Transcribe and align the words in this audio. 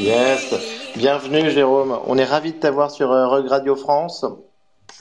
Yes, 0.00 0.54
bienvenue 0.96 1.50
Jérôme. 1.50 1.98
On 2.06 2.16
est 2.16 2.24
ravi 2.24 2.52
de 2.52 2.58
t'avoir 2.58 2.90
sur 2.90 3.12
euh, 3.12 3.28
Rug 3.28 3.46
Radio 3.46 3.76
France. 3.76 4.24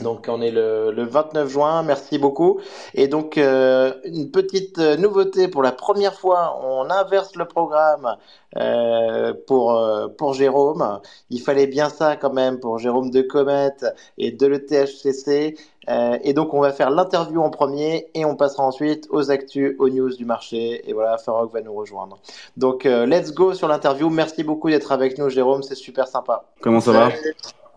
Donc 0.03 0.27
on 0.29 0.41
est 0.41 0.51
le, 0.51 0.91
le 0.91 1.03
29 1.03 1.49
juin, 1.49 1.83
merci 1.83 2.17
beaucoup. 2.17 2.59
Et 2.93 3.07
donc 3.07 3.37
euh, 3.37 3.93
une 4.03 4.29
petite 4.29 4.77
euh, 4.79 4.97
nouveauté 4.97 5.47
pour 5.47 5.63
la 5.63 5.71
première 5.71 6.13
fois, 6.13 6.59
on 6.63 6.89
inverse 6.89 7.35
le 7.35 7.45
programme 7.45 8.17
euh, 8.57 9.33
pour 9.47 9.73
euh, 9.73 10.07
pour 10.09 10.33
Jérôme. 10.33 10.99
Il 11.29 11.41
fallait 11.41 11.67
bien 11.67 11.89
ça 11.89 12.15
quand 12.15 12.33
même 12.33 12.59
pour 12.59 12.77
Jérôme 12.77 13.09
de 13.09 13.21
Comet 13.21 13.71
et 14.17 14.31
de 14.31 14.45
l'ETHCC. 14.45 15.55
Euh, 15.89 16.17
et 16.23 16.33
donc 16.33 16.53
on 16.53 16.61
va 16.61 16.71
faire 16.71 16.89
l'interview 16.89 17.41
en 17.41 17.49
premier 17.49 18.07
et 18.13 18.23
on 18.25 18.35
passera 18.35 18.63
ensuite 18.63 19.07
aux 19.09 19.31
actus, 19.31 19.75
aux 19.79 19.89
news 19.89 20.15
du 20.15 20.25
marché. 20.25 20.87
Et 20.89 20.93
voilà, 20.93 21.17
Farok 21.17 21.51
va 21.53 21.61
nous 21.61 21.73
rejoindre. 21.73 22.19
Donc 22.57 22.85
euh, 22.85 23.05
let's 23.05 23.33
go 23.33 23.53
sur 23.53 23.67
l'interview. 23.67 24.09
Merci 24.09 24.43
beaucoup 24.43 24.69
d'être 24.69 24.91
avec 24.91 25.17
nous 25.17 25.29
Jérôme, 25.29 25.63
c'est 25.63 25.75
super 25.75 26.07
sympa. 26.07 26.45
Comment 26.61 26.79
ça 26.79 26.91
va? 26.91 27.09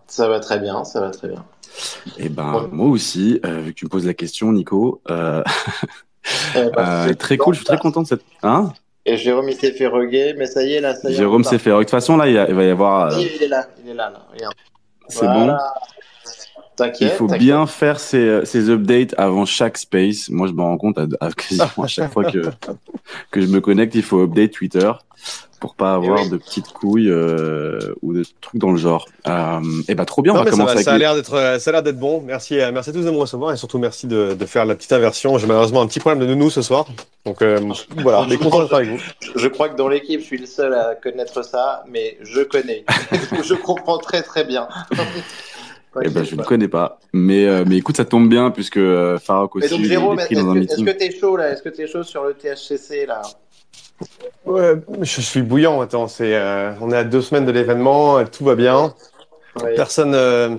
Ça 0.09 0.29
va 0.29 0.39
très 0.39 0.61
bien, 0.61 0.85
ça 0.85 1.01
va 1.01 1.11
très 1.11 1.29
bien. 1.29 1.45
Eh 2.19 2.29
ben, 2.29 2.69
moi 2.73 2.89
aussi, 2.89 3.41
euh, 3.45 3.61
vu 3.61 3.73
que 3.73 3.79
tu 3.79 3.85
me 3.85 3.91
poses 3.91 4.07
la 4.07 4.15
question, 4.15 4.53
Nico. 4.53 5.01
Euh... 5.11 5.43
Eh 6.55 6.65
ben, 6.71 6.73
euh, 6.79 7.15
très 7.15 7.37
cool, 7.37 7.55
je 7.55 7.61
suis 7.61 7.67
très 7.67 7.79
content 7.79 8.03
de 8.03 8.07
cette. 8.07 8.23
Hein 8.43 8.73
Et 9.05 9.17
Jérôme, 9.17 9.49
il 9.49 9.57
s'est 9.57 9.73
fait 9.73 9.87
reguer, 9.87 10.35
mais 10.37 10.47
ça 10.47 10.63
y 10.63 10.75
est, 10.75 10.81
là, 10.81 10.95
ça 10.95 11.09
y 11.11 11.13
est. 11.13 11.17
Jérôme 11.17 11.45
s'est 11.45 11.59
fait. 11.59 11.71
De 11.71 11.79
toute 11.79 11.91
façon, 11.91 12.17
là, 12.17 12.29
il, 12.29 12.55
va 12.55 12.65
y 12.65 12.71
avoir. 12.71 13.19
Il 13.19 13.43
est 13.43 13.49
là, 13.49 13.67
il 13.85 13.91
est 13.91 13.95
là, 13.95 14.11
là. 14.11 14.27
Regarde. 14.33 14.55
C'est 15.09 15.25
Voilà. 15.25 15.47
bon. 15.47 15.59
T'inquiète. 16.77 17.11
Il 17.13 17.17
faut 17.17 17.27
bien 17.27 17.67
faire 17.67 17.99
ces, 17.99 18.41
ces 18.45 18.69
updates 18.71 19.15
avant 19.19 19.47
chaque 19.47 19.79
space. 19.79 20.29
Moi, 20.29 20.47
je 20.47 20.53
me 20.53 20.61
rends 20.63 20.77
compte 20.79 20.99
à, 20.99 21.07
à 21.21 21.31
quasiment 21.33 21.85
à 21.85 21.87
chaque 21.87 22.13
fois 22.13 22.25
que, 22.31 22.43
que 23.31 23.41
je 23.41 23.47
me 23.47 23.61
connecte, 23.61 23.95
il 23.95 24.03
faut 24.03 24.23
update 24.23 24.53
Twitter 24.53 24.91
pour 25.59 25.75
pas 25.75 25.95
avoir 25.95 26.19
Eh 26.21 26.25
oui. 26.25 26.31
de 26.31 26.37
petites 26.37 26.69
couilles 26.69 27.11
euh, 27.11 27.95
ou 28.03 28.13
de 28.13 28.25
trucs 28.43 28.61
dans 28.61 28.71
le 28.73 28.77
genre. 28.77 29.07
Euh, 29.27 29.61
et 29.89 29.95
bah 29.95 30.05
trop 30.05 30.21
bien, 30.21 30.35
Non, 30.35 30.41
on 30.41 30.45
va 30.45 30.51
mais 30.51 30.57
ça, 30.83 30.91
va, 30.91 30.93
a 30.93 30.99
l'air 30.99 31.15
d'être, 31.15 31.33
euh, 31.33 31.59
ça 31.59 31.71
a 31.71 31.73
l'air 31.73 31.83
d'être 31.83 31.99
bon. 31.99 32.21
Merci, 32.21 32.61
euh, 32.61 32.71
merci 32.73 32.91
à 32.91 32.93
tous 32.93 33.05
de 33.07 33.11
me 33.11 33.17
recevoir 33.17 33.55
et 33.55 33.57
surtout 33.57 33.79
merci 33.79 34.07
de, 34.07 34.37
de 34.39 34.47
faire 34.47 34.67
la 34.67 34.75
petite 34.75 34.93
inversion. 34.93 35.39
J'ai 35.39 35.47
malheureusement 35.47 35.81
un 35.81 35.87
petit 35.87 35.99
problème 35.99 36.21
de 36.21 36.27
nounou 36.35 36.51
ce 36.51 36.61
soir, 36.61 36.87
donc 37.25 37.41
euh, 37.41 37.59
voilà, 37.97 38.27
mais 38.29 38.37
content 38.37 38.61
d'être 38.63 38.75
avec 38.75 38.91
vous. 38.91 39.01
Je 39.35 39.49
crois 39.49 39.71
que 39.71 39.77
dans 39.77 39.89
l'équipe, 39.89 40.21
je 40.21 40.27
suis 40.27 40.39
le 40.39 40.47
seul 40.47 40.75
à 40.75 40.95
connaître 40.95 41.43
ça, 41.43 41.85
mais 41.91 42.19
je 42.21 42.43
connais. 42.43 42.85
je 43.43 43.55
comprends 43.55 43.97
très 43.97 44.23
très 44.23 44.45
bien. 44.45 44.69
Eh 46.05 46.09
ben, 46.11 46.25
je 46.25 46.37
ne 46.37 46.43
connais 46.43 46.69
pas. 46.69 46.99
Mais, 47.13 47.47
euh, 47.47 47.65
mais 47.67 47.77
écoute, 47.77 47.97
ça 47.97 48.05
tombe 48.05 48.29
bien 48.29 48.51
puisque 48.51 48.77
euh, 48.77 49.19
Farok 49.19 49.55
Mais 49.57 49.65
aussi 49.65 49.71
donc 49.75 49.81
il 49.81 49.87
est 49.87 49.89
Jérôme, 49.89 50.19
est-ce 50.21 50.35
dans 50.35 50.51
un 50.51 50.55
que 50.55 50.59
est-ce 50.61 50.81
meeting. 50.81 50.87
que 50.87 50.91
t'es 50.93 51.11
chaud 51.11 51.37
là? 51.37 51.51
Est-ce 51.51 51.63
que 51.63 51.69
t'es 51.69 51.87
chaud 51.87 52.03
sur 52.03 52.25
le 52.25 52.35
THCC 52.35 53.07
là? 53.07 53.23
Ouais, 54.45 54.75
je 55.01 55.21
suis 55.21 55.43
bouillant. 55.43 55.81
Attends, 55.81 56.09
c'est, 56.09 56.35
euh, 56.35 56.73
on 56.81 56.91
est 56.91 56.97
à 56.97 57.05
deux 57.05 57.23
semaines 57.23 57.47
de 57.47 57.53
l'événement, 57.53 58.23
tout 58.25 58.45
va 58.45 58.55
bien. 58.55 58.95
Ouais. 59.63 59.75
Personne, 59.75 60.13
euh, 60.15 60.57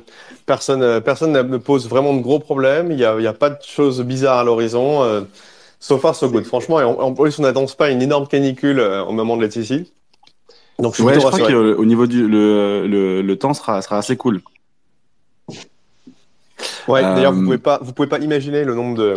personne, 0.48 0.82
euh, 0.82 1.00
personne 1.00 1.32
ne 1.32 1.42
me 1.44 1.60
pose 1.60 1.88
vraiment 1.88 2.16
de 2.16 2.22
gros 2.22 2.40
problèmes. 2.40 2.92
Il 2.92 2.98
y 3.00 3.06
a, 3.06 3.16
il 3.18 3.24
y 3.24 3.28
a 3.28 3.34
pas 3.34 3.52
de 3.52 3.60
choses 3.62 4.02
bizarres 4.02 4.40
à 4.40 4.44
l'horizon. 4.44 5.04
Euh, 5.04 5.22
so 5.80 6.00
far, 6.00 6.16
so 6.16 6.30
good. 6.30 6.46
Franchement, 6.46 6.80
et 6.82 6.84
en, 6.84 6.94
en 7.00 7.14
plus, 7.14 7.38
on 7.38 7.44
n'annonce 7.44 7.76
pas 7.76 7.92
une 7.92 8.02
énorme 8.02 8.28
canicule 8.28 8.80
euh, 8.80 9.04
au 9.04 9.12
moment 9.12 9.38
de 9.38 9.44
l'être 9.44 9.56
ici. 9.58 9.94
Donc, 10.80 10.94
je 10.94 10.96
suis 10.98 11.04
Ouais, 11.04 11.14
je 11.14 11.20
crois 11.20 11.40
qu'au 11.40 11.86
niveau 11.86 12.08
du 12.08 12.28
le, 12.28 12.88
le, 12.88 13.22
le 13.22 13.36
temps 13.38 13.54
sera, 13.54 13.82
sera 13.84 14.00
assez 14.00 14.18
cool. 14.18 14.42
Ouais, 16.88 17.04
Euh, 17.04 17.16
d'ailleurs, 17.16 17.34
vous 17.34 17.44
pouvez 17.44 17.58
pas, 17.58 17.80
vous 17.82 17.94
pouvez 17.94 18.08
pas 18.08 18.20
imaginer 18.20 18.64
le 18.64 18.74
nombre 18.74 18.98
de, 18.98 19.16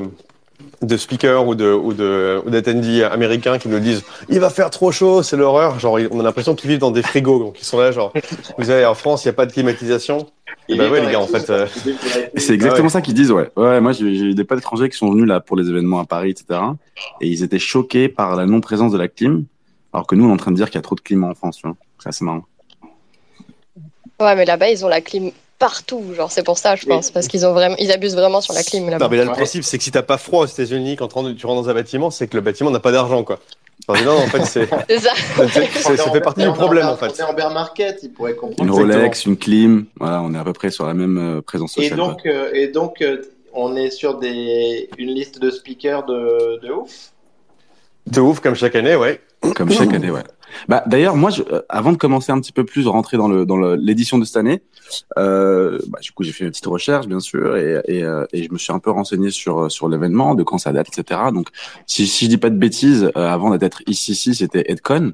de 0.82 0.96
speakers 0.96 1.46
ou 1.46 1.54
de, 1.54 1.72
ou 1.72 1.92
de, 1.94 2.40
ou 2.44 2.50
d'attendees 2.50 3.02
américains 3.02 3.58
qui 3.58 3.68
nous 3.68 3.78
disent, 3.80 4.02
il 4.28 4.40
va 4.40 4.50
faire 4.50 4.70
trop 4.70 4.92
chaud, 4.92 5.22
c'est 5.22 5.36
l'horreur. 5.36 5.78
Genre, 5.78 5.98
on 6.10 6.20
a 6.20 6.22
l'impression 6.22 6.54
qu'ils 6.54 6.70
vivent 6.70 6.80
dans 6.80 6.90
des 6.90 7.02
frigos, 7.02 7.38
donc 7.38 7.60
ils 7.60 7.64
sont 7.64 7.78
là, 7.78 7.92
genre, 7.92 8.12
vous 8.58 8.64
savez, 8.64 8.84
en 8.84 8.94
France, 8.94 9.24
il 9.24 9.28
n'y 9.28 9.30
a 9.30 9.34
pas 9.34 9.46
de 9.46 9.52
climatisation. 9.52 10.26
Et 10.68 10.76
ben 10.76 10.90
ouais, 10.90 11.04
les 11.04 11.10
gars, 11.12 11.20
en 11.20 11.26
fait, 11.26 11.48
euh, 11.50 11.66
C'est 12.36 12.54
exactement 12.54 12.74
Ah 12.78 12.82
ouais. 12.82 12.88
ça 12.90 13.00
qu'ils 13.00 13.14
disent, 13.14 13.32
ouais. 13.32 13.50
Ouais, 13.56 13.80
moi, 13.80 13.92
j'ai 13.92 14.04
eu 14.04 14.34
des 14.34 14.44
potes 14.44 14.58
étrangers 14.58 14.88
qui 14.88 14.96
sont 14.96 15.10
venus 15.10 15.26
là 15.26 15.40
pour 15.40 15.56
les 15.56 15.68
événements 15.68 16.00
à 16.00 16.04
Paris, 16.04 16.30
etc. 16.30 16.60
Et 17.20 17.28
ils 17.28 17.42
étaient 17.42 17.58
choqués 17.58 18.08
par 18.08 18.36
la 18.36 18.46
non-présence 18.46 18.92
de 18.92 18.98
la 18.98 19.08
clim. 19.08 19.44
Alors 19.92 20.06
que 20.06 20.14
nous, 20.14 20.24
on 20.26 20.28
est 20.28 20.32
en 20.32 20.36
train 20.36 20.52
de 20.52 20.56
dire 20.56 20.66
qu'il 20.66 20.76
y 20.76 20.78
a 20.78 20.82
trop 20.82 20.94
de 20.94 21.00
clim 21.00 21.24
en 21.24 21.34
France, 21.34 21.56
tu 21.56 21.66
vois. 21.66 21.76
C'est 21.98 22.10
assez 22.10 22.24
marrant. 22.24 22.44
Ouais, 24.20 24.36
mais 24.36 24.44
là-bas, 24.44 24.70
ils 24.70 24.84
ont 24.84 24.88
la 24.88 25.00
clim 25.00 25.30
partout. 25.60 26.02
Genre, 26.16 26.32
c'est 26.32 26.42
pour 26.42 26.58
ça, 26.58 26.74
je 26.74 26.82
Oui. 26.82 26.88
pense. 26.88 27.12
Parce 27.12 27.28
qu'ils 27.28 27.46
ont 27.46 27.52
vraiment, 27.52 27.76
ils 27.78 27.92
abusent 27.92 28.16
vraiment 28.16 28.40
sur 28.40 28.52
la 28.52 28.64
clim 28.64 28.90
là-bas. 28.90 29.04
non, 29.04 29.10
mais 29.10 29.18
là, 29.18 29.24
le 29.26 29.30
principe, 29.30 29.62
c'est 29.62 29.78
que 29.78 29.84
si 29.84 29.92
t'as 29.92 30.02
pas 30.02 30.18
froid 30.18 30.42
aux 30.42 30.46
États-Unis 30.46 30.96
quand 30.96 31.06
tu 31.06 31.14
rentres 31.46 31.62
dans 31.62 31.68
un 31.68 31.74
bâtiment, 31.74 32.10
c'est 32.10 32.26
que 32.26 32.34
le 32.36 32.40
bâtiment 32.40 32.70
n'a 32.72 32.80
pas 32.80 32.90
d'argent, 32.90 33.22
quoi. 33.22 33.38
Enfin, 33.88 34.02
non, 34.04 34.16
en 34.18 34.26
fait, 34.26 34.44
c'est, 34.44 34.68
C'est 34.88 34.98
ça. 34.98 35.12
c'est- 35.48 35.68
c'est- 35.72 35.96
ça 35.96 36.10
fait 36.10 36.20
partie 36.20 36.42
du 36.42 36.52
problème, 36.52 36.86
en 36.86 36.96
fait. 36.96 37.06
On 37.06 37.14
est 37.14 37.22
en 37.22 37.32
bear 37.34 37.50
market, 37.52 38.00
il 38.02 38.10
pourrait 38.12 38.34
comprendre. 38.34 38.62
Une 38.62 38.68
Exactement. 38.70 38.94
Rolex, 38.98 39.26
une 39.26 39.36
clim. 39.36 39.84
Voilà, 40.00 40.20
on 40.22 40.34
est 40.34 40.38
à 40.38 40.44
peu 40.44 40.52
près 40.52 40.70
sur 40.70 40.86
la 40.86 40.94
même 40.94 41.38
euh, 41.38 41.40
présence 41.42 41.78
Et 41.78 41.82
sociale. 41.82 41.98
quoi. 41.98 42.08
donc, 42.08 42.26
euh, 42.26 42.50
et 42.52 42.68
donc, 42.68 43.00
euh, 43.02 43.22
on 43.52 43.76
est 43.76 43.90
sur 43.90 44.18
des 44.18 44.88
une 44.98 45.10
liste 45.10 45.40
de 45.40 45.50
speakers 45.50 46.04
de, 46.06 46.58
de 46.62 46.72
ouf? 46.72 47.12
De 48.06 48.20
ouf, 48.20 48.40
comme 48.40 48.54
chaque 48.54 48.74
année, 48.76 48.96
ouais. 48.96 49.20
Comme 49.56 49.70
chaque 49.72 49.92
année, 49.92 50.10
ouais. 50.10 50.22
Bah, 50.68 50.82
d'ailleurs, 50.86 51.16
moi, 51.16 51.30
je, 51.30 51.42
euh, 51.52 51.60
avant 51.68 51.92
de 51.92 51.96
commencer 51.96 52.32
un 52.32 52.40
petit 52.40 52.52
peu 52.52 52.64
plus, 52.64 52.86
rentrer 52.86 53.16
dans 53.16 53.28
le 53.28 53.44
dans 53.46 53.56
le- 53.56 53.76
l'édition 53.76 54.18
de 54.18 54.24
cette 54.24 54.36
année, 54.36 54.62
euh, 55.18 55.78
bah, 55.88 55.98
du 56.00 56.12
coup, 56.12 56.22
j'ai 56.22 56.32
fait 56.32 56.44
une 56.44 56.50
petite 56.50 56.66
recherche, 56.66 57.06
bien 57.06 57.20
sûr, 57.20 57.56
et, 57.56 57.80
et, 57.86 58.02
euh, 58.04 58.24
et 58.32 58.42
je 58.44 58.52
me 58.52 58.58
suis 58.58 58.72
un 58.72 58.78
peu 58.78 58.90
renseigné 58.90 59.30
sur 59.30 59.70
sur 59.70 59.88
l'événement, 59.88 60.34
de 60.34 60.42
quand 60.42 60.58
ça 60.58 60.72
date, 60.72 60.88
etc. 60.88 61.20
Donc, 61.32 61.48
si 61.86 62.06
si 62.06 62.24
je 62.26 62.30
dis 62.30 62.38
pas 62.38 62.50
de 62.50 62.56
bêtises, 62.56 63.10
euh, 63.16 63.28
avant 63.28 63.56
d'être 63.56 63.82
ici, 63.86 64.12
ici, 64.12 64.34
c'était 64.34 64.64
EdCon. 64.70 65.12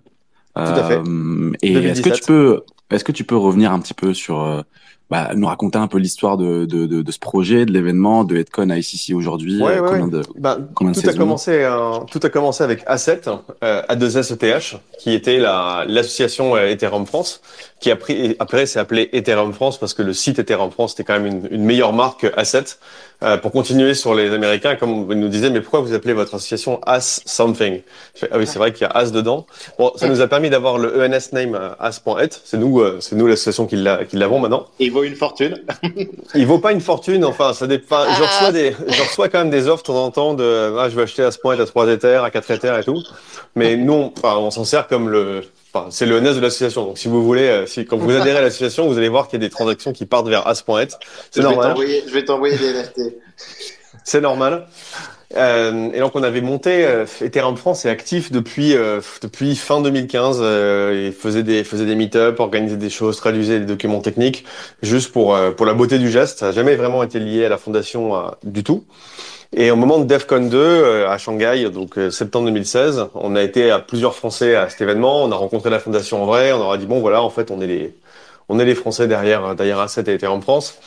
à 0.54 0.84
fait. 0.88 0.98
Euh, 1.06 1.52
et 1.62 1.72
est-ce 1.72 2.00
que 2.00 2.08
2017. 2.08 2.14
tu 2.14 2.22
peux 2.26 2.62
est-ce 2.90 3.04
que 3.04 3.12
tu 3.12 3.24
peux 3.24 3.36
revenir 3.36 3.72
un 3.72 3.80
petit 3.80 3.94
peu 3.94 4.14
sur 4.14 4.42
euh, 4.42 4.62
bah, 5.10 5.30
nous 5.36 5.46
raconter 5.46 5.78
un 5.78 5.86
peu 5.86 5.98
l'histoire 5.98 6.36
de, 6.36 6.64
de, 6.64 6.86
de, 6.86 7.02
de 7.02 7.12
ce 7.12 7.18
projet, 7.18 7.64
de 7.64 7.72
l'événement, 7.72 8.24
de 8.24 8.36
EdCon 8.36 8.70
à 8.70 8.76
ICC 8.78 9.14
aujourd'hui 9.14 9.62
Ouais, 9.62 9.76
euh, 9.78 9.82
ouais, 9.82 9.88
combien 9.90 10.08
de 10.08 10.22
Bah, 10.36 10.58
Combien 10.74 10.92
de 10.92 11.00
tout 11.00 11.08
a 11.08 11.12
commencé, 11.14 11.52
euh, 11.62 11.98
tout 12.10 12.20
a 12.22 12.28
commencé 12.28 12.64
avec 12.64 12.84
A7, 12.86 13.28
euh, 13.62 13.82
A2SETH, 13.88 14.78
qui 14.98 15.12
était 15.12 15.38
la, 15.38 15.84
l'association 15.86 16.56
euh, 16.56 16.68
Ethereum 16.68 17.06
France, 17.06 17.40
qui 17.80 17.90
a 17.90 17.96
pris, 17.96 18.34
après 18.38 18.66
s'est 18.66 18.78
appelé 18.80 19.08
Ethereum 19.12 19.52
France 19.52 19.78
parce 19.78 19.92
que 19.94 20.02
le 20.02 20.12
site 20.14 20.38
Ethereum 20.38 20.70
France 20.70 20.94
était 20.94 21.04
quand 21.04 21.20
même 21.20 21.26
une, 21.26 21.48
une 21.50 21.64
meilleure 21.64 21.92
marque 21.92 22.20
que 22.20 22.26
A7. 22.28 22.78
Euh, 23.22 23.38
pour 23.38 23.50
continuer 23.50 23.94
sur 23.94 24.14
les 24.14 24.30
Américains, 24.30 24.76
comme 24.76 25.06
vous 25.06 25.14
nous 25.14 25.28
disiez, 25.28 25.48
mais 25.48 25.62
pourquoi 25.62 25.80
vous 25.80 25.94
appelez 25.94 26.12
votre 26.12 26.34
association 26.34 26.80
As 26.84 27.22
Something? 27.24 27.80
Fais, 28.14 28.28
Ah 28.30 28.36
oui, 28.36 28.46
c'est 28.46 28.58
vrai 28.58 28.74
qu'il 28.74 28.82
y 28.82 28.84
a 28.84 28.90
As 28.94 29.10
dedans. 29.10 29.46
Bon, 29.78 29.90
ça 29.96 30.06
nous 30.06 30.20
a 30.20 30.26
permis 30.28 30.50
d'avoir 30.50 30.76
le 30.76 31.00
ENS 31.02 31.32
name 31.32 31.54
euh, 31.54 31.70
As.et. 31.80 32.28
C'est 32.44 32.58
nous, 32.58 32.80
euh, 32.80 32.98
c'est 33.00 33.16
nous 33.16 33.26
l'association 33.26 33.64
qui 33.66 33.76
l'a- 33.76 34.04
qui 34.04 34.16
l'avons 34.16 34.38
maintenant. 34.38 34.66
Vaut 34.96 35.04
une 35.04 35.14
fortune. 35.14 35.62
Il 36.34 36.46
vaut 36.46 36.58
pas 36.58 36.72
une 36.72 36.80
fortune, 36.80 37.24
enfin, 37.24 37.52
ça 37.52 37.66
dépend. 37.66 38.04
Je 38.16 38.22
reçois 38.22 38.52
des, 38.52 38.74
je 38.88 39.02
reçois 39.02 39.28
quand 39.28 39.38
même 39.38 39.50
des 39.50 39.68
offres 39.68 39.82
de 39.82 39.86
temps 39.86 40.04
en 40.04 40.10
temps 40.10 40.34
de, 40.34 40.74
ah, 40.78 40.88
je 40.88 40.96
vais 40.96 41.02
acheter 41.02 41.22
à 41.22 41.30
ce 41.30 41.38
point 41.38 41.58
à 41.58 41.64
3 41.64 41.88
Ethers, 41.88 42.24
à 42.24 42.30
4 42.30 42.50
Ethers 42.50 42.78
et 42.78 42.84
tout. 42.84 43.02
Mais 43.54 43.76
nous, 43.76 43.92
on, 43.92 44.12
enfin, 44.16 44.36
on 44.36 44.50
s'en 44.50 44.64
sert 44.64 44.86
comme 44.86 45.08
le, 45.08 45.42
enfin, 45.72 45.88
c'est 45.90 46.06
le 46.06 46.20
NES 46.20 46.34
de 46.34 46.40
l'association. 46.40 46.86
Donc, 46.86 46.98
si 46.98 47.08
vous 47.08 47.22
voulez, 47.22 47.48
euh, 47.48 47.66
si, 47.66 47.84
quand 47.84 47.96
vous 47.96 48.10
adhérez 48.16 48.38
à 48.38 48.42
l'association, 48.42 48.88
vous 48.88 48.98
allez 48.98 49.08
voir 49.08 49.28
qu'il 49.28 49.40
y 49.40 49.44
a 49.44 49.46
des 49.46 49.52
transactions 49.52 49.92
qui 49.92 50.06
partent 50.06 50.28
vers 50.28 50.46
as.et. 50.46 50.62
C'est 51.30 51.42
Je 51.42 51.46
vais 51.46 51.54
normal. 51.54 51.76
Je 51.78 52.12
vais 52.12 52.24
t'envoyer 52.24 52.56
des 52.56 52.72
NFT. 52.72 53.00
C'est 54.04 54.20
normal. 54.20 54.66
Euh, 55.36 55.90
et 55.92 56.00
donc 56.00 56.12
on 56.14 56.22
avait 56.22 56.40
monté 56.40 56.86
euh, 56.86 57.04
Ethereum 57.20 57.56
France 57.56 57.84
est 57.84 57.90
actif 57.90 58.32
depuis 58.32 58.74
euh, 58.74 59.00
depuis 59.20 59.54
fin 59.56 59.80
2015. 59.80 60.38
Euh, 60.40 61.08
il 61.08 61.12
faisait 61.12 61.42
des 61.42 61.62
faisait 61.64 61.84
des 61.84 61.94
meet-up, 61.94 62.40
organisait 62.40 62.76
des 62.76 62.90
choses, 62.90 63.16
traduisait 63.18 63.60
des 63.60 63.66
documents 63.66 64.00
techniques, 64.00 64.44
juste 64.82 65.12
pour 65.12 65.34
euh, 65.34 65.50
pour 65.50 65.66
la 65.66 65.74
beauté 65.74 65.98
du 65.98 66.10
geste. 66.10 66.38
Ça 66.38 66.46
n'a 66.46 66.52
jamais 66.52 66.76
vraiment 66.76 67.02
été 67.02 67.18
lié 67.18 67.44
à 67.44 67.48
la 67.48 67.58
fondation 67.58 68.16
euh, 68.16 68.30
du 68.44 68.64
tout. 68.64 68.84
Et 69.54 69.70
au 69.70 69.76
moment 69.76 69.98
de 69.98 70.04
DEFCON 70.04 70.48
2 70.48 70.56
euh, 70.58 71.08
à 71.08 71.18
Shanghai, 71.18 71.70
donc 71.70 71.98
euh, 71.98 72.10
septembre 72.10 72.46
2016, 72.46 73.06
on 73.14 73.36
a 73.36 73.42
été 73.42 73.70
à 73.70 73.78
plusieurs 73.78 74.14
Français 74.14 74.56
à 74.56 74.68
cet 74.68 74.80
événement. 74.80 75.24
On 75.24 75.32
a 75.32 75.36
rencontré 75.36 75.70
la 75.70 75.78
fondation 75.78 76.22
en 76.22 76.26
vrai. 76.26 76.52
On 76.52 76.58
leur 76.58 76.72
a 76.72 76.78
dit 76.78 76.86
bon 76.86 77.00
voilà, 77.00 77.22
en 77.22 77.30
fait 77.30 77.50
on 77.50 77.60
est 77.60 77.66
les 77.66 77.94
on 78.48 78.58
est 78.58 78.64
les 78.64 78.74
Français 78.74 79.08
derrière 79.08 79.54
derrière 79.54 79.84
A7 79.84 80.10
et 80.10 80.14
Ethereum 80.14 80.42
France. 80.42 80.78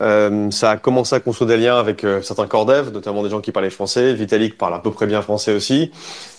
Euh, 0.00 0.50
ça 0.50 0.70
a 0.70 0.76
commencé 0.76 1.14
à 1.14 1.20
construire 1.20 1.48
des 1.48 1.56
liens 1.56 1.78
avec 1.78 2.04
euh, 2.04 2.22
certains 2.22 2.46
corps 2.46 2.66
notamment 2.66 3.22
des 3.22 3.30
gens 3.30 3.40
qui 3.40 3.52
parlaient 3.52 3.70
français. 3.70 4.14
Vitalik 4.14 4.56
parle 4.56 4.74
à 4.74 4.78
peu 4.78 4.90
près 4.90 5.06
bien 5.06 5.22
français 5.22 5.52
aussi. 5.52 5.90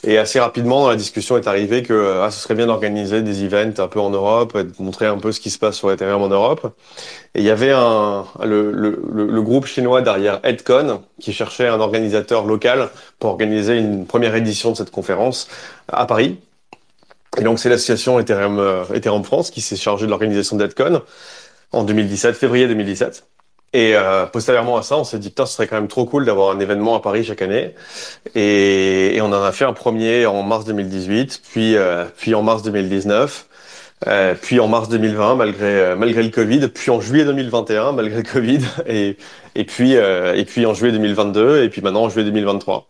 Et 0.04 0.18
assez 0.18 0.40
rapidement, 0.40 0.84
dans 0.84 0.90
la 0.90 0.96
discussion 0.96 1.38
est 1.38 1.48
arrivé 1.48 1.84
que 1.84 1.94
euh, 1.94 2.24
ah, 2.24 2.32
ce 2.32 2.40
serait 2.40 2.56
bien 2.56 2.68
d'organiser 2.68 3.22
des 3.22 3.44
events 3.44 3.80
un 3.80 3.88
peu 3.88 4.00
en 4.00 4.10
Europe, 4.10 4.56
et 4.56 4.64
de 4.64 4.72
montrer 4.80 5.08
un 5.08 5.18
peu 5.18 5.32
ce 5.32 5.40
qui 5.40 5.50
se 5.50 5.60
passe 5.60 5.76
sur 5.76 5.92
Ethereum 5.92 6.22
en 6.22 6.30
Europe. 6.30 6.74
Et 7.36 7.40
il 7.40 7.46
y 7.46 7.50
avait 7.50 7.72
un, 7.72 8.26
le, 8.44 8.72
le, 8.72 9.02
le, 9.12 9.42
groupe 9.42 9.66
chinois 9.66 10.02
derrière 10.02 10.40
EdCon 10.44 11.02
qui 11.20 11.34
cherchait 11.34 11.68
un 11.68 11.80
organisateur 11.80 12.46
local 12.46 12.90
pour 13.20 13.32
organiser 13.32 13.78
une 13.78 14.06
première 14.06 14.36
édition 14.36 14.72
de 14.72 14.78
cette 14.78 14.92
conférence 14.92 15.48
à 15.88 16.06
Paris. 16.06 16.40
Et 17.38 17.44
donc 17.44 17.60
c'est 17.60 17.70
l'association 17.70 18.20
Ethereum, 18.20 18.86
Ethereum 18.94 19.24
France 19.24 19.52
qui 19.52 19.62
s'est 19.62 19.76
chargée 19.76 20.06
de 20.06 20.10
l'organisation 20.10 20.58
d'EdCon 20.58 21.02
en 21.72 21.84
2017, 21.84 22.36
février 22.36 22.68
2017. 22.68 23.24
Et 23.74 23.96
euh, 23.96 24.26
postérieurement 24.26 24.78
à 24.78 24.82
ça, 24.82 24.98
on 24.98 25.04
s'est 25.04 25.20
dit 25.20 25.30
putain, 25.30 25.46
ce 25.46 25.54
serait 25.54 25.68
quand 25.68 25.76
même 25.76 25.88
trop 25.88 26.06
cool 26.06 26.26
d'avoir 26.26 26.56
un 26.56 26.60
événement 26.60 26.96
à 26.96 27.02
Paris 27.02 27.24
chaque 27.24 27.42
année. 27.42 27.76
Et, 28.36 29.20
on 29.22 29.28
en 29.28 29.44
a 29.44 29.52
fait 29.52 29.66
un 29.66 29.74
premier 29.74 30.26
en 30.26 30.42
mars 30.44 30.66
2018, 30.66 31.42
puis 31.52 31.76
euh, 31.76 32.06
puis 32.18 32.34
en 32.34 32.42
mars 32.42 32.64
2019, 32.64 33.48
euh, 34.08 34.34
puis 34.42 34.60
en 34.60 34.68
mars 34.68 34.90
2020 34.90 35.36
malgré 35.36 35.96
malgré 35.96 36.24
le 36.24 36.30
Covid, 36.30 36.68
puis 36.70 36.90
en 36.90 37.00
juillet 37.02 37.26
2021 37.26 37.92
malgré 37.92 38.18
le 38.18 38.24
Covid, 38.24 38.60
et 38.88 39.18
et 39.56 39.66
puis 39.66 39.94
et 39.94 40.46
puis 40.46 40.66
en 40.66 40.74
juillet 40.74 40.94
2022, 40.94 41.64
et 41.64 41.70
puis 41.70 41.82
maintenant 41.82 42.04
en 42.04 42.10
juillet 42.10 42.26
2023. 42.26 42.88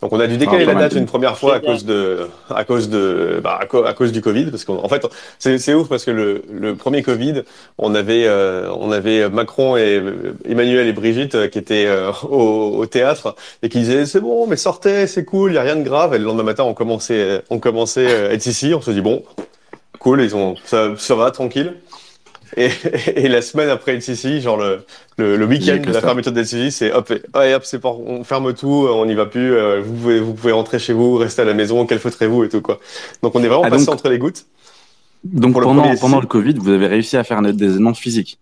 Donc 0.00 0.14
on 0.14 0.20
a 0.20 0.26
dû 0.26 0.38
décaler 0.38 0.64
ah, 0.66 0.72
la 0.72 0.80
date 0.80 0.94
une 0.94 1.04
première 1.04 1.36
fois 1.36 1.56
à 1.56 1.60
cause 1.60 1.84
de 1.84 2.28
à 2.48 2.64
cause 2.64 2.88
de 2.88 3.40
bah, 3.44 3.60
à, 3.60 3.92
cause 3.92 4.12
du 4.12 4.22
Covid 4.22 4.46
parce 4.46 4.64
qu'en 4.64 4.88
fait 4.88 5.06
c'est 5.38 5.74
ouf 5.74 5.88
parce 5.88 6.04
que 6.04 6.10
le, 6.10 6.42
le 6.50 6.74
premier 6.74 7.02
Covid 7.02 7.42
on 7.76 7.94
avait 7.94 8.24
euh, 8.26 8.70
on 8.78 8.92
avait 8.92 9.28
Macron 9.28 9.76
et 9.76 10.02
Emmanuel 10.48 10.86
et 10.86 10.92
Brigitte 10.94 11.34
euh, 11.34 11.48
qui 11.48 11.58
étaient 11.58 11.86
euh, 11.86 12.12
au, 12.22 12.78
au, 12.78 12.86
théâtre 12.86 13.34
et 13.62 13.68
qui 13.68 13.80
disaient 13.80 14.06
c'est 14.06 14.20
bon 14.20 14.46
mais 14.46 14.56
sortez 14.56 15.06
c'est 15.06 15.26
cool 15.26 15.52
il 15.52 15.54
y 15.56 15.58
a 15.58 15.62
rien 15.62 15.76
de 15.76 15.82
grave. 15.82 16.14
Et 16.14 16.18
le 16.18 16.24
lendemain 16.24 16.44
matin 16.44 16.64
on 16.64 16.72
commençait 16.72 17.42
on 17.50 17.58
commençait 17.58 18.28
à 18.28 18.32
être 18.32 18.46
ici. 18.46 18.72
On 18.74 18.80
se 18.80 18.90
dit 18.90 19.02
bon 19.02 19.22
cool 19.98 20.22
ils 20.22 20.34
ont 20.34 20.56
ça 20.64 20.94
ça 20.96 21.14
va 21.14 21.30
tranquille 21.30 21.74
et, 22.56 22.70
et, 23.16 23.28
la 23.28 23.42
semaine 23.42 23.68
après 23.68 23.94
LCC, 23.94 24.40
genre 24.40 24.56
le, 24.56 24.84
le, 25.16 25.36
le 25.36 25.46
week-end 25.46 25.78
de 25.78 25.92
la 25.92 26.00
fermeture 26.00 26.32
de 26.32 26.40
LCC, 26.40 26.70
c'est 26.70 26.92
hop, 26.92 27.10
et, 27.10 27.54
hop, 27.54 27.64
c'est 27.64 27.78
pas, 27.78 27.90
on 27.90 28.24
ferme 28.24 28.54
tout, 28.54 28.88
on 28.90 29.06
n'y 29.06 29.14
va 29.14 29.26
plus, 29.26 29.54
euh, 29.54 29.80
vous 29.80 29.94
pouvez, 29.94 30.20
vous 30.20 30.34
pouvez 30.34 30.52
rentrer 30.52 30.78
chez 30.78 30.92
vous, 30.92 31.16
rester 31.16 31.42
à 31.42 31.44
la 31.44 31.54
maison, 31.54 31.86
calfeutrez-vous 31.86 32.44
et 32.44 32.48
tout 32.48 32.60
quoi. 32.60 32.80
Donc 33.22 33.34
on 33.34 33.42
est 33.42 33.48
vraiment 33.48 33.64
ah, 33.64 33.70
passé 33.70 33.88
entre 33.88 34.08
les 34.08 34.18
gouttes. 34.18 34.46
Donc 35.24 35.54
pendant, 35.54 35.90
le 35.90 35.98
pendant 35.98 36.20
le 36.20 36.26
Covid, 36.26 36.54
vous 36.54 36.70
avez 36.70 36.86
réussi 36.86 37.16
à 37.16 37.24
faire 37.24 37.42
des 37.42 37.64
événements 37.64 37.94
physiques 37.94 38.38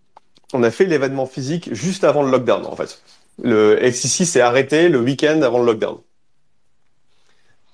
On 0.53 0.63
a 0.63 0.71
fait 0.71 0.85
l'événement 0.85 1.25
physique 1.25 1.69
juste 1.73 2.03
avant 2.03 2.23
le 2.23 2.31
lockdown 2.31 2.65
en 2.65 2.75
fait. 2.75 3.01
Le 3.41 3.77
LCC 3.83 4.25
s'est 4.25 4.41
arrêté 4.41 4.89
le 4.89 4.99
week-end 4.99 5.41
avant 5.41 5.59
le 5.59 5.65
lockdown. 5.65 5.97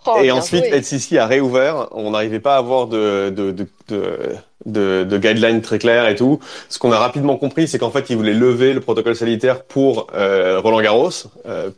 Oh, 0.07 0.17
et 0.21 0.31
ensuite, 0.31 0.65
LCC 0.65 1.17
a 1.17 1.25
réouvert. 1.25 1.87
On 1.91 2.11
n'arrivait 2.11 2.39
pas 2.39 2.55
à 2.55 2.57
avoir 2.57 2.87
de, 2.87 3.29
de, 3.35 3.51
de, 3.51 3.67
de, 4.65 5.03
de 5.03 5.17
guidelines 5.17 5.61
très 5.61 5.79
claires 5.79 6.07
et 6.07 6.15
tout. 6.15 6.39
Ce 6.69 6.79
qu'on 6.79 6.91
a 6.91 6.99
rapidement 6.99 7.37
compris, 7.37 7.67
c'est 7.67 7.79
qu'en 7.79 7.91
fait, 7.91 8.09
ils 8.09 8.17
voulaient 8.17 8.33
lever 8.33 8.73
le 8.73 8.81
protocole 8.81 9.15
sanitaire 9.15 9.63
pour 9.63 10.07
euh, 10.13 10.59
Roland 10.59 10.81
Garros. 10.81 11.09
Euh, 11.47 11.71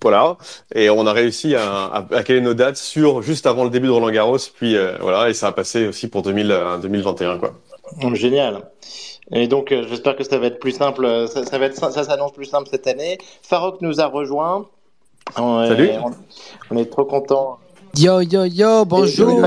voilà. 0.00 0.36
Et 0.74 0.90
on 0.90 1.06
a 1.06 1.12
réussi 1.12 1.54
à, 1.54 1.84
à, 1.86 2.06
à, 2.14 2.22
caler 2.22 2.40
nos 2.40 2.54
dates 2.54 2.76
sur 2.76 3.22
juste 3.22 3.46
avant 3.46 3.64
le 3.64 3.70
début 3.70 3.88
de 3.88 3.92
Roland 3.92 4.10
Garros. 4.10 4.38
Puis 4.54 4.76
euh, 4.76 4.96
voilà, 5.00 5.28
et 5.28 5.34
ça 5.34 5.48
a 5.48 5.52
passé 5.52 5.88
aussi 5.88 6.08
pour 6.08 6.22
2000, 6.22 6.56
2021, 6.82 7.38
quoi. 7.38 7.54
Génial. 8.14 8.62
Et 9.32 9.46
donc, 9.46 9.72
euh, 9.72 9.84
j'espère 9.88 10.16
que 10.16 10.24
ça 10.24 10.38
va 10.38 10.46
être 10.46 10.58
plus 10.60 10.72
simple. 10.72 11.26
Ça, 11.28 11.44
ça 11.44 11.58
va 11.58 11.66
être, 11.66 11.76
ça 11.76 12.04
s'annonce 12.04 12.32
plus 12.32 12.46
simple 12.46 12.68
cette 12.70 12.86
année. 12.86 13.18
Farok 13.42 13.80
nous 13.82 14.00
a 14.00 14.06
rejoint. 14.06 14.68
Salut. 15.36 15.90
On, 16.70 16.76
est 16.76 16.86
trop 16.86 17.04
content. 17.04 17.58
Yo 17.96 18.20
yo 18.20 18.44
yo, 18.44 18.84
bonjour. 18.84 19.40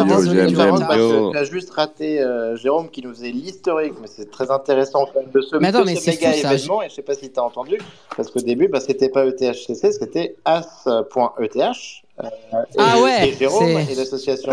Tu 1.31 1.37
as 1.37 1.43
juste 1.43 1.69
raté 1.71 2.19
euh, 2.19 2.55
Jérôme 2.57 2.89
qui 2.89 3.01
nous 3.01 3.13
faisait 3.13 3.31
l'historique, 3.31 3.93
mais 4.01 4.07
c'est 4.07 4.29
très 4.29 4.49
intéressant 4.51 5.05
quand 5.05 5.21
même 5.21 5.31
de 5.31 5.41
ce, 5.41 5.55
mais 5.57 5.71
mais 5.71 5.93
méga 5.93 6.35
événement. 6.35 6.81
Et 6.81 6.89
je 6.89 6.95
sais 6.95 7.01
pas 7.01 7.13
si 7.13 7.31
tu 7.31 7.39
as 7.39 7.43
entendu, 7.43 7.77
parce 8.17 8.31
qu'au 8.31 8.41
début, 8.41 8.67
bah, 8.67 8.79
c'était 8.79 9.09
pas 9.09 9.25
ETHCC, 9.25 9.91
c'était 9.93 10.35
as.eth. 10.45 12.00
Euh, 12.23 12.57
ah 12.77 12.97
et, 12.97 13.01
ouais, 13.01 13.29
et 13.29 13.37
Jérôme 13.37 13.79
et 13.89 13.95
l'association 13.95 14.51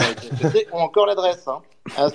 ont 0.73 0.79
encore 0.79 1.07
l'adresse. 1.07 1.47
Hein. 1.47 1.61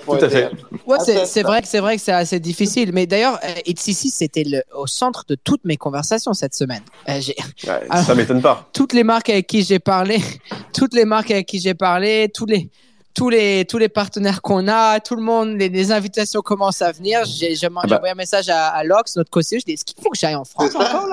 Tout 0.04 0.12
à 0.12 0.28
fait. 0.28 0.50
Ouais, 0.86 0.98
c'est 1.00 1.42
vrai 1.42 1.62
que 1.62 1.68
c'est 1.68 1.80
vrai 1.80 1.96
que 1.96 2.02
c'est 2.02 2.12
assez 2.12 2.40
difficile. 2.40 2.90
Mais 2.92 3.06
d'ailleurs, 3.06 3.38
euh, 3.44 3.72
c'était 3.76 4.44
au 4.74 4.86
centre 4.86 5.24
de 5.28 5.34
toutes 5.34 5.64
mes 5.64 5.76
conversations 5.76 6.32
cette 6.32 6.54
semaine. 6.54 6.82
Euh, 7.08 7.20
ouais, 7.66 8.02
ça 8.02 8.14
m'étonne 8.14 8.42
pas. 8.42 8.68
Toutes 8.72 8.92
les 8.92 9.04
marques 9.04 9.30
avec 9.30 9.46
qui 9.46 9.62
j'ai 9.62 9.78
parlé, 9.78 10.18
toutes 10.72 10.94
les 10.94 11.04
marques 11.04 11.30
avec 11.30 11.46
qui 11.46 11.58
j'ai 11.58 11.74
parlé, 11.74 12.30
tous 12.32 12.46
les 12.46 12.70
tous 13.14 13.30
les 13.30 13.64
tous 13.64 13.78
les 13.78 13.88
partenaires 13.88 14.42
qu'on 14.42 14.66
a, 14.66 14.98
tout 15.00 15.14
le 15.14 15.22
monde, 15.22 15.56
les, 15.56 15.92
invitations 15.92 16.40
commencent 16.40 16.82
à 16.82 16.90
venir. 16.90 17.24
J'ai 17.24 17.54
ah 17.62 17.68
bah. 17.68 17.96
envoyé 17.96 18.12
un 18.12 18.16
message 18.16 18.48
à, 18.48 18.68
à 18.68 18.82
Lox, 18.84 19.16
notre 19.16 19.30
conseiller. 19.30 19.60
Je 19.60 19.66
dis 19.66 19.72
est-ce 19.72 19.84
qu'il 19.84 20.02
faut 20.02 20.10
que 20.10 20.18
j'aille 20.18 20.34
en 20.34 20.44
France 20.44 20.74
encore 20.74 21.08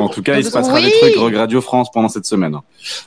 En 0.00 0.08
tout 0.08 0.22
cas, 0.22 0.36
il 0.36 0.44
se 0.44 0.50
passera 0.50 0.80
des 0.80 0.90
trucs 0.90 1.16
Rug 1.16 1.34
Radio 1.34 1.60
France 1.60 1.90
pendant 1.90 2.08
cette 2.08 2.26
semaine. 2.26 2.56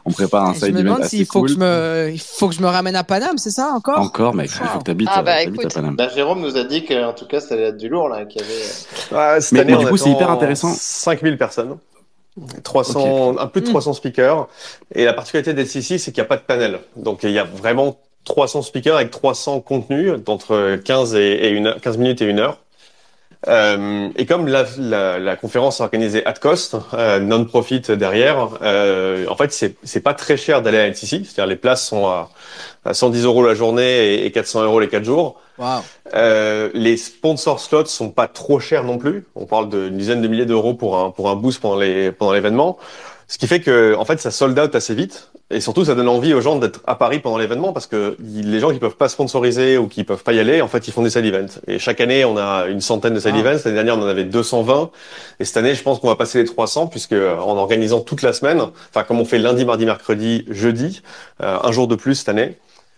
On 0.06 0.12
prépare 0.12 0.46
un 0.46 0.54
side 0.54 0.64
event. 0.64 0.78
Je 0.78 0.78
me 0.78 0.84
demande 0.84 1.04
s'il 1.06 1.26
faut 1.26 1.44
que 1.44 1.50
je 1.50 1.58
me 1.58 2.10
il 2.12 2.20
faut 2.20 2.50
que 2.50 2.56
je 2.56 2.62
me 2.62 2.68
ramène 2.68 2.96
à 2.96 3.04
Paname, 3.04 3.38
c'est 3.38 3.52
ça 3.52 3.72
encore 3.76 4.00
Encore, 4.00 4.34
mec. 4.34 4.50
Il 4.60 4.68
faut 4.68 4.80
que 4.80 4.84
tu 4.86 4.92
habites, 4.92 5.10
ah 5.12 5.22
bah, 5.22 5.36
à 5.36 5.70
Paname. 5.70 5.96
Bah, 5.96 6.10
Jérôme 6.14 6.42
nous 6.42 6.58
a 6.58 6.64
dit 6.64 6.84
qu'en 6.86 7.14
tout 7.14 7.28
cas, 7.28 7.40
ça 7.40 7.54
allait 7.54 7.66
être 7.66 7.78
du 7.78 7.90
lourd 7.90 8.10
là, 8.10 8.26
qu'il 8.26 8.42
y 8.42 8.44
avait. 8.44 9.34
Ouais, 9.34 9.42
cette 9.42 9.52
mais, 9.52 9.60
année, 9.60 9.74
mais 9.74 9.84
du 9.84 9.88
coup, 9.88 9.98
c'est 9.98 10.12
hyper 10.12 10.32
intéressant. 10.32 10.74
5000 10.74 11.38
personnes. 11.38 11.78
300, 12.64 13.38
un 13.38 13.48
peu 13.48 13.62
de 13.62 13.66
300 13.66 13.94
speakers. 13.94 14.48
Et 14.94 15.06
la 15.06 15.14
particularité 15.14 15.54
d'SCC, 15.54 15.98
c'est 15.98 16.12
qu'il 16.12 16.22
n'y 16.22 16.26
a 16.26 16.28
pas 16.28 16.38
de 16.38 16.42
panel. 16.42 16.80
Donc, 16.98 17.24
il 17.24 17.32
y 17.32 17.40
a 17.40 17.46
vraiment 17.46 17.98
300 18.26 18.64
speakers 18.64 18.96
avec 18.96 19.12
300 19.12 19.62
contenus 19.62 20.14
d'entre 20.14 20.78
15 20.84 21.16
et, 21.16 21.50
une, 21.50 21.76
15 21.82 21.98
minutes 21.98 22.22
et 22.22 22.26
une 22.26 22.40
heure. 22.40 22.60
Euh, 23.48 24.10
et 24.16 24.26
comme 24.26 24.48
la, 24.48 24.66
la, 24.78 25.20
la, 25.20 25.36
conférence 25.36 25.80
est 25.80 25.84
organisée 25.84 26.26
at 26.26 26.34
cost, 26.34 26.76
euh, 26.94 27.20
non-profit 27.20 27.82
derrière, 27.82 28.50
euh, 28.64 29.28
en 29.30 29.36
fait, 29.36 29.52
c'est, 29.52 30.00
pas 30.00 30.14
très 30.14 30.38
cher 30.38 30.62
d'aller 30.62 30.80
à 30.80 30.88
NCC. 30.90 31.24
C'est-à-dire 31.24 31.46
les 31.46 31.56
places 31.56 31.86
sont 31.88 32.08
à, 32.08 32.32
à 32.86 32.94
110 32.94 33.26
euros 33.26 33.46
la 33.46 33.54
journée 33.54 34.26
et, 34.26 34.32
400 34.32 34.64
euros 34.64 34.80
les 34.80 34.88
4 34.88 35.04
jours. 35.04 35.40
Wow. 35.58 35.68
Euh, 36.16 36.70
les 36.74 36.98
sponsor 36.98 37.60
slots 37.60 37.86
sont 37.86 38.10
pas 38.10 38.28
trop 38.28 38.60
chers 38.60 38.84
non 38.84 38.98
plus. 38.98 39.26
On 39.36 39.46
parle 39.46 39.70
d'une 39.70 39.98
dizaine 39.98 40.22
de 40.22 40.28
milliers 40.28 40.46
d'euros 40.46 40.74
pour 40.74 40.98
un, 40.98 41.12
pour 41.12 41.30
un 41.30 41.36
boost 41.36 41.62
pendant, 41.62 41.80
les, 41.80 42.12
pendant 42.12 42.34
l'événement. 42.34 42.78
Ce 43.28 43.38
qui 43.38 43.48
fait 43.48 43.60
que, 43.60 43.96
en 43.96 44.06
fait, 44.06 44.20
ça 44.20 44.32
sold 44.32 44.58
out 44.60 44.76
assez 44.76 44.94
vite. 44.94 45.32
Et 45.52 45.60
surtout, 45.62 45.86
ça 45.86 45.94
donne 45.94 46.08
envie 46.08 46.34
aux 46.34 46.42
gens 46.42 46.56
d'être 46.58 46.82
à 46.88 46.96
Paris 46.96 47.20
pendant 47.20 47.38
l'événement 47.38 47.72
parce 47.72 47.86
que 47.86 48.18
les 48.20 48.60
gens 48.60 48.72
qui 48.72 48.80
peuvent 48.80 48.96
pas 48.96 49.10
sponsoriser 49.10 49.78
ou 49.78 49.88
qui 49.88 50.04
peuvent 50.04 50.24
pas 50.24 50.34
y 50.34 50.40
aller, 50.40 50.62
en 50.62 50.68
fait, 50.68 50.88
ils 50.88 50.92
font 50.92 51.04
des 51.04 51.12
side 51.12 51.26
events. 51.26 51.60
Et 51.68 51.78
chaque 51.78 52.02
année, 52.02 52.26
on 52.26 52.36
a 52.36 52.66
une 52.68 52.82
centaine 52.82 53.14
de 53.14 53.20
side 53.20 53.34
ah. 53.36 53.40
events. 53.40 53.62
L'année 53.64 53.76
dernière, 53.76 53.98
on 53.98 54.02
en 54.02 54.08
avait 54.08 54.24
220. 54.24 54.90
Et 55.40 55.46
cette 55.46 55.58
année, 55.58 55.76
je 55.76 55.84
pense 55.84 56.00
qu'on 56.00 56.08
va 56.08 56.16
passer 56.16 56.40
les 56.40 56.46
300 56.46 56.88
puisque 56.88 57.14
en 57.14 57.58
organisant 57.58 58.02
toute 58.02 58.24
la 58.24 58.34
semaine, 58.34 58.60
enfin, 58.90 59.04
comme 59.04 59.20
on 59.20 59.26
fait 59.26 59.38
lundi, 59.38 59.66
mardi, 59.66 59.86
mercredi, 59.86 60.46
jeudi, 60.50 61.04
euh, 61.42 61.60
un 61.62 61.72
jour 61.72 61.88
de 61.88 61.96
plus 61.96 62.16
cette 62.16 62.30
année, 62.30 62.58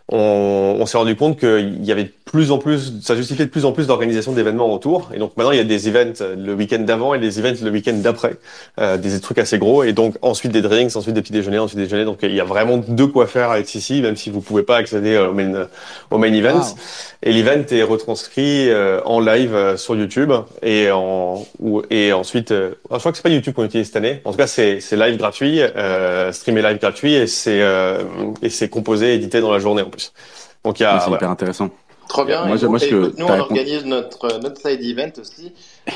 on, 0.10 0.78
on 0.80 0.86
s'est 0.86 0.98
rendu 0.98 1.16
compte 1.16 1.40
qu'il 1.40 1.86
y 1.86 1.92
avait 1.92 2.06
de 2.06 2.12
plus 2.26 2.52
en 2.52 2.58
plus, 2.58 2.94
ça 3.02 3.16
justifiait 3.16 3.46
de 3.46 3.50
plus 3.50 3.66
en 3.66 3.72
plus 3.72 3.88
d'organisation 3.88 4.34
d'événements 4.34 4.74
autour. 4.74 5.12
Et 5.14 5.18
donc 5.20 5.36
maintenant, 5.38 5.52
il 5.52 5.58
y 5.58 5.62
a 5.62 5.64
des 5.64 5.88
events 5.88 6.24
le 6.38 6.54
week-end 6.54 6.80
d'avant 6.80 7.14
et 7.14 7.20
des 7.20 7.40
events 7.40 7.64
le 7.64 7.72
week-end 7.72 7.94
d'après, 7.94 8.36
euh, 8.80 8.98
des 8.98 9.20
trucs 9.20 9.38
assez 9.38 9.58
gros. 9.58 9.84
Et 9.84 9.94
donc 9.94 10.16
ensuite 10.22 10.52
des 10.52 10.62
drinks, 10.62 10.96
ensuite 10.96 11.16
des 11.16 11.22
petits 11.22 11.34
déjeuners, 11.34 11.60
ensuite 11.60 11.78
des 11.78 11.86
déjeuners. 11.86 12.06
Donc 12.06 12.20
il 12.24 12.36
y 12.36 12.42
a 12.42 12.44
vraiment 12.44 12.78
de 12.86 13.06
quoi 13.06 13.28
faire 13.28 13.52
avec 13.52 13.74
ici, 13.74 14.02
même 14.02 14.16
si 14.16 14.30
vous 14.30 14.42
pouvez 14.42 14.64
pas 14.64 14.78
accéder 14.78 15.18
au 15.18 15.34
main, 15.34 15.68
au 16.12 16.18
main 16.18 16.34
event. 16.34 16.62
Et 17.24 17.32
l'event 17.32 17.64
est 17.72 17.84
retranscrit 17.84 18.70
euh, 18.70 19.02
en 19.06 19.20
live 19.20 19.56
euh, 19.56 19.76
sur 19.76 19.96
YouTube 19.96 20.32
et 20.62 20.92
en 20.92 21.46
ou, 21.60 21.82
et 21.90 22.14
ensuite, 22.14 22.52
euh, 22.52 22.72
je 22.92 22.98
crois 22.98 23.12
que 23.12 23.18
c'est 23.18 23.24
pas 23.24 23.30
YouTube 23.30 23.56
qu'on 23.56 23.66
utilise 23.66 23.88
cette 23.88 23.96
année. 23.96 24.22
En 24.24 24.32
tout 24.32 24.38
cas, 24.38 24.48
c'est 24.48 24.80
c'est 24.82 24.96
live 24.96 25.18
gratuit, 25.18 25.62
euh, 25.62 26.32
streamé 26.32 26.62
live 26.62 26.78
gratuit 26.80 27.16
et 27.16 27.28
c'est 27.28 27.64
et 28.42 28.50
c'est 28.50 28.70
composé, 28.70 29.14
édité 29.16 29.42
dans 29.42 29.52
la 29.52 29.60
journée 29.60 29.82
en 29.82 29.90
plus. 29.90 29.97
Donc 30.64 30.80
il 30.80 30.84
y 30.84 30.86
a. 30.86 31.00
C'est 31.00 31.12
hyper 31.12 31.30
intéressant. 31.30 31.70
Trop 32.08 32.24
bien. 32.24 32.46
Moi, 32.46 32.56
moi, 32.70 32.80
nous, 32.90 33.26
on 33.26 33.40
organise 33.40 33.86
notre, 33.86 34.40
notre 34.40 34.62
side 34.62 34.82
event 34.82 35.12
aussi. 35.20 35.48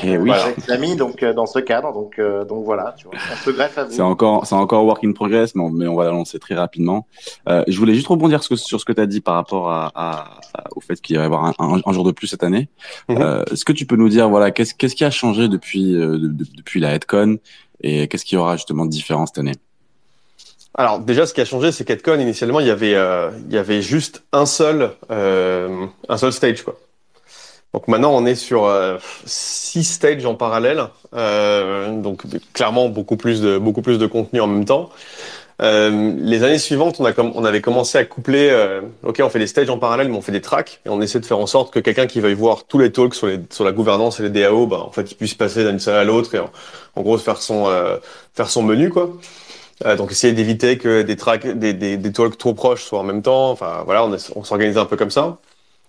Et 0.02 0.12
eh 0.12 0.18
oui. 0.18 0.30
Avec 0.30 0.66
l'ami, 0.66 0.94
donc, 0.94 1.24
dans 1.24 1.46
ce 1.46 1.58
cadre. 1.58 1.90
Donc, 1.92 2.20
donc 2.46 2.64
voilà, 2.64 2.94
tu 2.98 3.06
vois. 3.06 3.14
Un 3.14 3.44
peu 3.44 3.52
greffe 3.52 3.78
à 3.78 3.84
vous. 3.84 3.92
C'est 3.92 4.02
encore, 4.02 4.44
c'est 4.46 4.54
encore 4.54 4.84
work 4.84 5.02
in 5.04 5.12
progress, 5.12 5.54
mais 5.54 5.62
on, 5.62 5.70
mais 5.70 5.86
on 5.86 5.96
va 5.96 6.04
l'annoncer 6.04 6.38
très 6.38 6.54
rapidement. 6.54 7.06
Euh, 7.48 7.64
je 7.66 7.78
voulais 7.78 7.94
juste 7.94 8.08
rebondir 8.08 8.42
sur, 8.42 8.58
sur 8.58 8.78
ce 8.78 8.84
que 8.84 8.92
tu 8.92 9.00
as 9.00 9.06
dit 9.06 9.22
par 9.22 9.36
rapport 9.36 9.70
à, 9.70 9.90
à, 9.94 10.38
au 10.76 10.80
fait 10.80 11.00
qu'il 11.00 11.16
va 11.16 11.22
y 11.22 11.26
avoir 11.26 11.44
un, 11.46 11.80
un, 11.84 11.92
jour 11.92 12.04
de 12.04 12.12
plus 12.12 12.26
cette 12.26 12.44
année. 12.44 12.68
Mm 13.08 13.14
-hmm. 13.14 13.22
euh, 13.22 13.44
Est-ce 13.50 13.64
que 13.64 13.72
tu 13.72 13.86
peux 13.86 13.96
nous 13.96 14.10
dire, 14.10 14.28
voilà, 14.28 14.50
qu'est-ce 14.50 14.74
qu'est-ce 14.74 14.94
qui 14.94 15.04
a 15.04 15.10
changé 15.10 15.48
depuis, 15.48 15.96
euh, 15.96 16.18
de, 16.18 16.44
depuis 16.58 16.80
la 16.80 16.94
HeadCon 16.94 17.38
et 17.80 18.06
qu'est-ce 18.08 18.26
qui 18.26 18.36
aura 18.36 18.56
justement 18.56 18.84
de 18.84 18.90
différent 18.90 19.24
cette 19.26 19.38
année? 19.38 19.56
Alors 20.74 21.00
déjà, 21.00 21.26
ce 21.26 21.34
qui 21.34 21.40
a 21.40 21.44
changé, 21.44 21.70
c'est 21.70 21.84
qu'EdCon 21.84 22.18
initialement, 22.18 22.60
il 22.60 22.66
y 22.66 22.70
avait 22.70 22.94
euh, 22.94 23.30
il 23.48 23.54
y 23.54 23.58
avait 23.58 23.82
juste 23.82 24.22
un 24.32 24.46
seul 24.46 24.90
euh, 25.10 25.86
un 26.08 26.16
seul 26.16 26.32
stage 26.32 26.62
quoi. 26.62 26.78
Donc 27.74 27.88
maintenant, 27.88 28.12
on 28.14 28.26
est 28.26 28.34
sur 28.34 28.66
euh, 28.66 28.98
six 29.24 29.84
stages 29.84 30.26
en 30.26 30.34
parallèle, 30.34 30.84
euh, 31.14 31.90
donc 32.00 32.22
clairement 32.52 32.88
beaucoup 32.88 33.16
plus 33.16 33.40
de 33.40 33.56
beaucoup 33.58 33.80
plus 33.82 33.98
de 33.98 34.06
contenu 34.06 34.40
en 34.40 34.46
même 34.46 34.64
temps. 34.66 34.90
Euh, 35.62 36.12
les 36.18 36.42
années 36.42 36.58
suivantes, 36.58 36.96
on, 36.98 37.04
a 37.04 37.12
com 37.12 37.32
on 37.34 37.44
avait 37.44 37.60
commencé 37.60 37.96
à 37.96 38.04
coupler. 38.04 38.48
Euh, 38.50 38.80
ok, 39.04 39.20
on 39.22 39.28
fait 39.30 39.38
des 39.38 39.46
stages 39.46 39.70
en 39.70 39.78
parallèle, 39.78 40.08
mais 40.08 40.16
on 40.16 40.22
fait 40.22 40.32
des 40.32 40.40
tracks 40.40 40.80
et 40.84 40.88
on 40.88 41.00
essaie 41.00 41.20
de 41.20 41.26
faire 41.26 41.38
en 41.38 41.46
sorte 41.46 41.72
que 41.72 41.80
quelqu'un 41.80 42.06
qui 42.06 42.20
veuille 42.20 42.34
voir 42.34 42.64
tous 42.64 42.78
les 42.78 42.92
talks 42.92 43.14
sur, 43.14 43.26
les, 43.26 43.40
sur 43.50 43.64
la 43.64 43.72
gouvernance 43.72 44.20
et 44.20 44.24
les 44.24 44.30
DAO, 44.30 44.66
bah, 44.66 44.80
en 44.80 44.90
fait, 44.90 45.12
il 45.12 45.14
puisse 45.14 45.34
passer 45.34 45.64
d'une 45.64 45.78
salle 45.78 45.96
à 45.96 46.04
l'autre 46.04 46.34
et 46.34 46.40
en, 46.40 46.50
en, 46.96 47.02
gros 47.02 47.16
faire 47.18 47.40
son 47.40 47.70
faire 48.34 48.50
son 48.50 48.62
menu 48.62 48.90
quoi. 48.90 49.10
Euh, 49.84 49.96
donc 49.96 50.12
essayer 50.12 50.32
d'éviter 50.32 50.78
que 50.78 51.02
des 51.02 51.16
tracks, 51.16 51.46
des, 51.46 51.72
des, 51.74 51.96
des 51.96 52.12
talks 52.12 52.38
trop 52.38 52.54
proches 52.54 52.84
soient 52.84 53.00
en 53.00 53.04
même 53.04 53.22
temps. 53.22 53.50
Enfin 53.50 53.82
voilà, 53.84 54.04
on, 54.04 54.16
on 54.36 54.44
s'organise 54.44 54.78
un 54.78 54.84
peu 54.86 54.96
comme 54.96 55.10
ça. 55.10 55.38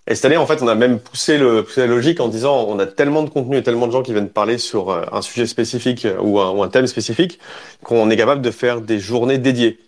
Et 0.06 0.14
cette 0.14 0.26
année, 0.26 0.36
en 0.36 0.46
fait, 0.46 0.62
on 0.62 0.68
a 0.68 0.74
même 0.74 0.98
poussé, 1.00 1.38
le, 1.38 1.62
poussé 1.64 1.80
la 1.80 1.86
logique 1.86 2.20
en 2.20 2.28
disant 2.28 2.66
on 2.68 2.78
a 2.78 2.86
tellement 2.86 3.22
de 3.22 3.30
contenu 3.30 3.56
et 3.56 3.62
tellement 3.62 3.86
de 3.86 3.92
gens 3.92 4.02
qui 4.02 4.12
viennent 4.12 4.28
parler 4.28 4.58
sur 4.58 4.90
euh, 4.90 5.04
un 5.12 5.22
sujet 5.22 5.46
spécifique 5.46 6.06
ou 6.20 6.40
un, 6.40 6.50
ou 6.50 6.62
un 6.62 6.68
thème 6.68 6.86
spécifique 6.86 7.38
qu'on 7.82 8.10
est 8.10 8.16
capable 8.16 8.42
de 8.42 8.50
faire 8.50 8.80
des 8.82 8.98
journées 8.98 9.38
dédiées. 9.38 9.78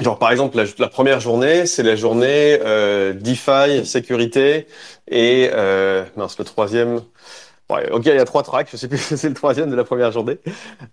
Genre 0.00 0.18
par 0.18 0.30
exemple 0.30 0.56
la, 0.56 0.64
la 0.78 0.88
première 0.88 1.20
journée, 1.20 1.66
c'est 1.66 1.82
la 1.82 1.96
journée 1.96 2.58
euh, 2.64 3.12
DeFi, 3.12 3.84
sécurité 3.84 4.66
et 5.08 5.50
euh, 5.52 6.04
mince 6.16 6.38
le 6.38 6.44
troisième. 6.44 7.02
Ouais, 7.70 7.88
ok, 7.90 8.02
il 8.06 8.14
y 8.14 8.18
a 8.18 8.24
trois 8.24 8.42
tracks, 8.42 8.68
je 8.72 8.76
sais 8.76 8.88
plus 8.88 8.98
si 8.98 9.16
c'est 9.16 9.28
le 9.28 9.34
troisième 9.34 9.70
de 9.70 9.76
la 9.76 9.84
première 9.84 10.10
journée. 10.10 10.38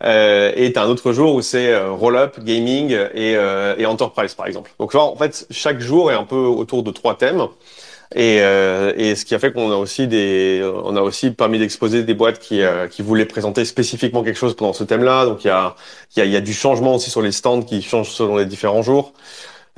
Euh, 0.04 0.52
et 0.56 0.72
t'as 0.74 0.84
un 0.84 0.90
autre 0.90 1.12
jour 1.12 1.34
où 1.34 1.42
c'est 1.42 1.74
euh, 1.74 1.92
roll-up, 1.92 2.40
gaming 2.40 2.92
et, 2.92 3.36
euh, 3.36 3.76
et 3.78 3.86
enterprise 3.88 4.36
par 4.36 4.46
exemple. 4.46 4.72
Donc 4.80 4.94
en 4.94 5.16
fait, 5.16 5.48
chaque 5.50 5.80
jour 5.80 6.12
est 6.12 6.16
un 6.16 6.24
peu 6.26 6.36
autour 6.36 6.84
de 6.84 6.92
trois 6.92 7.18
thèmes. 7.18 7.48
Et, 8.16 8.40
euh, 8.42 8.94
et, 8.96 9.16
ce 9.16 9.26
qui 9.26 9.36
a 9.36 9.40
fait 9.40 9.52
qu'on 9.52 9.70
a 9.72 9.76
aussi 9.76 10.08
des, 10.08 10.62
on 10.86 10.96
a 10.96 11.02
aussi 11.02 11.32
permis 11.32 11.60
d'exposer 11.60 12.04
des 12.04 12.14
boîtes 12.14 12.40
qui, 12.40 12.62
euh, 12.62 12.88
qui 12.88 13.02
voulaient 13.02 13.26
présenter 13.26 13.66
spécifiquement 13.66 14.24
quelque 14.24 14.38
chose 14.38 14.56
pendant 14.56 14.72
ce 14.74 14.86
thème-là. 14.86 15.26
Donc 15.26 15.44
il 15.44 15.48
y 15.48 15.50
a, 15.50 15.76
y 16.16 16.22
y 16.22 16.36
a 16.36 16.42
du 16.42 16.54
changement 16.54 16.96
aussi 16.96 17.10
sur 17.10 17.22
les 17.22 17.34
stands 17.34 17.62
qui 17.64 17.82
changent 17.82 18.12
selon 18.12 18.38
les 18.38 18.46
différents 18.46 18.82
jours. 18.82 19.14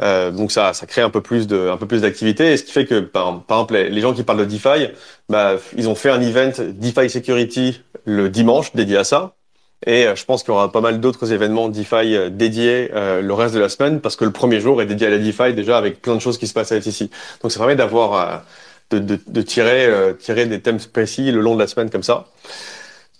Euh, 0.01 0.31
donc 0.31 0.51
ça, 0.51 0.73
ça 0.73 0.85
crée 0.85 1.01
un 1.01 1.09
peu 1.09 1.21
plus 1.21 1.47
de, 1.47 1.69
un 1.69 1.77
peu 1.77 1.87
plus 1.87 2.01
d'activité. 2.01 2.53
Et 2.53 2.57
ce 2.57 2.63
qui 2.63 2.71
fait 2.71 2.85
que, 2.85 2.99
par, 2.99 3.43
exemple, 3.49 3.75
les, 3.75 4.01
gens 4.01 4.13
qui 4.13 4.23
parlent 4.23 4.39
de 4.39 4.45
DeFi, 4.45 4.89
bah, 5.27 5.55
ils 5.77 5.89
ont 5.89 5.95
fait 5.95 6.09
un 6.09 6.21
event 6.21 6.51
DeFi 6.57 7.09
Security 7.09 7.81
le 8.05 8.29
dimanche 8.29 8.73
dédié 8.75 8.97
à 8.97 9.03
ça. 9.03 9.35
Et 9.85 10.05
euh, 10.05 10.15
je 10.15 10.25
pense 10.25 10.43
qu'il 10.43 10.53
y 10.53 10.55
aura 10.55 10.71
pas 10.71 10.81
mal 10.81 10.99
d'autres 10.99 11.31
événements 11.31 11.69
DeFi 11.69 12.15
euh, 12.15 12.29
dédiés 12.29 12.91
euh, 12.93 13.21
le 13.21 13.33
reste 13.33 13.55
de 13.55 13.59
la 13.59 13.69
semaine 13.69 14.01
parce 14.01 14.15
que 14.15 14.25
le 14.25 14.31
premier 14.31 14.59
jour 14.59 14.81
est 14.81 14.85
dédié 14.85 15.07
à 15.07 15.09
la 15.09 15.17
DeFi 15.17 15.53
déjà 15.53 15.77
avec 15.77 16.01
plein 16.01 16.15
de 16.15 16.19
choses 16.19 16.37
qui 16.37 16.47
se 16.47 16.53
passent 16.53 16.71
à 16.71 16.81
FTC. 16.81 17.09
Donc 17.41 17.51
ça 17.51 17.59
permet 17.59 17.75
d'avoir 17.75 18.43
de, 18.91 18.99
de, 18.99 19.19
de, 19.25 19.41
tirer 19.41 19.89
tirer 20.19 20.47
des 20.47 20.59
thèmes 20.59 20.79
précis 20.79 21.31
le 21.31 21.39
long 21.39 21.55
de 21.55 21.59
la 21.61 21.67
semaine 21.67 21.89
comme 21.89 22.03
ça. 22.03 22.25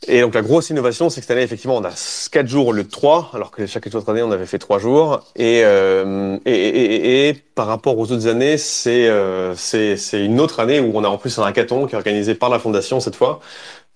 Et 0.08 0.22
donc 0.22 0.34
la 0.34 0.42
grosse 0.42 0.70
innovation, 0.70 1.10
c'est 1.10 1.20
que 1.20 1.26
cette 1.28 1.36
année, 1.36 1.44
effectivement, 1.44 1.76
on 1.76 1.84
a 1.84 1.92
quatre 2.32 2.48
jours 2.48 2.68
au 2.68 2.72
lieu 2.72 2.84
de 2.84 2.90
trois, 2.90 3.30
alors 3.34 3.52
que 3.52 3.66
chaque 3.66 3.86
autre 3.94 4.10
année, 4.10 4.22
on 4.24 4.32
avait 4.32 4.46
fait 4.46 4.58
trois 4.58 4.80
jours. 4.80 5.22
Et, 5.36 5.62
euh, 5.66 6.38
et, 6.46 6.52
et, 6.54 7.28
et, 7.30 7.34
par 7.34 7.68
rapport 7.68 7.98
aux 7.98 8.10
autres 8.12 8.28
années, 8.28 8.58
c'est 8.58 9.08
euh, 9.10 9.54
une 10.14 10.40
autre 10.40 10.62
année 10.62 10.80
où 10.80 10.92
on 10.96 11.04
a 11.04 11.10
en 11.10 11.18
plus 11.18 11.38
un 11.38 11.44
hackathon 11.44 11.86
qui 11.86 11.96
est 11.96 11.98
organisé 11.98 12.34
par 12.34 12.50
la 12.50 12.60
fondation 12.60 13.02
cette 13.02 13.18
fois, 13.18 13.42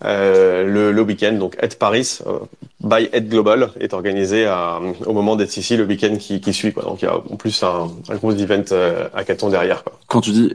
euh, 0.04 0.64
le, 0.64 0.92
le 0.92 1.02
week-end. 1.02 1.32
Donc 1.32 1.56
Ed 1.62 1.76
Paris 1.76 2.18
euh, 2.26 2.40
by 2.80 3.08
Ed 3.12 3.30
Global 3.30 3.70
est 3.80 3.94
organisé 3.94 4.44
à, 4.44 4.80
au 5.06 5.12
moment 5.14 5.36
d'être 5.36 5.56
ici 5.56 5.76
le 5.78 5.84
week-end 5.84 6.16
qui, 6.16 6.40
qui 6.40 6.52
suit. 6.52 6.74
Quoi. 6.74 6.82
Donc 6.82 7.00
il 7.00 7.06
y 7.06 7.08
a 7.08 7.16
en 7.16 7.36
plus 7.36 7.62
un, 7.62 7.90
un 8.10 8.16
gros 8.16 8.32
event 8.32 8.62
euh, 8.72 9.08
hackathon 9.14 9.48
derrière. 9.48 9.82
Quoi. 9.82 9.98
Quand 10.06 10.20
tu 10.20 10.32
dis 10.32 10.52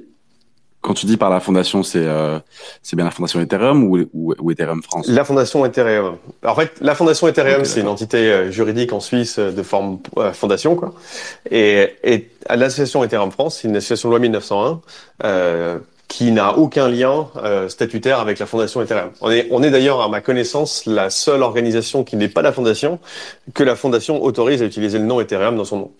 quand 0.81 0.93
tu 0.93 1.05
dis 1.05 1.17
par 1.17 1.29
la 1.29 1.39
fondation, 1.39 1.83
c'est 1.83 2.05
euh, 2.05 2.39
c'est 2.83 2.95
bien 2.95 3.05
la 3.05 3.11
fondation 3.11 3.41
Ethereum 3.41 3.83
ou, 3.83 3.97
ou, 4.13 4.33
ou, 4.39 4.51
Ethereum 4.51 4.81
France? 4.81 5.07
La 5.07 5.25
fondation 5.25 5.65
Ethereum. 5.65 6.17
Alors, 6.41 6.57
en 6.57 6.59
fait, 6.59 6.71
la 6.79 6.95
fondation 6.95 7.27
Ethereum, 7.27 7.61
okay, 7.61 7.65
c'est 7.65 7.81
une 7.81 7.87
entité 7.87 8.31
euh, 8.31 8.51
juridique 8.51 8.93
en 8.93 8.99
Suisse 8.99 9.39
de 9.39 9.63
forme 9.63 9.99
euh, 10.17 10.31
fondation, 10.31 10.75
quoi. 10.75 10.93
Et, 11.51 11.95
et 12.03 12.29
l'association 12.49 13.03
Ethereum 13.03 13.31
France, 13.31 13.59
c'est 13.61 13.67
une 13.67 13.75
association 13.75 14.09
loi 14.09 14.19
1901 14.19 14.81
euh, 15.25 15.79
qui 16.09 16.31
n'a 16.31 16.57
aucun 16.57 16.89
lien 16.89 17.27
euh, 17.37 17.69
statutaire 17.69 18.19
avec 18.19 18.39
la 18.39 18.47
fondation 18.47 18.81
Ethereum. 18.81 19.11
On 19.21 19.29
est, 19.29 19.47
on 19.51 19.61
est 19.61 19.69
d'ailleurs, 19.69 20.01
à 20.01 20.09
ma 20.09 20.21
connaissance, 20.21 20.85
la 20.85 21.09
seule 21.09 21.43
organisation 21.43 22.03
qui 22.03 22.15
n'est 22.15 22.29
pas 22.29 22.41
la 22.41 22.51
fondation 22.51 22.99
que 23.53 23.63
la 23.63 23.75
fondation 23.75 24.21
autorise 24.23 24.61
à 24.63 24.65
utiliser 24.65 24.97
le 24.97 25.05
nom 25.05 25.21
Ethereum 25.21 25.55
dans 25.55 25.65
son 25.65 25.77
nom. 25.77 25.91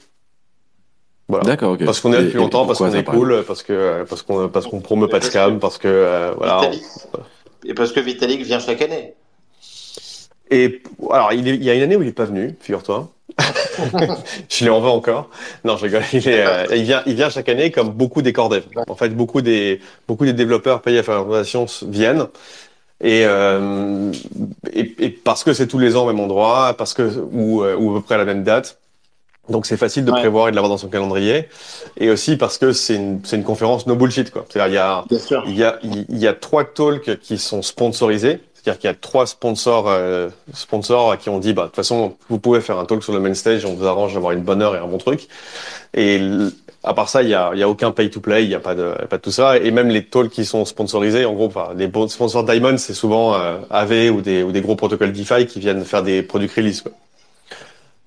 Voilà. 1.30 1.44
D'accord, 1.44 1.74
ok. 1.74 1.86
Parce 1.86 2.00
qu'on 2.00 2.12
est 2.12 2.18
là 2.18 2.24
depuis 2.24 2.38
longtemps, 2.38 2.66
parce 2.66 2.80
qu'on 2.80 2.92
est 2.92 3.04
cool, 3.04 3.44
parce 3.48 3.62
que 3.62 4.04
parce 4.10 4.24
qu'on 4.24 4.50
parce 4.50 4.66
qu'on 4.66 4.82
promeut 4.82 5.08
pas 5.08 5.20
de 5.20 5.26
scam, 5.26 5.60
parce 5.60 5.78
que 5.78 5.88
euh, 5.88 6.34
voilà. 6.36 6.62
Vitalik. 6.62 6.84
Et 7.66 7.74
parce 7.76 7.92
que 7.92 8.00
Vitalik 8.00 8.42
vient 8.42 8.60
chaque 8.60 8.82
année. 8.82 9.14
Et 10.50 10.82
alors 11.12 11.32
il, 11.32 11.48
est, 11.48 11.56
il 11.56 11.64
y 11.64 11.70
a 11.70 11.76
une 11.76 11.84
année 11.84 11.96
où 11.96 12.02
il 12.02 12.08
est 12.08 12.14
pas 12.14 12.26
venu, 12.26 12.56
figure-toi. 12.60 13.12
je 14.50 14.64
lui 14.64 14.72
en 14.72 14.82
veux 14.82 14.90
encore. 14.90 15.30
Non, 15.64 15.78
je 15.78 15.84
rigole. 15.84 16.02
Il, 16.14 16.28
est, 16.28 16.44
euh, 16.44 16.66
il 16.76 16.82
vient, 16.82 17.04
il 17.06 17.14
vient 17.14 17.30
chaque 17.30 17.48
année 17.48 17.70
comme 17.70 17.90
beaucoup 17.90 18.24
des 18.24 18.34
core 18.34 18.50
devs. 18.50 18.64
En 18.88 18.96
fait, 18.96 19.10
beaucoup 19.10 19.42
des 19.42 19.82
beaucoup 20.08 20.26
des 20.26 20.34
développeurs 20.34 20.82
payés 20.82 20.98
à 21.00 21.04
faire 21.04 21.20
la 21.20 21.24
fondation 21.24 21.68
viennent. 21.88 22.26
Et, 23.02 23.24
euh, 23.26 24.12
et, 24.74 24.96
et, 24.98 25.10
parce 25.10 25.44
que 25.44 25.54
c'est 25.54 25.68
tous 25.68 25.80
les 25.80 25.96
ans 25.96 26.04
au 26.04 26.08
même 26.08 26.20
endroit, 26.20 26.74
parce 26.76 26.96
que 26.96 27.04
ou, 27.32 27.64
ou 27.64 27.92
à 27.92 28.00
peu 28.00 28.02
près 28.02 28.16
à 28.16 28.18
la 28.18 28.26
même 28.26 28.44
date. 28.44 28.80
Donc 29.50 29.66
c'est 29.66 29.78
facile 29.78 30.06
de 30.06 30.12
ouais. 30.12 30.20
prévoir 30.20 30.48
et 30.48 30.52
de 30.52 30.56
l'avoir 30.56 30.70
dans 30.70 30.78
son 30.78 30.90
calendrier. 30.90 31.50
Et 31.98 32.10
aussi 32.10 32.38
parce 32.38 32.58
que 32.58 32.72
c'est 32.72 32.96
une, 32.96 33.22
une 33.32 33.44
conférence 33.44 33.88
no 33.88 33.96
bullshit. 33.96 34.32
Quoi. 34.32 34.46
C'est-à-dire, 34.50 34.70
il 34.72 34.76
y 34.76 34.78
a, 34.78 35.40
il 35.48 35.58
y 35.58 35.64
a, 35.64 35.80
il 36.10 36.18
y 36.18 36.28
a 36.28 36.34
trois 36.34 36.66
talks 36.66 37.20
qui 37.20 37.38
sont 37.38 37.62
sponsorisés. 37.62 38.42
C'est-à-dire 38.54 38.80
qu'il 38.80 38.90
y 38.90 38.92
a 38.92 38.96
trois 38.96 39.26
sponsors, 39.26 39.86
euh, 39.88 40.30
sponsors 40.54 41.18
qui 41.18 41.30
ont 41.30 41.40
dit, 41.40 41.54
bah, 41.54 41.64
de 41.64 41.68
toute 41.68 41.78
façon, 41.78 42.18
vous 42.28 42.40
pouvez 42.40 42.60
faire 42.60 42.78
un 42.78 42.86
talk 42.86 43.02
sur 43.04 43.14
le 43.14 43.20
main 43.20 43.34
stage, 43.34 43.64
on 43.64 43.74
vous 43.74 43.88
arrange 43.88 44.14
d'avoir 44.14 44.34
une 44.34 44.42
bonne 44.42 44.62
heure 44.62 44.76
et 44.76 44.80
un 44.80 44.88
bon 44.88 44.98
truc. 44.98 45.30
Et 45.94 46.20
à 46.84 46.94
part 46.94 47.08
ça, 47.08 47.24
il 47.24 47.30
y 47.30 47.34
a, 47.34 47.52
il 47.54 47.60
y 47.60 47.64
a 47.64 47.70
aucun 47.70 47.92
pay 47.92 48.10
to 48.10 48.20
play, 48.20 48.44
il 48.44 48.50
y 48.50 48.56
a 48.56 48.60
pas 48.60 48.76
de, 48.76 48.94
pas 49.10 49.16
de 49.16 49.22
tout 49.22 49.32
ça. 49.32 49.58
Et 49.58 49.72
même 49.72 49.88
les 49.88 50.06
talks 50.06 50.30
qui 50.30 50.44
sont 50.44 50.66
sponsorisés, 50.66 51.26
en 51.26 51.34
gros, 51.34 51.48
enfin, 51.48 51.70
les 51.76 51.90
sponsors 52.10 52.44
Diamond, 52.44 52.78
c'est 52.78 52.94
souvent 52.94 53.36
euh, 53.36 53.60
AV 53.70 54.12
ou 54.14 54.22
des, 54.22 54.44
ou 54.44 54.52
des 54.52 54.62
gros 54.62 54.76
protocoles 54.76 55.14
DeFi 55.14 55.46
qui 55.46 55.62
viennent 55.62 55.86
faire 55.86 56.04
des 56.04 56.22
product 56.22 56.54
release. 56.56 56.82
Quoi. 56.82 56.92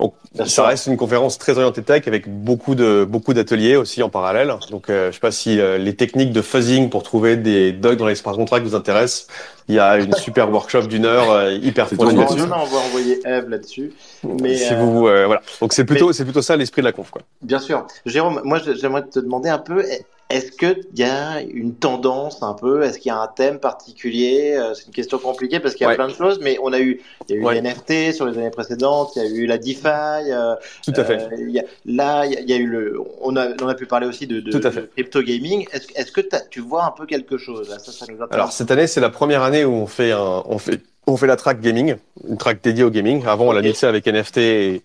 Donc, 0.02 0.48
ça 0.48 0.66
reste 0.66 0.86
une 0.86 0.96
conférence 0.96 1.38
très 1.38 1.56
orientée 1.56 1.82
tech 1.82 2.08
avec 2.08 2.28
beaucoup 2.28 2.74
de 2.74 3.04
beaucoup 3.08 3.34
d'ateliers 3.34 3.76
aussi 3.76 4.02
en 4.02 4.08
parallèle. 4.08 4.54
Donc, 4.70 4.88
euh, 4.88 5.08
je 5.10 5.14
sais 5.14 5.20
pas 5.20 5.30
si 5.30 5.60
euh, 5.60 5.78
les 5.78 5.94
techniques 5.94 6.32
de 6.32 6.42
fuzzing 6.42 6.90
pour 6.90 7.02
trouver 7.02 7.36
des 7.36 7.72
bugs 7.72 7.96
dans 7.96 8.06
les 8.06 8.14
smart 8.14 8.34
contracts 8.34 8.64
vous 8.64 8.74
intéressent. 8.74 9.26
Il 9.68 9.74
y 9.74 9.78
a 9.78 9.98
une 9.98 10.12
super 10.16 10.50
workshop 10.50 10.82
d'une 10.82 11.04
heure 11.04 11.30
euh, 11.30 11.52
hyper 11.52 11.88
fournie. 11.88 12.18
On 12.18 12.44
va 12.44 12.56
envoyer 12.56 13.20
Eve 13.24 13.48
là-dessus. 13.48 13.92
Mais 14.24 14.56
si 14.56 14.74
vous 14.74 15.06
euh, 15.06 15.26
voilà. 15.26 15.42
Donc 15.60 15.72
c'est 15.72 15.84
plutôt 15.84 16.08
mais... 16.08 16.12
c'est 16.12 16.24
plutôt 16.24 16.42
ça 16.42 16.56
l'esprit 16.56 16.82
de 16.82 16.86
la 16.86 16.92
conf 16.92 17.10
quoi. 17.10 17.22
Bien 17.42 17.58
sûr. 17.58 17.86
Jérôme, 18.06 18.40
moi 18.44 18.58
j'aimerais 18.80 19.02
te 19.02 19.18
demander 19.18 19.48
un 19.48 19.58
peu 19.58 19.84
est-ce 20.32 20.52
qu'il 20.52 20.86
y 20.96 21.02
a 21.02 21.40
une 21.42 21.74
tendance 21.74 22.42
un 22.42 22.54
peu? 22.54 22.82
Est-ce 22.82 22.98
qu'il 22.98 23.10
y 23.10 23.12
a 23.12 23.20
un 23.20 23.28
thème 23.28 23.58
particulier? 23.58 24.58
C'est 24.74 24.86
une 24.86 24.92
question 24.92 25.18
compliquée 25.18 25.60
parce 25.60 25.74
qu'il 25.74 25.82
y 25.82 25.86
a 25.86 25.90
ouais. 25.90 25.94
plein 25.96 26.08
de 26.08 26.14
choses, 26.14 26.40
mais 26.40 26.58
on 26.62 26.72
a 26.72 26.80
eu, 26.80 27.00
il 27.28 27.34
y 27.34 27.38
a 27.38 27.40
eu 27.40 27.44
ouais. 27.44 27.60
les 27.60 27.62
NFT 27.62 28.14
sur 28.14 28.26
les 28.26 28.38
années 28.38 28.50
précédentes, 28.50 29.12
il 29.16 29.22
y 29.22 29.26
a 29.26 29.28
eu 29.28 29.46
la 29.46 29.58
DeFi. 29.58 29.86
Euh, 30.30 30.54
Tout 30.84 30.94
à 30.96 31.04
fait. 31.04 31.22
Euh, 31.22 31.36
il 31.38 31.50
y 31.50 31.60
a, 31.60 31.64
là, 31.86 32.24
il 32.26 32.48
y 32.48 32.52
a 32.52 32.56
eu 32.56 32.66
le, 32.66 33.00
on 33.20 33.36
a, 33.36 33.48
on 33.62 33.68
a 33.68 33.74
pu 33.74 33.86
parler 33.86 34.06
aussi 34.06 34.26
de, 34.26 34.40
de, 34.40 34.50
de 34.50 34.88
crypto 34.96 35.22
gaming. 35.22 35.66
Est-ce 35.72 35.88
est 35.94 36.12
que 36.12 36.20
tu 36.50 36.60
vois 36.60 36.84
un 36.84 36.90
peu 36.90 37.06
quelque 37.06 37.38
chose 37.38 37.68
là, 37.68 37.78
ça, 37.78 37.92
ça 37.92 38.06
nous 38.08 38.18
Alors 38.30 38.52
cette 38.52 38.70
année, 38.70 38.86
c'est 38.86 39.00
la 39.00 39.10
première 39.10 39.42
année 39.42 39.64
où 39.64 39.72
on 39.72 39.86
fait 39.86 40.12
un, 40.12 40.42
on 40.46 40.58
fait, 40.58 40.80
on 41.06 41.16
fait 41.16 41.26
la 41.26 41.36
track 41.36 41.60
gaming, 41.60 41.96
une 42.28 42.38
track 42.38 42.62
dédiée 42.62 42.84
au 42.84 42.90
gaming. 42.90 43.24
Avant, 43.26 43.48
on 43.48 43.52
l'a 43.52 43.62
mixé 43.62 43.86
avec 43.86 44.06
NFT 44.06 44.38
et 44.38 44.82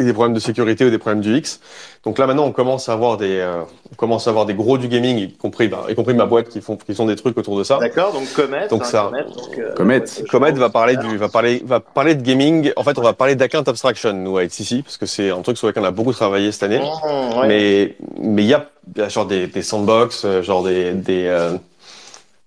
et 0.00 0.04
des 0.04 0.12
problèmes 0.12 0.34
de 0.34 0.40
sécurité 0.40 0.84
ou 0.84 0.90
des 0.90 0.98
problèmes 0.98 1.20
du 1.20 1.36
X. 1.36 1.60
Donc 2.02 2.18
là 2.18 2.26
maintenant 2.26 2.46
on 2.46 2.52
commence 2.52 2.88
à 2.88 2.94
avoir 2.94 3.18
des 3.18 3.40
euh, 3.40 3.62
on 3.92 3.94
commence 3.94 4.26
à 4.26 4.30
avoir 4.30 4.46
des 4.46 4.54
gros 4.54 4.78
du 4.78 4.88
gaming, 4.88 5.18
y 5.18 5.36
compris 5.36 5.68
bah, 5.68 5.84
y 5.90 5.94
compris 5.94 6.14
ma 6.14 6.24
boîte 6.24 6.48
qui 6.48 6.62
font 6.62 6.76
qui 6.76 6.94
font 6.94 7.04
des 7.04 7.16
trucs 7.16 7.36
autour 7.36 7.58
de 7.58 7.64
ça. 7.64 7.76
D'accord, 7.78 8.14
donc 8.14 8.32
Comet. 8.32 8.68
Donc 8.68 8.86
ça. 8.86 9.10
Comet, 9.10 9.24
donc, 9.24 9.58
euh, 9.58 9.74
Comet, 9.74 10.02
Comet 10.30 10.52
va 10.52 10.70
parler 10.70 10.96
du 10.96 11.18
va 11.18 11.28
parler 11.28 11.62
va 11.62 11.80
parler 11.80 12.14
de 12.14 12.22
gaming. 12.22 12.72
En 12.76 12.84
fait 12.84 12.96
on 12.98 13.02
va 13.02 13.12
parler 13.12 13.34
d'account 13.34 13.64
abstraction 13.66 14.14
nous 14.14 14.38
à 14.38 14.46
HCC 14.46 14.82
parce 14.82 14.96
que 14.96 15.04
c'est 15.04 15.30
un 15.30 15.42
truc 15.42 15.58
sur 15.58 15.66
lequel 15.66 15.82
on 15.82 15.86
a 15.86 15.90
beaucoup 15.90 16.14
travaillé 16.14 16.52
cette 16.52 16.62
année. 16.62 16.78
Mmh, 16.80 17.38
ouais. 17.38 17.48
Mais 17.48 17.96
mais 18.18 18.44
il 18.44 18.48
y 18.48 18.54
a, 18.54 18.66
y 18.96 19.02
a 19.02 19.10
genre 19.10 19.26
des, 19.26 19.46
des 19.46 19.62
sandbox, 19.62 20.24
euh, 20.24 20.42
genre 20.42 20.62
des 20.62 20.92
des 20.92 21.26
euh, 21.26 21.52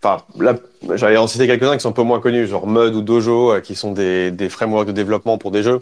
Enfin, 0.06 0.22
là, 0.38 0.56
j'allais 0.96 1.16
en 1.16 1.28
citer 1.28 1.48
quelques-uns 1.48 1.78
qui 1.78 1.80
sont 1.80 1.88
un 1.88 1.94
peu 1.94 2.04
moins 2.04 2.20
connus, 2.20 2.48
genre 2.48 2.68
Mud 2.68 2.94
ou 2.94 3.02
Dojo, 3.02 3.54
qui 3.62 3.74
sont 3.74 3.94
des, 3.94 4.32
des 4.32 4.50
frameworks 4.50 4.88
de 4.88 4.92
développement 4.92 5.38
pour 5.38 5.50
des 5.50 5.64
jeux. 5.64 5.80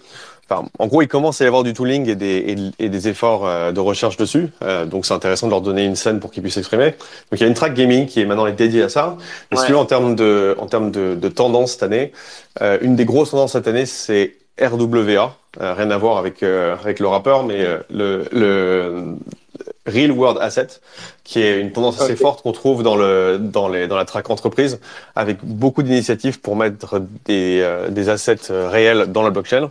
Enfin, 0.51 0.67
en 0.79 0.87
gros, 0.87 1.01
il 1.01 1.07
commence 1.07 1.39
à 1.39 1.45
y 1.45 1.47
avoir 1.47 1.63
du 1.63 1.73
tooling 1.73 2.09
et 2.09 2.15
des, 2.15 2.71
et, 2.79 2.85
et 2.85 2.89
des 2.89 3.07
efforts 3.07 3.47
euh, 3.47 3.71
de 3.71 3.79
recherche 3.79 4.17
dessus. 4.17 4.49
Euh, 4.63 4.85
donc, 4.85 5.05
c'est 5.05 5.13
intéressant 5.13 5.47
de 5.47 5.51
leur 5.51 5.61
donner 5.61 5.85
une 5.85 5.95
scène 5.95 6.19
pour 6.19 6.29
qu'ils 6.31 6.43
puissent 6.43 6.55
s'exprimer. 6.55 6.91
Donc, 6.91 7.33
il 7.33 7.41
y 7.41 7.43
a 7.43 7.47
une 7.47 7.53
track 7.53 7.73
gaming 7.73 8.05
qui 8.05 8.19
est 8.19 8.25
maintenant 8.25 8.49
dédiée 8.49 8.83
à 8.83 8.89
ça. 8.89 9.15
Mais 9.49 9.57
ouais. 9.57 9.61
si 9.61 9.67
tu 9.67 9.71
veux, 9.71 9.77
en 9.77 9.85
termes 9.85 10.15
de, 10.15 10.55
en 10.59 10.65
termes 10.65 10.91
de, 10.91 11.15
de 11.15 11.27
tendance 11.29 11.73
cette 11.73 11.83
année, 11.83 12.11
euh, 12.61 12.77
une 12.81 12.97
des 12.97 13.05
grosses 13.05 13.31
tendances 13.31 13.53
cette 13.53 13.67
année, 13.67 13.85
c'est 13.85 14.35
RWA. 14.61 15.37
rien 15.59 15.89
à 15.89 15.97
voir 15.97 16.17
avec, 16.17 16.43
avec 16.43 16.99
le 16.99 17.07
rappeur, 17.07 17.43
mais 17.43 17.65
le, 17.89 18.25
le 18.31 19.15
Real 19.87 20.11
World 20.11 20.37
Asset, 20.41 20.67
qui 21.23 21.41
est 21.41 21.59
une 21.59 21.71
tendance 21.71 21.99
assez 21.99 22.13
okay. 22.13 22.21
forte 22.21 22.41
qu'on 22.41 22.51
trouve 22.51 22.83
dans 22.83 22.95
le 22.95 23.37
dans 23.39 23.67
les 23.67 23.87
dans 23.87 23.95
la 23.95 24.05
track 24.05 24.29
entreprise, 24.29 24.79
avec 25.15 25.37
beaucoup 25.43 25.81
d'initiatives 25.83 26.39
pour 26.39 26.55
mettre 26.55 27.01
des 27.25 27.61
euh, 27.61 27.89
des 27.89 28.09
assets 28.09 28.49
réels 28.49 29.07
dans 29.07 29.23
la 29.23 29.31
blockchain. 29.31 29.69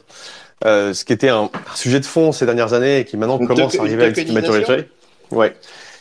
Euh, 0.66 0.92
ce 0.92 1.04
qui 1.04 1.12
était 1.12 1.30
un, 1.30 1.50
sujet 1.74 2.00
de 2.00 2.04
fond 2.04 2.32
ces 2.32 2.44
dernières 2.44 2.74
années 2.74 3.00
et 3.00 3.04
qui 3.04 3.16
maintenant 3.16 3.38
une 3.38 3.46
commence 3.46 3.76
à 3.76 3.80
arriver 3.80 4.04
à 4.04 4.08
une 4.08 4.32
maturité. 4.32 4.88
Ouais. 5.30 5.54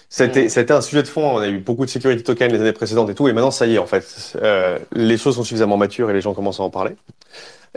C'était, 0.10 0.46
mmh. 0.46 0.50
c'était 0.50 0.74
un 0.74 0.82
sujet 0.82 1.04
de 1.04 1.08
fond. 1.08 1.36
On 1.36 1.38
a 1.38 1.48
eu 1.48 1.60
beaucoup 1.60 1.86
de 1.86 1.90
security 1.90 2.24
tokens 2.24 2.52
les 2.52 2.60
années 2.60 2.74
précédentes 2.74 3.10
et 3.10 3.16
tout. 3.16 3.28
Et 3.28 3.34
maintenant, 3.34 3.52
ça 3.52 3.68
y 3.68 3.76
est, 3.76 3.78
en 3.78 3.86
fait. 3.86 4.34
Euh, 4.42 4.80
les 4.94 5.18
choses 5.18 5.36
sont 5.36 5.44
suffisamment 5.44 5.78
matures 5.78 6.10
et 6.10 6.14
les 6.14 6.22
gens 6.22 6.34
commencent 6.34 6.60
à 6.60 6.64
en 6.64 6.70
parler. 6.70 6.96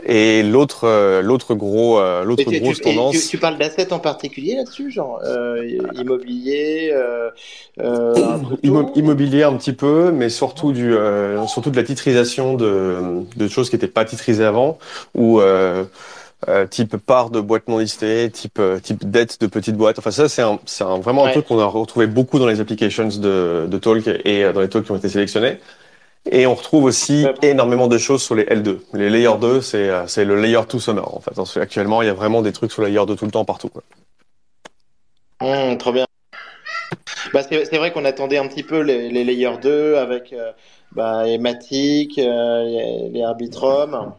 Et 0.05 0.41
l'autre, 0.41 0.85
euh, 0.85 1.21
l'autre 1.21 1.53
gros, 1.53 1.99
euh, 1.99 2.23
l'autre 2.23 2.43
grosse 2.43 2.81
tendance. 2.81 3.13
Tu, 3.13 3.27
tu, 3.27 3.37
parles 3.37 3.57
d'assets 3.57 3.93
en 3.93 3.99
particulier 3.99 4.55
là-dessus, 4.55 4.91
genre 4.91 5.21
euh, 5.23 5.63
immobilier, 5.93 6.93
immobilier 8.95 9.43
un 9.43 9.53
petit 9.53 9.73
peu, 9.73 10.11
mais 10.11 10.29
surtout 10.29 10.71
du, 10.71 10.95
surtout 11.47 11.69
de 11.69 11.75
la 11.75 11.83
titrisation 11.83 12.55
de, 12.55 13.23
de 13.35 13.47
choses 13.47 13.69
qui 13.69 13.75
n'étaient 13.75 13.87
pas 13.87 14.03
titrisées 14.03 14.45
avant, 14.45 14.79
ou 15.13 15.39
type 16.69 16.97
part 16.97 17.29
de 17.29 17.39
boîte 17.39 17.67
non 17.67 17.77
listée, 17.77 18.29
type 18.31 18.61
type 18.81 19.09
dette 19.09 19.39
de 19.41 19.47
petites 19.47 19.75
boîtes. 19.75 19.99
Enfin 19.99 20.11
ça 20.11 20.29
c'est 20.29 20.41
un, 20.41 20.59
c'est 20.65 20.83
un, 20.83 20.99
vraiment 20.99 21.25
un 21.25 21.31
truc 21.31 21.47
qu'on 21.47 21.59
a 21.59 21.65
retrouvé 21.65 22.07
beaucoup 22.07 22.39
dans 22.39 22.47
les 22.47 22.59
applications 22.59 23.07
de, 23.07 23.67
de 23.67 23.77
Talk 23.77 24.07
et 24.25 24.51
dans 24.53 24.61
les 24.61 24.69
talks 24.69 24.85
qui 24.85 24.91
ont 24.91 24.97
été 24.97 25.09
sélectionnés. 25.09 25.57
Et 26.31 26.47
on 26.47 26.55
retrouve 26.55 26.85
aussi 26.85 27.25
énormément 27.41 27.87
de 27.87 27.97
choses 27.97 28.23
sur 28.23 28.35
les 28.35 28.45
L2. 28.45 28.79
Les 28.93 29.09
Layer 29.09 29.37
2, 29.39 29.61
c'est, 29.61 29.89
euh, 29.89 30.07
c'est 30.07 30.23
le 30.23 30.39
Layer 30.39 30.61
2 30.69 30.79
Summer, 30.79 31.15
en 31.15 31.19
fait. 31.19 31.59
Actuellement, 31.59 32.01
il 32.01 32.05
y 32.05 32.09
a 32.09 32.13
vraiment 32.13 32.41
des 32.41 32.53
trucs 32.53 32.71
sur 32.71 32.81
le 32.81 32.87
Layer 32.87 33.05
2 33.05 33.15
tout 33.15 33.25
le 33.25 33.31
temps, 33.31 33.43
partout. 33.43 33.69
Quoi. 33.69 33.83
Mmh, 35.41 35.77
trop 35.77 35.91
bien. 35.91 36.05
Bah, 37.33 37.41
c'est, 37.43 37.65
c'est 37.65 37.77
vrai 37.77 37.91
qu'on 37.91 38.05
attendait 38.05 38.37
un 38.37 38.47
petit 38.47 38.63
peu 38.63 38.79
les, 38.79 39.09
les 39.09 39.23
Layer 39.25 39.51
2 39.61 39.95
avec 39.95 40.31
euh, 40.31 40.53
bah, 40.93 41.25
les 41.25 41.37
Matic, 41.37 42.17
euh, 42.17 42.63
les, 42.63 43.09
les 43.09 43.23
Arbitrum. 43.23 44.13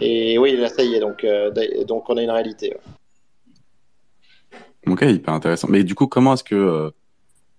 Et 0.00 0.38
oui, 0.38 0.56
là, 0.56 0.68
ça 0.68 0.82
y 0.82 0.94
est. 0.94 1.00
Donc, 1.00 1.24
euh, 1.24 1.50
donc 1.86 2.08
on 2.08 2.16
a 2.16 2.22
une 2.22 2.30
réalité. 2.30 2.76
Ok, 4.86 5.02
hyper 5.02 5.34
intéressant. 5.34 5.68
Mais 5.70 5.84
du 5.84 5.94
coup, 5.94 6.06
comment 6.06 6.34
est-ce 6.34 6.44
que 6.44 6.92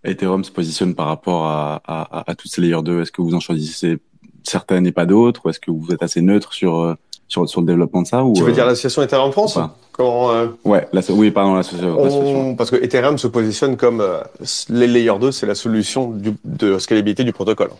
Ethereum 0.03 0.43
se 0.43 0.51
positionne 0.51 0.95
par 0.95 1.07
rapport 1.07 1.45
à, 1.45 1.81
à, 1.85 2.29
à 2.29 2.35
toutes 2.35 2.51
ces 2.51 2.61
layers 2.61 2.81
2 2.81 3.01
Est-ce 3.01 3.11
que 3.11 3.21
vous 3.21 3.35
en 3.35 3.39
choisissez 3.39 3.99
certaines 4.43 4.87
et 4.87 4.91
pas 4.91 5.05
d'autres? 5.05 5.45
Ou 5.45 5.49
est-ce 5.49 5.59
que 5.59 5.71
vous 5.71 5.91
êtes 5.91 6.03
assez 6.03 6.21
neutre 6.21 6.53
sur, 6.53 6.79
euh, 6.79 6.95
sur, 7.27 7.47
sur 7.47 7.61
le 7.61 7.67
développement 7.67 8.01
de 8.01 8.07
ça? 8.07 8.23
Ou, 8.23 8.33
Tu 8.33 8.43
veux 8.43 8.51
dire 8.51 8.63
euh, 8.63 8.67
l'association 8.67 9.01
Ethereum 9.01 9.31
France? 9.31 9.59
Comment, 9.91 10.31
euh... 10.31 10.47
Ouais, 10.63 10.87
la, 10.93 11.01
oui, 11.09 11.31
pardon, 11.31 11.55
l'association. 11.55 12.55
Parce 12.55 12.71
que 12.71 12.77
Ethereum 12.77 13.17
se 13.17 13.27
positionne 13.27 13.75
comme 13.77 14.01
euh, 14.01 14.21
les 14.69 14.87
layers 14.87 15.19
2, 15.19 15.31
c'est 15.31 15.45
la 15.45 15.55
solution 15.55 16.11
du, 16.11 16.33
de 16.45 16.79
scalabilité 16.79 17.23
du 17.23 17.33
protocole. 17.33 17.71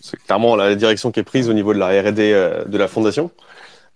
C'est 0.00 0.18
clairement 0.24 0.56
la 0.56 0.74
direction 0.74 1.12
qui 1.12 1.20
est 1.20 1.24
prise 1.24 1.48
au 1.48 1.52
niveau 1.52 1.74
de 1.74 1.78
la 1.78 1.88
R&D 2.02 2.62
de 2.66 2.78
la 2.78 2.88
fondation. 2.88 3.30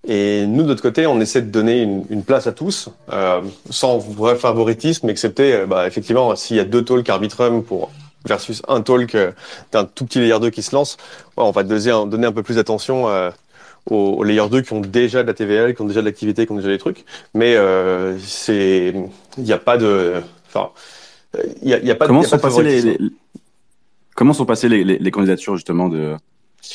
Et 0.06 0.46
nous, 0.46 0.62
de 0.62 0.68
notre 0.68 0.82
côté, 0.82 1.06
on 1.06 1.20
essaie 1.20 1.40
de 1.40 1.50
donner 1.50 1.80
une, 1.82 2.04
une 2.11 2.25
place 2.25 2.46
à 2.46 2.52
tous, 2.52 2.90
euh, 3.12 3.40
sans 3.70 3.99
vrai 3.99 4.37
favoritisme, 4.37 5.08
excepté, 5.08 5.54
euh, 5.54 5.66
bah, 5.66 5.87
effectivement, 5.87 6.37
s'il 6.37 6.56
y 6.56 6.61
a 6.61 6.64
deux 6.64 6.84
talks 6.84 7.08
Arbitrum 7.08 7.62
pour 7.64 7.90
versus 8.26 8.62
un 8.68 8.80
talk 8.82 9.14
euh, 9.14 9.32
d'un 9.73 9.84
tout 9.84 10.04
petit 10.04 10.18
layer 10.18 10.38
2 10.40 10.50
qui 10.50 10.62
se 10.62 10.75
lance, 10.75 10.96
on 11.37 11.50
va 11.50 11.62
donner, 11.62 11.90
donner 12.06 12.26
un 12.26 12.32
peu 12.32 12.42
plus 12.42 12.56
d'attention 12.56 13.08
euh, 13.08 13.30
aux, 13.90 14.16
aux 14.18 14.25
layer 14.25 14.49
2 14.49 14.62
qui 14.62 14.73
ont 14.73 14.80
déjà 14.80 15.23
de 15.23 15.28
la 15.28 15.34
TVL, 15.34 15.75
qui 15.75 15.82
ont 15.82 15.87
déjà 15.87 16.00
de 16.00 16.06
l'activité, 16.06 16.46
qui 16.46 16.52
ont 16.52 16.56
déjà 16.56 16.68
des 16.68 16.78
trucs. 16.78 17.04
Mais 17.34 17.56
euh, 17.56 18.18
c'est, 18.18 18.94
il 19.37 19.44
n'y 19.44 19.52
a 19.52 19.58
pas 19.58 19.76
de, 19.76 20.14
enfin, 20.46 20.70
il 21.62 21.68
y 21.68 21.75
a, 21.75 21.92
a, 21.92 21.94
pas. 21.94 22.06
Comment 22.06 22.23
de, 22.23 22.26
sont 22.26 22.38
passées 22.38 22.62
les, 22.62 22.80
les, 22.82 22.99
comment 24.14 24.32
sont 24.32 24.46
passées 24.46 24.68
les, 24.68 24.84
les, 24.84 24.99
les 24.99 25.11
candidatures 25.11 25.56
justement 25.56 25.88
de 25.88 26.14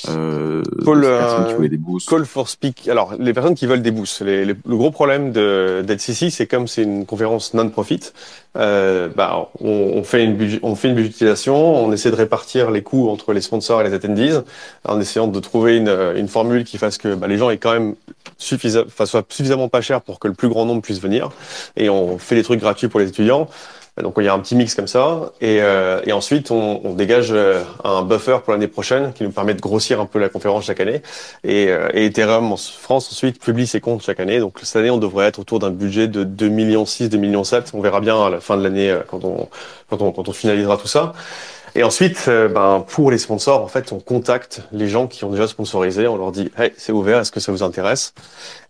euh, 0.08 0.64
call, 0.86 1.04
euh, 1.04 1.68
des 1.68 1.80
call 2.08 2.26
for 2.26 2.48
speak. 2.50 2.88
Alors, 2.88 3.16
les 3.20 3.34
personnes 3.34 3.56
qui 3.56 3.66
veulent 3.66 3.82
des 3.82 3.92
boosts. 3.92 4.22
Les, 4.22 4.46
le 4.46 4.56
gros 4.64 4.92
problème 4.92 5.32
de 5.32 5.84
d'HCC, 5.86 6.30
c'est 6.30 6.48
comme 6.48 6.68
c'est 6.68 6.84
une 6.84 7.06
conférence 7.06 7.54
non-profit, 7.54 8.12
euh, 8.58 9.10
bah, 9.16 9.50
on, 9.60 9.68
on, 9.68 10.04
fait 10.04 10.24
une 10.24 10.60
on 10.64 10.76
fait 10.76 10.90
une 10.90 10.96
budgétisation, 10.96 11.56
on 11.56 11.92
essaie 11.92 12.12
de 12.12 12.16
répartir 12.16 12.72
les 12.72 12.82
coûts 12.82 13.10
entre 13.10 13.34
les 13.34 13.42
sponsors 13.42 13.82
et 13.82 13.84
les 13.84 13.94
attendees, 13.94 14.44
en 14.86 15.00
essayant 15.00 15.28
de 15.28 15.40
trouver 15.40 15.78
une, 15.78 15.90
une 16.16 16.28
formule 16.28 16.64
qui 16.64 16.78
fasse 16.78 16.98
que 16.98 17.16
bah, 17.16 17.28
les 17.28 17.38
gens 17.38 17.50
aient 17.50 17.58
quand 17.58 17.74
même 17.74 17.96
suffisamment, 18.38 18.88
soit 19.06 19.26
suffisamment 19.32 19.70
pas 19.70 19.82
cher 19.82 20.02
pour 20.02 20.20
que 20.20 20.28
le 20.28 20.34
plus 20.34 20.50
grand 20.50 20.66
nombre 20.66 20.82
puisse 20.82 21.02
venir. 21.02 21.30
Et 21.76 21.90
on 21.90 22.18
fait 22.18 22.36
des 22.36 22.44
trucs 22.44 22.60
gratuits 22.60 22.88
pour 22.88 23.00
les 23.00 23.10
étudiants. 23.10 23.50
Donc 24.02 24.16
il 24.18 24.24
y 24.24 24.28
a 24.28 24.34
un 24.34 24.40
petit 24.40 24.56
mix 24.56 24.76
comme 24.76 24.88
ça, 24.88 25.32
et, 25.42 25.62
euh, 25.62 26.02
et 26.06 26.14
ensuite 26.14 26.52
on, 26.52 26.82
on, 26.84 26.94
dégage 26.94 27.30
euh, 27.32 27.64
un 27.84 28.02
buffer 28.04 28.38
pour 28.44 28.54
l'année 28.54 28.68
prochaine 28.68 29.14
qui 29.14 29.24
nous 29.24 29.32
permet 29.32 29.54
de 29.54 29.62
grossir 29.62 30.00
un 30.00 30.06
peu 30.06 30.20
la 30.20 30.30
conférence 30.30 30.66
chaque 30.66 30.80
année. 30.80 31.02
Et, 31.44 31.68
euh, 31.70 31.90
et 31.94 32.06
Ethereum 32.06 32.52
en 32.52 32.58
France 32.58 33.12
ensuite 33.12 33.42
publie 33.42 33.68
ses 33.68 33.82
comptes 33.82 34.04
chaque 34.04 34.20
année. 34.20 34.40
Donc 34.40 34.60
cette 34.64 34.76
année 34.78 34.90
on 34.90 34.98
devrait 34.98 35.28
être 35.28 35.40
autour 35.40 35.60
d'un 35.60 35.70
budget 35.70 36.08
de 36.08 36.24
2 36.24 36.48
millions 36.50 36.86
6, 36.86 37.10
2 37.10 37.18
millions 37.18 37.44
7. 37.44 37.72
On 37.74 37.82
verra 37.82 38.00
bien 38.00 38.24
à 38.26 38.30
la 38.30 38.40
fin 38.40 38.58
de 38.58 38.64
l'année 38.64 38.90
euh, 38.90 39.02
quand 39.08 39.24
on, 39.26 39.50
quand 39.90 40.02
on 40.02 40.12
quand 40.12 40.28
on 40.30 40.34
finalisera 40.34 40.78
tout 40.78 40.88
ça. 40.88 41.14
Et 41.76 41.84
ensuite, 41.84 42.26
euh, 42.28 42.48
ben, 42.48 42.84
pour 42.88 43.12
les 43.12 43.18
sponsors, 43.18 43.64
en 43.64 43.68
fait, 43.68 43.92
on 43.92 44.00
contacte 44.00 44.62
les 44.72 44.88
gens 44.88 45.08
qui 45.08 45.24
ont 45.24 45.30
déjà 45.30 45.48
sponsorisé. 45.48 46.08
On 46.08 46.18
leur 46.18 46.32
dit, 46.32 46.52
hey, 46.58 46.72
c'est 46.78 46.92
ouvert, 46.92 47.20
est-ce 47.20 47.32
que 47.32 47.40
ça 47.40 47.52
vous 47.52 47.64
intéresse? 47.64 48.14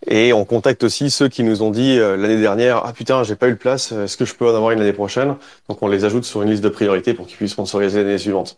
Et 0.07 0.31
on 0.33 0.45
contacte 0.45 0.83
aussi 0.83 1.09
ceux 1.09 1.27
qui 1.27 1.43
nous 1.43 1.61
ont 1.61 1.71
dit 1.71 1.99
euh, 1.99 2.15
l'année 2.15 2.39
dernière, 2.39 2.83
ah 2.85 2.93
putain, 2.93 3.23
j'ai 3.23 3.35
pas 3.35 3.47
eu 3.47 3.51
de 3.51 3.57
place, 3.57 3.91
est-ce 3.91 4.15
que 4.15 4.25
je 4.25 4.33
peux 4.33 4.49
en 4.49 4.55
avoir 4.55 4.71
une 4.71 4.79
l'année 4.79 4.93
prochaine 4.93 5.35
Donc 5.67 5.81
on 5.81 5.87
les 5.87 6.05
ajoute 6.05 6.23
sur 6.23 6.41
une 6.41 6.49
liste 6.49 6.63
de 6.63 6.69
priorités 6.69 7.13
pour 7.13 7.27
qu'ils 7.27 7.35
puissent 7.35 7.51
sponsoriser 7.51 8.03
l'année 8.03 8.17
suivante. 8.17 8.57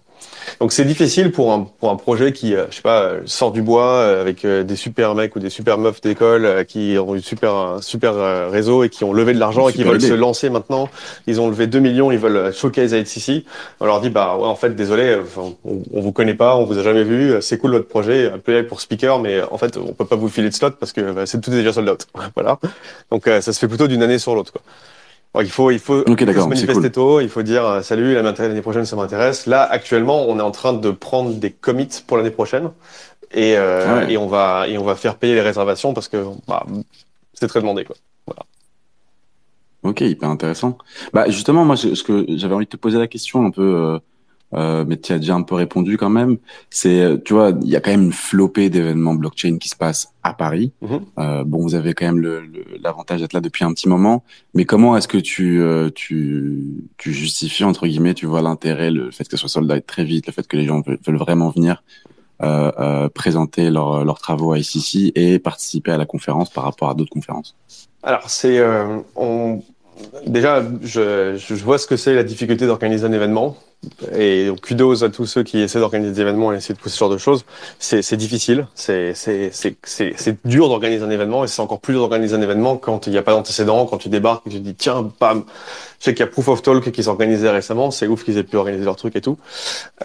Donc 0.60 0.72
c'est 0.72 0.86
difficile 0.86 1.32
pour 1.32 1.52
un 1.52 1.68
pour 1.80 1.90
un 1.90 1.96
projet 1.96 2.32
qui, 2.32 2.54
euh, 2.54 2.66
je 2.70 2.76
sais 2.76 2.82
pas, 2.84 3.14
sort 3.26 3.52
du 3.52 3.64
bois 3.64 4.06
avec 4.20 4.46
des 4.46 4.76
super 4.76 5.16
mecs 5.16 5.36
ou 5.36 5.40
des 5.40 5.50
super 5.50 5.80
meufs 5.80 6.00
d'école 6.02 6.66
qui 6.68 6.96
ont 7.00 7.16
eu 7.16 7.22
super 7.22 7.56
un 7.56 7.82
super 7.82 8.52
réseau 8.52 8.84
et 8.84 8.90
qui 8.90 9.04
ont 9.04 9.14
levé 9.14 9.34
de 9.34 9.40
l'argent 9.40 9.68
et 9.68 9.74
qui 9.74 9.84
veulent 9.84 10.02
se 10.02 10.14
lancer 10.14 10.52
maintenant. 10.52 10.90
Ils 11.26 11.42
ont 11.42 11.50
levé 11.50 11.66
2 11.66 11.80
millions, 11.80 12.12
ils 12.12 12.20
veulent 12.20 12.54
showcase 12.54 12.94
à. 12.94 12.98
On 13.80 13.86
leur 13.86 14.02
dit, 14.02 14.10
bah 14.10 14.31
ouais, 14.38 14.48
en 14.48 14.56
fait, 14.56 14.76
désolé, 14.76 15.20
on, 15.38 15.56
on, 15.64 16.02
vous 16.02 16.12
connaît 16.12 16.34
pas, 16.34 16.56
on 16.56 16.66
vous 16.66 16.78
a 16.78 16.84
jamais 16.84 17.04
vu, 17.04 17.42
c'est 17.42 17.58
cool 17.58 17.72
votre 17.72 17.88
projet, 17.88 18.32
appelez 18.32 18.64
pour 18.64 18.82
speaker, 18.82 19.20
mais 19.20 19.42
en 19.42 19.58
fait, 19.58 19.78
on 19.78 19.94
peut 19.94 20.06
pas 20.06 20.16
vous 20.16 20.30
filer 20.30 20.50
de 20.50 20.54
slot 20.54 20.72
parce 20.72 20.94
que 20.94 21.12
bah, 21.12 21.26
c'est 21.26 21.42
tout 21.42 21.52
déjà 21.52 21.74
sold 21.74 21.90
out. 21.90 22.08
voilà. 22.36 22.60
Donc, 23.12 23.28
euh, 23.28 23.42
ça 23.42 23.54
se 23.54 23.60
fait 23.60 23.68
plutôt 23.68 23.88
d'une 23.88 24.04
année 24.04 24.20
sur 24.20 24.36
l'autre, 24.36 24.52
quoi. 24.52 25.44
il 25.44 25.50
faut, 25.50 25.72
il 25.72 25.80
faut, 25.80 26.00
okay, 26.00 26.26
se 26.26 26.48
manifester 26.48 26.92
tôt, 26.92 27.20
il 27.20 27.30
faut 27.30 27.42
dire 27.42 27.66
euh, 27.66 27.82
salut, 27.82 28.14
l'année 28.14 28.62
prochaine 28.62 28.86
ça 28.86 28.96
m'intéresse. 28.96 29.46
Là, 29.46 29.64
actuellement, 29.64 30.26
on 30.28 30.38
est 30.40 30.44
en 30.44 30.52
train 30.52 30.74
de 30.74 30.92
prendre 30.92 31.32
des 31.34 31.52
commits 31.52 32.04
pour 32.06 32.18
l'année 32.18 32.32
prochaine 32.32 32.72
et, 33.34 33.56
euh, 33.58 34.06
ouais. 34.06 34.14
et 34.14 34.18
on 34.18 34.28
va 34.28 34.68
et 34.68 34.78
on 34.78 34.84
va 34.84 34.96
faire 34.96 35.16
payer 35.16 35.36
les 35.36 35.42
réservations 35.42 35.94
parce 35.94 36.08
que 36.08 36.26
bah, 36.48 36.66
c'est 37.34 37.48
très 37.48 37.62
demandé, 37.62 37.86
quoi. 37.86 37.96
Voilà. 38.28 38.44
Ok, 39.84 40.02
hyper 40.02 40.30
intéressant. 40.30 40.78
Bah 41.12 41.30
justement, 41.30 41.66
moi, 41.66 41.76
ce 41.76 42.04
que 42.04 42.26
j'avais 42.30 42.54
envie 42.54 42.66
de 42.66 42.70
te 42.70 42.78
poser 42.78 43.00
la 43.00 43.08
question 43.08 43.46
un 43.46 43.52
peu. 43.52 43.62
Euh 43.62 44.00
euh, 44.54 44.84
mais 44.88 44.98
tu 44.98 45.14
as 45.14 45.20
déjà 45.20 45.36
un 45.36 45.44
peu 45.44 45.56
répondu 45.56 45.98
quand 45.98 46.10
même. 46.10 46.38
C'est, 46.70 47.02
euh, 47.02 47.18
tu 47.24 47.34
vois, 47.34 47.54
il 47.62 47.70
y 47.70 47.76
a 47.76 47.80
quand 47.80 47.92
même 47.92 48.04
une 48.04 48.12
flopée 48.12 48.70
d'événements 48.70 49.16
blockchain 49.16 49.58
qui 49.58 49.70
se 49.70 49.76
passent 49.76 50.14
à 50.24 50.34
Paris. 50.34 50.74
-hmm. 50.82 51.00
euh, 51.20 51.44
bon, 51.44 51.62
vous 51.62 51.76
avez 51.76 51.94
quand 51.94 52.06
même 52.06 52.22
l'avantage 52.84 53.20
le, 53.20 53.24
d'être 53.24 53.34
là 53.34 53.42
depuis 53.42 53.64
un 53.64 53.74
petit 53.74 53.88
moment, 53.88 54.24
mais 54.54 54.66
comment 54.66 54.98
est-ce 54.98 55.08
que 55.08 55.18
tu, 55.18 55.62
euh, 55.62 55.90
tu, 55.94 56.84
tu 56.98 57.14
justifies 57.14 57.64
entre 57.64 57.88
guillemets, 57.88 58.14
tu 58.14 58.26
vois 58.26 58.42
l'intérêt, 58.42 58.92
le 58.92 59.12
fait 59.12 59.24
que 59.24 59.32
ce 59.32 59.38
soit 59.38 59.50
soldat 59.50 59.80
très 59.82 60.04
vite, 60.04 60.28
le 60.28 60.34
fait 60.34 60.48
que 60.48 60.58
les 60.58 60.66
gens 60.66 60.82
veulent, 60.82 61.00
veulent 61.06 61.18
vraiment 61.28 61.50
venir 61.50 61.84
euh, 62.44 62.72
euh, 62.80 63.10
présenter 63.10 63.70
leurs 63.70 64.04
leurs 64.04 64.20
travaux 64.20 64.52
à 64.52 64.58
ICC 64.58 65.12
et 65.16 65.40
participer 65.40 65.92
à 65.92 65.98
la 65.98 66.06
conférence 66.06 66.50
par 66.50 66.64
rapport 66.64 66.90
à 66.90 66.96
d'autres 66.96 67.12
conférences? 67.12 67.56
Alors 68.04 68.30
c'est, 68.30 68.60
on 69.16 69.62
déjà, 70.26 70.64
je, 70.82 71.36
je 71.38 71.64
vois 71.64 71.78
ce 71.78 71.88
que 71.88 71.98
c'est 71.98 72.16
la 72.16 72.24
difficulté 72.24 72.66
d'organiser 72.66 73.06
un 73.06 73.12
événement. 73.12 73.56
Et 74.14 74.48
donc, 74.48 74.62
kudos 74.62 75.04
à 75.04 75.10
tous 75.10 75.26
ceux 75.26 75.42
qui 75.42 75.60
essaient 75.60 75.80
d'organiser 75.80 76.12
des 76.12 76.22
événements 76.22 76.54
et 76.54 76.58
essaient 76.58 76.74
de 76.74 76.78
pousser 76.78 76.96
ce 76.96 77.00
genre 77.00 77.10
de 77.10 77.18
choses. 77.18 77.46
C'est 77.80 78.16
difficile, 78.16 78.68
c'est 78.76 79.16
dur 80.46 80.70
d'organiser 80.70 81.04
un 81.04 81.10
événement 81.10 81.44
et 81.44 81.48
c'est 81.48 81.62
encore 81.62 81.80
plus 81.80 81.94
dur 81.94 82.02
d'organiser 82.02 82.36
un 82.36 82.42
événement 82.42 82.78
quand 82.78 83.08
il 83.08 83.12
n'y 83.12 83.18
a 83.18 83.24
pas 83.24 83.32
d'antécédent, 83.32 83.88
quand 83.88 83.98
tu 83.98 84.10
débarques 84.10 84.46
et 84.46 84.52
tu 84.52 84.58
te 84.58 84.64
dis 84.64 84.76
tiens, 84.76 85.12
bam, 85.20 85.44
je 86.00 86.06
sais 86.06 86.14
qu'il 86.14 86.20
y 86.20 86.24
a 86.24 86.32
Proof 86.32 86.48
of 86.50 86.62
Talk 86.62 86.92
qui 86.92 87.04
s'organisait 87.04 87.50
récemment, 87.50 87.90
c'est 87.90 88.08
ouf 88.08 88.24
qu'ils 88.24 88.38
aient 88.38 88.44
pu 88.44 88.56
organiser 88.58 88.86
leur 88.86 88.96
truc 88.96 89.16
et 89.16 89.22
tout. 89.22 89.38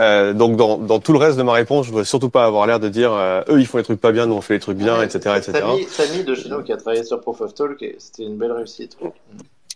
Euh, 0.01 0.33
donc 0.33 0.57
dans, 0.57 0.79
dans, 0.79 0.99
tout 0.99 1.13
le 1.13 1.19
reste 1.19 1.37
de 1.37 1.43
ma 1.43 1.53
réponse, 1.53 1.87
je 1.87 1.91
voudrais 1.91 2.05
surtout 2.07 2.31
pas 2.31 2.47
avoir 2.47 2.67
l'air 2.67 2.81
de 2.81 2.89
dire 2.89 3.13
euh, 3.13 3.43
eux 3.51 3.61
ils 3.61 3.67
font 3.67 3.79
les 3.79 3.85
trucs 3.85 4.01
pas 4.01 4.13
bien, 4.13 4.27
nous 4.27 4.35
on 4.35 4.41
fait 4.41 4.55
les 4.55 4.61
trucs 4.61 4.79
bien, 4.79 5.03
etc. 5.03 5.37
etc. 5.37 5.53
Samy, 5.61 5.85
Samy 5.85 6.25
de 6.25 6.35
chez 6.35 6.49
nous 6.49 6.63
qui 6.63 6.73
a 6.73 6.77
travaillé 6.77 7.05
sur 7.05 7.21
Proof 7.21 7.43
of 7.43 7.55
Talk, 7.55 7.85
c'était 7.99 8.23
une 8.23 8.37
belle 8.37 8.53
réussite. 8.53 8.97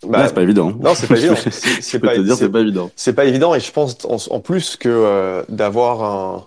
Bah, 0.07 0.27
c'est 0.27 0.33
pas 0.33 0.41
évident. 0.41 0.71
Non, 0.79 0.95
c'est 0.95 1.07
pas 1.07 1.17
évident. 1.17 1.35
C'est 1.81 1.99
pas, 1.99 2.15
te 2.15 2.21
dire, 2.21 2.35
c'est 2.35 2.49
pas 2.49 2.61
évident. 2.61 2.89
C'est 2.95 3.13
pas 3.13 3.25
évident, 3.25 3.53
et 3.53 3.59
je 3.59 3.71
pense 3.71 3.97
en, 4.05 4.17
en 4.33 4.39
plus 4.39 4.75
que 4.75 4.89
euh, 4.89 5.43
d'avoir 5.49 6.03
un 6.03 6.45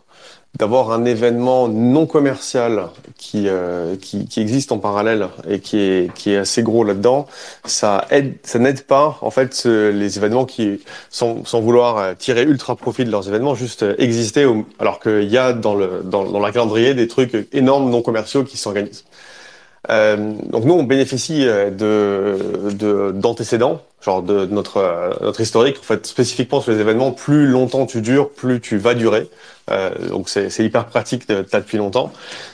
d'avoir 0.59 0.93
un 0.93 1.05
événement 1.05 1.67
non 1.69 2.07
commercial 2.07 2.89
qui, 3.19 3.49
euh, 3.49 3.97
qui, 3.97 4.27
qui 4.27 4.41
existe 4.41 4.71
en 4.71 4.79
parallèle 4.79 5.29
et 5.49 5.59
qui 5.59 5.79
est 5.79 6.13
qui 6.15 6.31
est 6.33 6.37
assez 6.37 6.63
gros 6.63 6.85
là-dedans, 6.85 7.27
ça 7.65 8.07
aide, 8.11 8.35
ça 8.45 8.59
n'aide 8.61 8.83
pas 8.87 9.19
en 9.21 9.31
fait 9.31 9.53
ce, 9.55 9.91
les 9.91 10.17
événements 10.17 10.45
qui 10.45 10.81
sans, 11.11 11.45
sans 11.45 11.61
vouloir 11.61 11.99
euh, 11.99 12.15
tirer 12.17 12.45
ultra 12.45 12.77
profit 12.77 13.05
de 13.05 13.11
leurs 13.11 13.29
événements, 13.29 13.55
juste 13.55 13.83
euh, 13.83 13.95
exister 13.99 14.45
au, 14.45 14.65
alors 14.79 15.01
qu'il 15.01 15.25
y 15.29 15.39
a 15.39 15.53
dans 15.53 15.75
le 15.75 16.03
dans, 16.05 16.25
dans 16.25 16.41
la 16.41 16.53
calendrier 16.53 16.95
des 16.95 17.09
trucs 17.09 17.49
énormes 17.53 17.91
non 17.91 18.03
commerciaux 18.03 18.45
qui 18.45 18.57
s'organisent. 18.57 19.05
Euh, 19.91 20.33
donc 20.45 20.65
nous, 20.65 20.75
on 20.75 20.83
bénéficie 20.83 21.47
euh, 21.47 21.71
de 21.71 23.13
d'antécédents. 23.13 23.83
genre 24.03 24.23
de 24.23 24.47
notre 24.47 25.19
notre 25.23 25.41
historique. 25.41 25.79
En 25.79 25.83
fait, 25.83 26.07
spécifiquement 26.07 26.61
sur 26.61 26.73
les 26.73 26.81
événements, 26.81 27.13
plus 27.13 27.47
longtemps 27.47 27.87
tu 27.87 28.01
dures, 28.01 28.31
plus 28.31 28.61
tu 28.61 28.77
vas 28.77 28.95
durer. 28.95 29.29
donc 30.09 30.29
c'est 30.29 30.65
hyper 30.65 30.87
pratique 30.87 31.29
de 31.29 31.35
là 31.53 31.61
depuis 31.61 31.79
longtemps. 31.79 32.13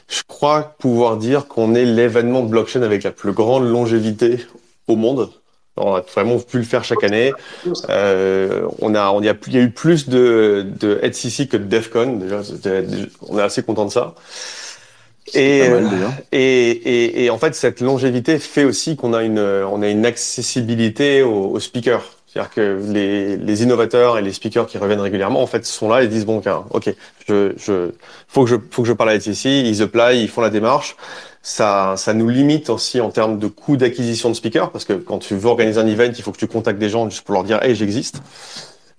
Je 0.08 0.22
crois 0.26 0.74
pouvoir 0.78 1.16
dire 1.16 1.46
qu'on 1.46 1.74
est 1.74 1.84
l'événement 1.84 2.42
blockchain 2.42 2.82
avec 2.82 3.02
la 3.04 3.10
plus 3.10 3.32
grande 3.32 3.68
longévité 3.68 4.46
au 4.88 4.96
monde. 4.96 5.30
On 5.76 5.94
a 5.94 6.00
vraiment 6.00 6.38
pu 6.38 6.58
le 6.58 6.64
faire 6.64 6.84
chaque 6.84 7.04
année. 7.04 7.32
Euh, 7.88 8.66
on 8.80 8.94
a, 8.94 9.10
on 9.10 9.22
y 9.22 9.28
a, 9.28 9.34
il 9.46 9.52
y 9.54 9.58
a 9.58 9.62
eu 9.62 9.70
plus 9.70 10.08
de, 10.08 10.66
de 10.78 11.00
HCC 11.02 11.48
que 11.48 11.56
de 11.56 11.64
DEFCON. 11.64 12.16
Déjà, 12.16 12.42
on 13.28 13.38
est 13.38 13.42
assez 13.42 13.62
content 13.62 13.86
de 13.86 13.90
ça. 13.90 14.14
Et, 15.34 15.68
et, 16.32 16.70
et, 16.70 17.24
et, 17.24 17.30
en 17.30 17.38
fait, 17.38 17.54
cette 17.54 17.80
longévité 17.80 18.38
fait 18.38 18.64
aussi 18.64 18.96
qu'on 18.96 19.12
a 19.12 19.22
une, 19.22 19.38
on 19.38 19.82
a 19.82 19.88
une 19.88 20.06
accessibilité 20.06 21.22
aux, 21.22 21.50
aux 21.50 21.60
speakers. 21.60 22.04
C'est-à-dire 22.26 22.50
que 22.52 22.80
les, 22.86 23.36
les, 23.36 23.62
innovateurs 23.64 24.16
et 24.16 24.22
les 24.22 24.32
speakers 24.32 24.66
qui 24.66 24.78
reviennent 24.78 25.00
régulièrement, 25.00 25.42
en 25.42 25.46
fait, 25.48 25.66
sont 25.66 25.88
là 25.88 26.04
et 26.04 26.08
disent 26.08 26.26
bon, 26.26 26.40
ok, 26.70 26.94
je, 27.28 27.52
je, 27.56 27.90
faut 28.28 28.44
que 28.44 28.50
je, 28.50 28.56
faut 28.70 28.82
que 28.82 28.88
je 28.88 28.92
parle 28.92 29.10
à 29.10 29.18
HCC. 29.18 29.48
Ils 29.66 29.82
apply, 29.82 30.20
ils 30.22 30.28
font 30.28 30.40
la 30.40 30.50
démarche 30.50 30.96
ça, 31.42 31.94
ça 31.96 32.12
nous 32.12 32.28
limite 32.28 32.68
aussi 32.70 33.00
en 33.00 33.10
termes 33.10 33.38
de 33.38 33.46
coût 33.46 33.76
d'acquisition 33.76 34.28
de 34.28 34.34
speakers, 34.34 34.70
parce 34.70 34.84
que 34.84 34.92
quand 34.92 35.18
tu 35.18 35.34
veux 35.36 35.48
organiser 35.48 35.80
un 35.80 35.86
event, 35.86 36.12
il 36.14 36.22
faut 36.22 36.32
que 36.32 36.38
tu 36.38 36.46
contactes 36.46 36.78
des 36.78 36.90
gens 36.90 37.08
juste 37.08 37.22
pour 37.22 37.34
leur 37.34 37.44
dire, 37.44 37.62
hey, 37.62 37.74
j'existe. 37.74 38.20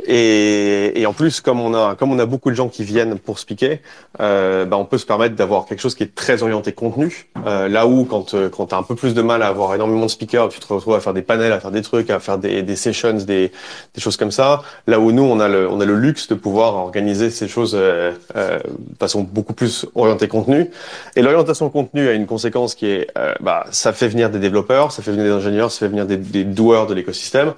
Et, 0.07 0.99
et, 0.99 1.05
en 1.05 1.13
plus, 1.13 1.41
comme 1.41 1.61
on 1.61 1.73
a 1.73 1.95
comme 1.95 2.11
on 2.11 2.19
a 2.19 2.25
beaucoup 2.25 2.49
de 2.49 2.55
gens 2.55 2.69
qui 2.69 2.83
viennent 2.83 3.19
pour 3.19 3.39
speaker, 3.39 3.77
euh, 4.19 4.65
bah 4.65 4.77
on 4.77 4.85
peut 4.85 4.97
se 4.97 5.05
permettre 5.05 5.35
d'avoir 5.35 5.65
quelque 5.65 5.79
chose 5.79 5.95
qui 5.95 6.03
est 6.03 6.15
très 6.15 6.41
orienté 6.43 6.71
contenu. 6.71 7.27
Euh, 7.45 7.67
là 7.67 7.85
où 7.87 8.05
quand 8.05 8.33
euh, 8.33 8.49
quand 8.49 8.67
t'as 8.67 8.77
un 8.77 8.83
peu 8.83 8.95
plus 8.95 9.13
de 9.13 9.21
mal 9.21 9.43
à 9.43 9.47
avoir 9.47 9.75
énormément 9.75 10.05
de 10.05 10.11
speakers, 10.11 10.49
tu 10.49 10.59
te 10.59 10.73
retrouves 10.73 10.95
à 10.95 10.99
faire 10.99 11.13
des 11.13 11.21
panels, 11.21 11.51
à 11.51 11.59
faire 11.59 11.71
des 11.71 11.81
trucs, 11.81 12.09
à 12.09 12.19
faire 12.19 12.37
des, 12.37 12.63
des 12.63 12.75
sessions, 12.75 13.13
des, 13.13 13.51
des 13.93 14.01
choses 14.01 14.17
comme 14.17 14.31
ça. 14.31 14.63
Là 14.87 14.99
où 14.99 15.11
nous 15.11 15.23
on 15.23 15.39
a 15.39 15.47
le 15.47 15.69
on 15.69 15.79
a 15.79 15.85
le 15.85 15.95
luxe 15.95 16.27
de 16.27 16.35
pouvoir 16.35 16.75
organiser 16.75 17.29
ces 17.29 17.47
choses 17.47 17.75
euh, 17.75 18.11
euh 18.35 18.59
de 18.61 18.97
façon 18.99 19.21
beaucoup 19.21 19.53
plus 19.53 19.85
orientée 19.95 20.27
contenu. 20.27 20.69
Et 21.15 21.21
l'orientation 21.21 21.69
contenu 21.69 22.07
a 22.07 22.13
une 22.13 22.27
conséquence 22.27 22.75
qui 22.75 22.87
est 22.87 23.07
euh, 23.17 23.33
bah 23.39 23.65
ça 23.71 23.93
fait 23.93 24.07
venir 24.07 24.29
des 24.29 24.39
développeurs, 24.39 24.91
ça 24.91 25.01
fait 25.01 25.11
venir 25.11 25.25
des 25.25 25.31
ingénieurs, 25.31 25.71
ça 25.71 25.79
fait 25.79 25.87
venir 25.87 26.05
des, 26.05 26.17
des 26.17 26.43
doueurs 26.43 26.87
de 26.87 26.93
l'écosystème. 26.93 27.53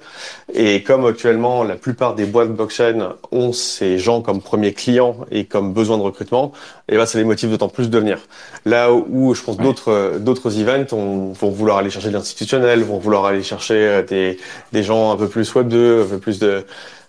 Et 0.52 0.82
comme 0.82 1.06
actuellement 1.06 1.64
la 1.64 1.76
plupart 1.76 2.14
des 2.14 2.26
boîtes 2.34 2.52
blockchain 2.52 3.14
ont 3.30 3.52
ces 3.52 3.98
gens 3.98 4.20
comme 4.20 4.42
premiers 4.42 4.74
clients 4.74 5.16
et 5.30 5.44
comme 5.44 5.72
besoin 5.72 5.96
de 5.96 6.02
recrutement, 6.02 6.52
et 6.88 6.96
ben 6.96 7.06
ça 7.06 7.16
les 7.16 7.24
motive 7.24 7.50
d'autant 7.50 7.68
plus 7.68 7.88
de 7.88 7.98
venir. 7.98 8.18
Là 8.66 8.92
où 8.92 9.34
je 9.34 9.42
pense 9.42 9.56
d'autres 9.56 10.18
d'autres 10.18 10.58
events 10.60 11.32
vont 11.40 11.50
vouloir 11.50 11.78
aller 11.78 11.90
chercher 11.90 12.08
de 12.08 12.14
l'institutionnel, 12.14 12.82
vont 12.82 12.98
vouloir 12.98 13.24
aller 13.24 13.42
chercher 13.42 13.74
euh, 13.74 14.02
des 14.02 14.38
des 14.72 14.82
gens 14.82 15.12
un 15.12 15.16
peu 15.16 15.28
plus 15.28 15.54
web 15.54 15.68
2, 15.68 16.02
un 16.02 16.06
peu 16.06 16.18
plus 16.18 16.38
de 16.40 16.66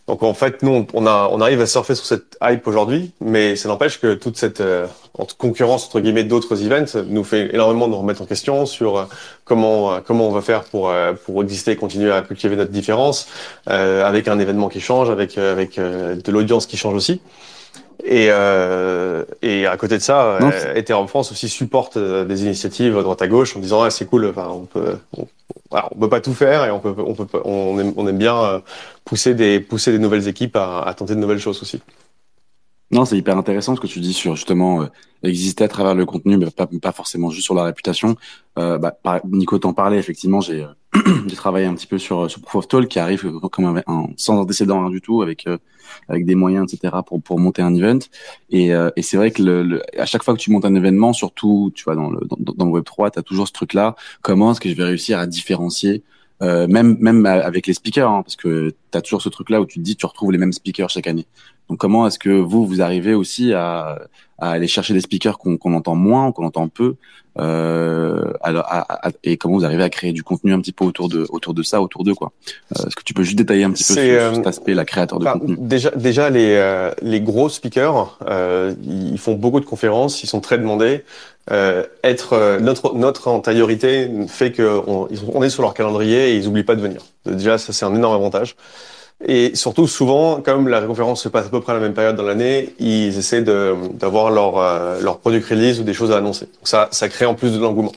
donc 0.07 0.21
en 0.21 0.35
fait, 0.35 0.61
nous, 0.61 0.85
on, 0.93 1.07
a, 1.07 1.29
on 1.31 1.41
arrive 1.41 1.61
à 1.61 1.65
surfer 1.65 1.95
sur 1.95 2.05
cette 2.05 2.37
hype 2.43 2.67
aujourd'hui, 2.67 3.11
mais 3.21 3.55
ça 3.55 3.69
n'empêche 3.69 3.99
que 3.99 4.13
toute 4.13 4.37
cette 4.37 4.61
euh, 4.61 4.85
concurrence 5.39 5.87
entre 5.87 5.99
guillemets 5.99 6.23
d'autres 6.23 6.63
events 6.63 7.03
nous 7.07 7.23
fait 7.23 7.53
énormément 7.55 7.87
nous 7.87 7.97
remettre 7.97 8.21
en 8.21 8.25
question 8.25 8.67
sur 8.67 8.97
euh, 8.97 9.05
comment 9.45 9.93
euh, 9.93 9.99
comment 10.05 10.27
on 10.27 10.31
va 10.31 10.41
faire 10.41 10.63
pour 10.65 10.93
pour 11.25 11.41
exister, 11.41 11.71
et 11.71 11.75
continuer 11.75 12.11
à 12.11 12.21
cultiver 12.21 12.55
notre 12.55 12.71
différence 12.71 13.27
avec 13.65 14.27
un 14.27 14.37
événement 14.37 14.69
qui 14.69 14.79
change, 14.79 15.09
avec 15.09 15.39
avec 15.39 15.79
de 15.79 16.31
l'audience 16.31 16.67
qui 16.67 16.77
change 16.77 16.93
aussi. 16.93 17.21
Et, 18.03 18.27
euh, 18.29 19.23
et 19.41 19.65
à 19.65 19.77
côté 19.77 19.97
de 19.97 20.01
ça, 20.03 20.39
Ethereum 20.75 21.07
France 21.07 21.31
aussi 21.31 21.49
supporte 21.49 21.97
des 21.97 22.43
initiatives 22.43 22.97
à 22.97 23.01
droite 23.03 23.21
à 23.21 23.27
gauche 23.27 23.55
en 23.55 23.59
disant 23.59 23.83
ah, 23.83 23.89
c'est 23.89 24.05
cool, 24.05 24.27
enfin, 24.27 24.47
on 24.49 24.65
peut 24.65 24.97
on, 25.17 25.27
on 25.71 25.99
peut 25.99 26.09
pas 26.09 26.21
tout 26.21 26.33
faire 26.33 26.65
et 26.65 26.71
on 26.71 26.79
peut 26.79 26.93
on 26.97 27.13
peut 27.13 27.27
on 27.45 27.79
aime, 27.79 27.93
on 27.97 28.07
aime 28.07 28.17
bien 28.17 28.61
pousser 29.05 29.33
des 29.33 29.59
pousser 29.59 29.91
des 29.91 29.99
nouvelles 29.99 30.27
équipes 30.27 30.55
à, 30.55 30.81
à 30.81 30.93
tenter 30.93 31.15
de 31.15 31.19
nouvelles 31.19 31.39
choses 31.39 31.61
aussi. 31.61 31.81
Non, 32.91 33.05
c'est 33.05 33.17
hyper 33.17 33.37
intéressant 33.37 33.75
ce 33.75 33.81
que 33.81 33.87
tu 33.87 33.99
dis 33.99 34.13
sur 34.13 34.35
justement 34.35 34.83
euh, 34.83 34.87
exister 35.23 35.63
à 35.63 35.67
travers 35.67 35.95
le 35.95 36.05
contenu, 36.05 36.37
mais 36.37 36.49
pas, 36.51 36.67
pas 36.67 36.91
forcément 36.91 37.29
juste 37.31 37.45
sur 37.45 37.55
la 37.55 37.63
réputation. 37.63 38.15
Euh, 38.59 38.77
bah, 38.77 38.95
Nico 39.25 39.57
t'en 39.57 39.73
parlait, 39.73 39.97
effectivement, 39.97 40.39
j'ai 40.39 40.63
euh, 40.63 41.27
travaillé 41.35 41.65
un 41.65 41.73
petit 41.73 41.87
peu 41.87 41.97
sur, 41.97 42.29
sur 42.29 42.41
Proof 42.41 42.55
of 42.55 42.67
Talk 42.67 42.87
qui 42.87 42.99
arrive 42.99 43.39
comme 43.49 43.65
un, 43.65 43.81
un 43.87 44.07
sans 44.17 44.37
antécédent 44.39 44.89
du 44.89 45.01
tout, 45.01 45.21
avec 45.21 45.47
euh, 45.47 45.57
avec 46.09 46.25
des 46.25 46.35
moyens, 46.35 46.71
etc. 46.71 46.95
pour 47.05 47.21
pour 47.21 47.39
monter 47.39 47.61
un 47.61 47.73
event. 47.75 47.99
Et, 48.49 48.69
et 48.69 49.01
c'est 49.01 49.17
vrai 49.17 49.31
que 49.31 49.41
le, 49.43 49.83
à 49.99 50.05
chaque 50.05 50.23
fois 50.23 50.33
que 50.33 50.39
tu 50.39 50.51
montes 50.51 50.65
un 50.65 50.75
événement, 50.75 51.13
surtout 51.13 51.71
tu 51.75 51.83
vois 51.83 51.95
dans 51.95 52.09
le 52.09 52.19
dans, 52.27 52.65
le 52.65 52.71
Web 52.71 52.83
3, 52.83 53.11
tu 53.11 53.19
as 53.19 53.23
toujours 53.23 53.47
ce 53.47 53.53
truc-là. 53.53 53.95
Comment 54.21 54.51
est-ce 54.51 54.61
que 54.61 54.69
je 54.69 54.75
vais 54.75 54.83
réussir 54.83 55.19
à 55.19 55.27
différencier 55.27 56.03
euh, 56.41 56.67
même 56.67 56.97
même 56.99 57.25
avec 57.25 57.65
les 57.65 57.73
speakers, 57.73 58.09
hein, 58.09 58.21
parce 58.21 58.35
que 58.35 58.75
tu 58.91 58.97
as 58.97 59.01
toujours 59.01 59.21
ce 59.21 59.29
truc-là 59.29 59.61
où 59.61 59.65
tu 59.65 59.79
te 59.79 59.83
dis 59.83 59.95
tu 59.95 60.05
retrouves 60.05 60.31
les 60.31 60.37
mêmes 60.37 60.51
speakers 60.51 60.89
chaque 60.89 61.07
année. 61.07 61.27
Donc 61.69 61.79
comment 61.79 62.05
est-ce 62.07 62.19
que 62.19 62.29
vous 62.29 62.65
vous 62.65 62.81
arrivez 62.81 63.13
aussi 63.13 63.53
à, 63.53 63.99
à 64.37 64.51
aller 64.51 64.67
chercher 64.67 64.93
des 64.93 65.01
speakers 65.01 65.37
qu'on 65.37 65.73
entend 65.73 65.95
moins, 65.95 66.31
qu'on 66.31 66.45
entend 66.45 66.67
peu, 66.67 66.95
euh, 67.37 68.31
alors, 68.41 68.65
et 69.23 69.35
comment 69.35 69.55
vous 69.55 69.65
arrivez 69.65 69.83
à 69.83 69.89
créer 69.89 70.13
du 70.13 70.23
contenu 70.23 70.53
un 70.53 70.61
petit 70.61 70.71
peu 70.71 70.85
autour 70.85 71.09
de 71.09 71.25
autour 71.29 71.53
de 71.53 71.63
ça, 71.63 71.81
autour 71.81 72.05
d'eux 72.05 72.13
quoi? 72.13 72.31
Euh, 72.47 72.85
est-ce 72.85 72.95
que 72.95 73.03
tu 73.03 73.13
peux 73.13 73.23
juste 73.23 73.37
détailler 73.37 73.65
un 73.65 73.71
petit 73.71 73.83
peu 73.83 73.93
sur, 73.93 74.01
euh, 74.01 74.33
cet 74.35 74.47
aspect, 74.47 74.73
la 74.73 74.85
créateur 74.85 75.19
de 75.19 75.25
bah, 75.25 75.33
contenu? 75.33 75.57
Déjà 75.59 75.91
déjà 75.91 76.29
les 76.29 76.55
euh, 76.55 76.91
les 77.01 77.19
gros 77.19 77.49
speakers, 77.49 78.17
ils 78.83 79.19
font 79.19 79.35
beaucoup 79.35 79.59
de 79.59 79.65
conférences, 79.65 80.23
ils 80.23 80.27
sont 80.27 80.39
très 80.41 80.57
demandés. 80.57 81.03
Euh, 81.51 81.83
être 82.03 82.57
notre 82.59 82.95
notre 82.95 83.27
antériorité 83.27 84.09
fait 84.27 84.51
que 84.51 84.81
on, 84.87 85.07
on, 85.33 85.43
est 85.43 85.49
sur 85.49 85.61
leur 85.61 85.73
calendrier 85.73 86.31
et 86.31 86.37
ils 86.37 86.47
oublient 86.47 86.63
pas 86.63 86.75
de 86.75 86.81
venir. 86.81 87.01
Déjà, 87.25 87.57
ça 87.57 87.73
c'est 87.73 87.85
un 87.85 87.93
énorme 87.93 88.15
avantage. 88.15 88.55
Et 89.23 89.55
surtout, 89.55 89.87
souvent, 89.87 90.41
comme 90.41 90.67
la 90.67 90.81
conférence 90.81 91.23
se 91.23 91.29
passe 91.29 91.47
à 91.47 91.49
peu 91.49 91.61
près 91.61 91.71
à 91.71 91.75
la 91.75 91.81
même 91.81 91.93
période 91.93 92.15
dans 92.15 92.23
l'année, 92.23 92.75
ils 92.79 93.17
essaient 93.17 93.41
d'avoir 93.41 94.29
leur 94.29 94.57
euh, 94.57 94.99
leur 95.01 95.19
product 95.19 95.47
release 95.49 95.79
ou 95.79 95.83
des 95.83 95.93
choses 95.93 96.11
à 96.11 96.17
annoncer. 96.17 96.45
Donc 96.47 96.67
ça 96.67 96.89
ça 96.91 97.07
crée 97.09 97.25
en 97.25 97.33
plus 97.33 97.53
de 97.53 97.59
l'engouement. 97.59 97.93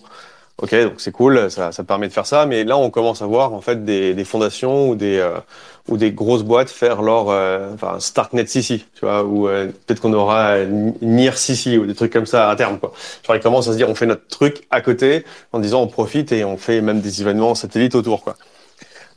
Ok, 0.61 0.75
donc 0.75 0.95
c'est 1.01 1.13
cool, 1.13 1.51
ça, 1.53 1.71
ça 1.71 1.85
permet 1.85 2.09
de 2.09 2.13
faire 2.13 2.27
ça. 2.27 2.45
Mais 2.47 2.65
là, 2.65 2.77
on 2.77 2.91
commence 2.91 3.23
à 3.23 3.27
voir 3.27 3.53
en 3.55 3.61
fait 3.61 3.85
des, 3.85 4.15
des 4.15 4.25
fondations 4.25 4.91
ou 4.91 4.95
des 4.97 5.19
euh, 5.19 5.39
ou 5.89 5.97
des 5.97 6.13
grosses 6.13 6.43
boîtes 6.43 6.71
faire 6.71 7.03
leur 7.03 7.31
euh, 7.31 7.73
enfin 7.75 7.99
Starknet 8.01 8.47
CC, 8.47 8.79
tu 8.95 9.01
vois, 9.03 9.25
ou 9.25 9.49
euh, 9.49 9.67
peut-être 9.87 10.01
qu'on 10.01 10.13
aura 10.13 10.59
NIR 11.01 11.39
CC 11.39 11.79
ou 11.79 11.87
des 11.87 11.95
trucs 11.95 12.13
comme 12.13 12.27
ça 12.27 12.51
à 12.51 12.57
terme 12.57 12.79
quoi. 12.79 12.93
Genre 13.27 13.37
ils 13.37 13.41
commencent 13.43 13.69
à 13.69 13.73
se 13.73 13.77
dire 13.77 13.89
on 13.89 13.95
fait 13.95 14.07
notre 14.07 14.27
truc 14.29 14.67
à 14.71 14.81
côté 14.81 15.25
en 15.53 15.61
disant 15.61 15.83
on 15.83 15.87
profite 15.87 16.33
et 16.33 16.45
on 16.45 16.57
fait 16.57 16.81
même 16.81 17.01
des 17.01 17.23
événements 17.23 17.55
satellites 17.55 17.95
autour 17.95 18.23
quoi. 18.25 18.37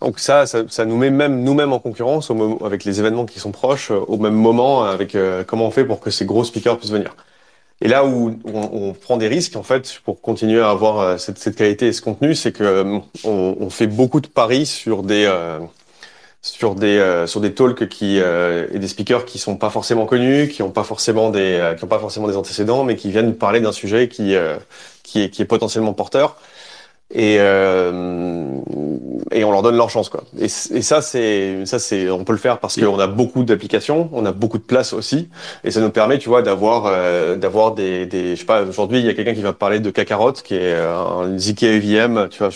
Donc 0.02 0.20
ça, 0.20 0.46
ça, 0.48 0.64
ça 0.68 0.86
nous 0.86 0.98
met 0.98 1.12
même 1.12 1.44
nous-mêmes 1.44 1.74
en 1.74 1.80
concurrence 1.80 2.30
au 2.32 2.66
avec 2.66 2.84
les 2.84 3.00
événements 3.00 3.26
qui 3.26 3.40
sont 3.40 3.52
proches 3.52 3.92
au 3.92 4.18
même 4.18 4.34
moment 4.34 4.84
avec 4.84 5.16
comment 5.48 5.68
on 5.68 5.72
fait 5.72 5.86
pour 5.86 6.00
que 6.00 6.10
ces 6.10 6.26
gros 6.26 6.44
speakers 6.44 6.78
puissent 6.78 6.92
venir. 6.92 7.16
Et 7.82 7.88
là 7.88 8.06
où 8.06 8.40
on, 8.46 8.90
on, 8.90 8.94
prend 8.94 9.18
des 9.18 9.28
risques, 9.28 9.56
en 9.56 9.64
fait, 9.64 10.00
pour 10.06 10.22
continuer 10.22 10.62
à 10.62 10.70
avoir 10.70 11.00
euh, 11.00 11.18
cette, 11.18 11.40
cette 11.40 11.56
qualité 11.56 11.88
et 11.88 11.94
ce 11.94 12.02
contenu, 12.02 12.36
c'est 12.36 12.52
que 12.52 12.64
euh, 12.64 13.00
on, 13.24 13.58
on, 13.60 13.70
fait 13.72 13.88
beaucoup 13.88 14.22
de 14.22 14.28
paris 14.28 14.68
sur 14.68 15.02
des 15.02 15.26
euh, 15.26 15.60
sur 16.44 16.76
des 16.76 17.26
sur 17.28 17.40
des 17.42 17.54
talks 17.54 17.88
qui 17.88 18.18
et 18.18 18.80
des 18.80 18.88
speakers 18.88 19.26
qui 19.26 19.38
sont 19.38 19.58
pas 19.58 19.70
forcément 19.70 20.08
connus, 20.08 20.48
qui 20.48 20.64
ont 20.64 20.72
pas 20.72 20.84
forcément 20.84 21.30
des 21.30 21.76
qui 21.78 21.84
ont 21.84 21.88
pas 21.88 22.00
forcément 22.00 22.28
des 22.28 22.36
antécédents, 22.36 22.84
mais 22.84 22.96
qui 22.96 23.12
viennent 23.12 23.36
parler 23.36 23.60
d'un 23.60 23.72
sujet 23.72 24.08
qui 24.08 24.36
qui 25.04 25.22
est 25.22 25.30
qui 25.30 25.44
est 25.44 25.46
potentiellement 25.46 25.94
porteur 25.94 26.38
et 27.13 27.38
euh, 27.39 28.58
et 29.32 29.43
on 29.43 29.52
leur 29.52 29.62
donne 29.62 29.76
leur 29.76 29.89
chance 29.89 30.10
quoi. 30.10 30.24
Et, 30.39 30.47
ça 30.47 31.02
c'est 31.02 31.65
ça 31.65 31.80
c'est 31.80 32.10
on 32.10 32.24
peut 32.24 32.34
le 32.34 32.39
faire 32.39 32.60
parce 32.60 32.80
qu'on 32.80 33.00
a 33.00 33.08
beaucoup 33.08 33.43
d'applications, 33.43 34.10
on 34.13 34.26
a 34.26 34.32
beaucoup 34.32 34.58
de 34.58 34.63
place 34.63 34.93
aussi 34.93 35.30
et 35.63 35.71
ça 35.71 35.82
nous 35.82 35.89
permet 35.89 36.17
tu 36.17 36.30
vois 36.30 36.41
d'avoir 36.41 36.86
euh, 36.88 37.36
d'avoir 37.36 37.74
des 37.74 38.06
des 38.06 38.36
je 38.36 38.41
sais 38.41 38.45
pas 38.45 38.63
aujourd'hui 38.63 39.00
il 39.00 39.06
y 39.06 39.10
a 39.10 39.13
quelqu'un 39.13 39.34
qui 39.34 39.41
va 39.41 39.54
parler 39.54 39.80
de 39.80 39.89
Kakarot 39.89 40.34
qui 40.34 40.56
est 40.56 40.74
un 40.74 41.38
ZK 41.38 41.63
EVM 41.63 42.30
tu 42.30 42.39
vois 42.39 42.50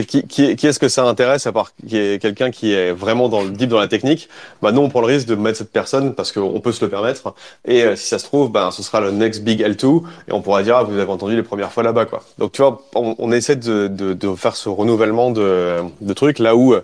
qui, 0.00 0.26
qui, 0.26 0.56
qui 0.56 0.66
est-ce 0.66 0.78
que 0.78 0.88
ça 0.88 1.04
intéresse 1.04 1.46
à 1.46 1.52
part 1.52 1.72
quelqu'un 1.88 2.50
qui 2.50 2.72
est 2.72 2.92
vraiment 2.92 3.28
dans 3.28 3.42
le 3.42 3.50
deep 3.50 3.68
dans 3.68 3.78
la 3.78 3.88
technique? 3.88 4.28
Bah 4.62 4.72
nous 4.72 4.80
on 4.80 4.88
prend 4.88 5.00
le 5.00 5.06
risque 5.06 5.26
de 5.26 5.34
mettre 5.34 5.58
cette 5.58 5.72
personne 5.72 6.14
parce 6.14 6.32
qu'on 6.32 6.60
peut 6.60 6.72
se 6.72 6.84
le 6.84 6.90
permettre. 6.90 7.34
Et 7.66 7.82
euh, 7.82 7.96
si 7.96 8.06
ça 8.06 8.18
se 8.18 8.24
trouve 8.24 8.50
ben 8.50 8.70
ce 8.70 8.82
sera 8.82 9.00
le 9.00 9.10
next 9.10 9.42
big 9.42 9.62
L2 9.62 10.02
et 10.28 10.32
on 10.32 10.40
pourra 10.40 10.62
dire 10.62 10.76
ah, 10.76 10.82
vous 10.82 10.98
avez 10.98 11.10
entendu 11.10 11.36
les 11.36 11.42
premières 11.42 11.72
fois 11.72 11.82
là-bas 11.82 12.06
quoi. 12.06 12.22
Donc 12.38 12.52
tu 12.52 12.62
vois 12.62 12.82
on, 12.94 13.14
on 13.18 13.32
essaie 13.32 13.56
de, 13.56 13.88
de, 13.88 14.14
de, 14.14 14.34
faire 14.34 14.56
ce 14.56 14.68
renouvellement 14.68 15.30
de, 15.30 15.78
de 16.00 16.12
trucs 16.14 16.38
là 16.38 16.56
où 16.56 16.74
euh, 16.74 16.80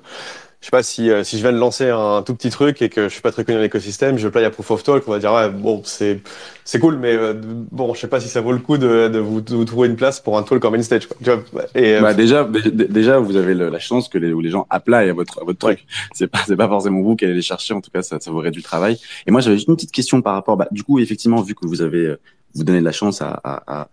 je 0.61 0.67
sais 0.67 0.71
pas 0.71 0.83
si 0.83 1.09
euh, 1.11 1.23
si 1.23 1.37
je 1.37 1.43
viens 1.43 1.53
de 1.53 1.59
lancer 1.59 1.89
un 1.89 2.23
tout 2.23 2.35
petit 2.35 2.51
truc 2.51 2.83
et 2.83 2.89
que 2.89 3.05
je 3.05 3.09
suis 3.13 3.23
pas 3.23 3.31
très 3.31 3.45
connu 3.45 3.57
dans 3.57 3.63
l'écosystème, 3.63 4.19
je 4.19 4.27
play 4.27 4.45
à 4.45 4.51
Proof 4.51 4.73
of 4.73 4.83
Talk, 4.83 5.05
on 5.07 5.13
va 5.13 5.21
dire 5.21 5.33
ouais, 5.33 5.49
bon 5.51 5.83
c'est 5.85 6.21
c'est 6.65 6.81
cool, 6.81 6.97
mais 6.97 7.15
euh, 7.15 7.35
bon 7.37 7.95
je 7.95 8.01
sais 8.01 8.09
pas 8.09 8.19
si 8.19 8.29
ça 8.29 8.41
vaut 8.41 8.51
le 8.51 8.59
coup 8.59 8.77
de, 8.77 9.09
de, 9.09 9.19
vous, 9.21 9.41
de 9.41 9.55
vous, 9.55 9.65
trouver 9.65 9.89
une 9.89 9.95
place 9.95 10.19
pour 10.19 10.37
un 10.37 10.43
talk 10.43 10.65
en 10.65 10.73
main 10.73 10.83
stage. 10.83 11.07
Quoi. 11.07 11.17
Tu 11.23 11.31
vois, 11.53 11.65
et, 11.77 11.97
euh, 11.97 12.01
bah 12.01 12.13
déjà 12.13 12.45
déjà 12.45 13.19
vous 13.19 13.37
avez 13.37 13.55
le, 13.55 13.69
la 13.69 13.79
chance 13.79 14.09
que 14.09 14.19
les, 14.19 14.33
les 14.33 14.51
gens 14.51 14.67
apply 14.69 15.09
à 15.09 15.13
votre 15.13 15.41
à 15.41 15.45
votre 15.45 15.59
truc. 15.59 15.87
C'est 16.13 16.27
pas 16.27 16.41
c'est 16.45 16.57
pas 16.57 16.69
forcément 16.69 17.03
vous 17.03 17.15
qui 17.15 17.25
allez 17.25 17.35
les 17.35 17.43
chercher, 17.43 17.75
en 17.75 17.81
tout 17.81 17.91
cas 17.93 18.03
ça, 18.03 18.19
ça 18.19 18.31
vous 18.33 18.39
réduit 18.39 18.61
du 18.61 18.65
travail. 18.65 18.99
Et 19.29 19.31
moi 19.31 19.41
j'avais 19.41 19.57
juste 19.57 19.69
une 19.69 19.77
petite 19.77 19.93
question 19.93 20.23
par 20.23 20.35
rapport, 20.35 20.57
bah, 20.57 20.69
du 20.73 20.83
coup 20.83 20.99
effectivement 20.99 21.41
vu 21.41 21.55
que 21.55 21.67
vous 21.67 21.83
avez 21.83 22.17
vous 22.55 22.65
donnez 22.65 22.81
de 22.81 22.85
la 22.85 22.93
chance 22.93 23.23
à, 23.23 23.89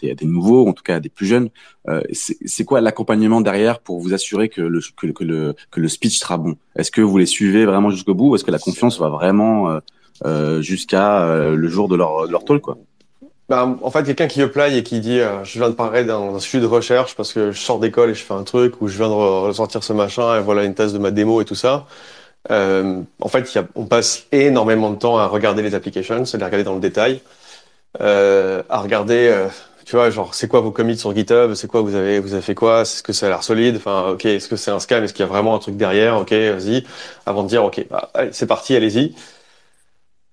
des, 0.00 0.16
nouveaux, 0.22 0.66
en 0.68 0.72
tout 0.72 0.82
cas 0.82 0.96
à 0.96 1.00
des 1.00 1.08
plus 1.08 1.26
jeunes. 1.26 1.50
Euh, 1.88 2.00
c'est 2.12 2.64
quoi 2.64 2.80
l'accompagnement 2.80 3.40
derrière 3.40 3.80
pour 3.80 4.00
vous 4.00 4.14
assurer 4.14 4.48
que 4.48 4.60
le, 4.60 4.80
que, 4.96 5.24
le, 5.24 5.54
que 5.70 5.80
le 5.80 5.88
speech 5.88 6.18
sera 6.18 6.38
bon? 6.38 6.56
Est-ce 6.76 6.90
que 6.90 7.00
vous 7.00 7.18
les 7.18 7.26
suivez 7.26 7.66
vraiment 7.66 7.90
jusqu'au 7.90 8.14
bout 8.14 8.30
ou 8.30 8.34
est-ce 8.36 8.44
que 8.44 8.50
la 8.50 8.58
confiance 8.58 8.98
va 8.98 9.08
vraiment 9.08 9.70
euh, 9.70 9.80
euh, 10.24 10.62
jusqu'à 10.62 11.22
euh, 11.22 11.56
le 11.56 11.68
jour 11.68 11.88
de 11.88 11.96
leur, 11.96 12.26
de 12.26 12.32
leur 12.32 12.44
talk 12.44 12.64
ben, 13.48 13.78
en 13.80 13.90
fait, 13.90 14.02
quelqu'un 14.02 14.26
qui 14.26 14.42
apply 14.42 14.76
et 14.76 14.82
qui 14.82 14.98
dit 14.98 15.20
je 15.44 15.58
viens 15.60 15.68
de 15.68 15.74
parler 15.74 16.02
d'un 16.02 16.40
sujet 16.40 16.60
de 16.60 16.66
recherche 16.66 17.14
parce 17.14 17.32
que 17.32 17.52
je 17.52 17.60
sors 17.60 17.78
d'école 17.78 18.10
et 18.10 18.14
je 18.14 18.24
fais 18.24 18.34
un 18.34 18.42
truc 18.42 18.82
ou 18.82 18.88
je 18.88 18.96
viens 18.96 19.08
de 19.08 19.12
ressortir 19.12 19.84
ce 19.84 19.92
machin 19.92 20.36
et 20.36 20.42
voilà 20.42 20.64
une 20.64 20.74
thèse 20.74 20.92
de 20.92 20.98
ma 20.98 21.12
démo 21.12 21.40
et 21.40 21.44
tout 21.44 21.54
ça. 21.54 21.86
En 22.50 23.28
fait, 23.28 23.56
on 23.76 23.86
passe 23.86 24.26
énormément 24.32 24.90
de 24.90 24.96
temps 24.96 25.16
à 25.18 25.28
regarder 25.28 25.62
les 25.62 25.76
applications, 25.76 26.24
à 26.24 26.36
les 26.36 26.44
regarder 26.44 26.64
dans 26.64 26.74
le 26.74 26.80
détail, 26.80 27.20
à 28.00 28.78
regarder, 28.80 29.28
euh, 29.28 29.48
tu 29.84 29.96
vois, 29.96 30.10
genre 30.10 30.34
c'est 30.34 30.48
quoi 30.48 30.60
vos 30.60 30.70
commits 30.72 30.98
sur 30.98 31.14
GitHub, 31.14 31.54
c'est 31.54 31.68
quoi 31.68 31.80
vous 31.82 31.94
avez 31.94 32.18
vous 32.20 32.32
avez 32.34 32.42
fait 32.42 32.54
quoi, 32.54 32.82
est-ce 32.82 33.02
que 33.02 33.12
ça 33.12 33.26
a 33.26 33.28
l'air 33.30 33.42
solide, 33.42 33.76
enfin 33.76 34.10
ok, 34.10 34.24
est-ce 34.26 34.48
que 34.48 34.56
c'est 34.56 34.70
un 34.70 34.80
scam, 34.80 35.04
est-ce 35.04 35.12
qu'il 35.14 35.24
y 35.24 35.28
a 35.28 35.30
vraiment 35.30 35.54
un 35.54 35.58
truc 35.58 35.76
derrière, 35.76 36.16
ok, 36.18 36.32
vas-y, 36.32 36.84
avant 37.26 37.42
de 37.44 37.48
dire 37.48 37.64
ok, 37.64 37.86
bah, 37.90 38.10
c'est 38.32 38.46
parti, 38.46 38.74
allez-y. 38.76 39.14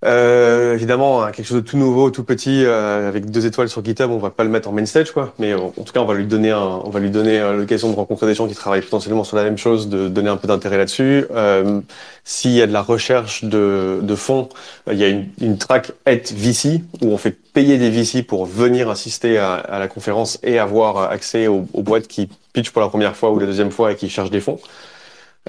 Euh, 0.05 0.73
évidemment, 0.73 1.23
hein, 1.23 1.31
quelque 1.31 1.45
chose 1.45 1.61
de 1.63 1.65
tout 1.65 1.77
nouveau, 1.77 2.11
tout 2.11 2.25
petit, 2.25 2.65
euh, 2.65 3.07
avec 3.07 3.31
deux 3.31 3.45
étoiles 3.45 3.69
sur 3.69 3.85
GitHub, 3.85 4.11
on 4.11 4.17
va 4.17 4.31
pas 4.31 4.43
le 4.43 4.49
mettre 4.49 4.67
en 4.67 4.73
main 4.73 4.85
stage, 4.85 5.11
quoi. 5.13 5.33
Mais 5.39 5.53
en 5.53 5.69
tout 5.71 5.93
cas, 5.93 6.01
on 6.01 6.05
va 6.05 6.13
lui 6.13 6.25
donner, 6.27 6.51
un, 6.51 6.81
on 6.83 6.89
va 6.89 6.99
lui 6.99 7.09
donner 7.09 7.39
euh, 7.39 7.53
l'occasion 7.55 7.89
de 7.89 7.95
rencontrer 7.95 8.27
des 8.27 8.33
gens 8.35 8.47
qui 8.47 8.53
travaillent 8.55 8.81
potentiellement 8.81 9.23
sur 9.23 9.37
la 9.37 9.43
même 9.43 9.57
chose, 9.57 9.87
de 9.87 10.09
donner 10.09 10.29
un 10.29 10.35
peu 10.35 10.47
d'intérêt 10.47 10.77
là-dessus. 10.77 11.25
Euh, 11.31 11.79
S'il 12.25 12.51
y 12.51 12.61
a 12.61 12.67
de 12.67 12.73
la 12.73 12.81
recherche 12.81 13.45
de, 13.45 13.99
de 14.01 14.15
fonds, 14.15 14.49
il 14.91 14.97
y 14.97 15.05
a 15.05 15.07
une, 15.07 15.29
une 15.39 15.57
track 15.57 15.93
at 16.05 16.33
VC 16.35 16.81
où 17.01 17.07
on 17.07 17.17
fait 17.17 17.31
payer 17.53 17.77
des 17.77 17.89
VC 17.89 18.23
pour 18.23 18.45
venir 18.45 18.89
assister 18.89 19.37
à, 19.37 19.53
à 19.53 19.79
la 19.79 19.87
conférence 19.87 20.37
et 20.43 20.59
avoir 20.59 20.97
accès 21.11 21.47
aux, 21.47 21.65
aux 21.73 21.81
boîtes 21.83 22.07
qui 22.07 22.29
pitchent 22.51 22.71
pour 22.71 22.81
la 22.81 22.89
première 22.89 23.15
fois 23.15 23.31
ou 23.31 23.39
la 23.39 23.45
deuxième 23.45 23.71
fois 23.71 23.93
et 23.93 23.95
qui 23.95 24.09
cherchent 24.09 24.31
des 24.31 24.41
fonds. 24.41 24.59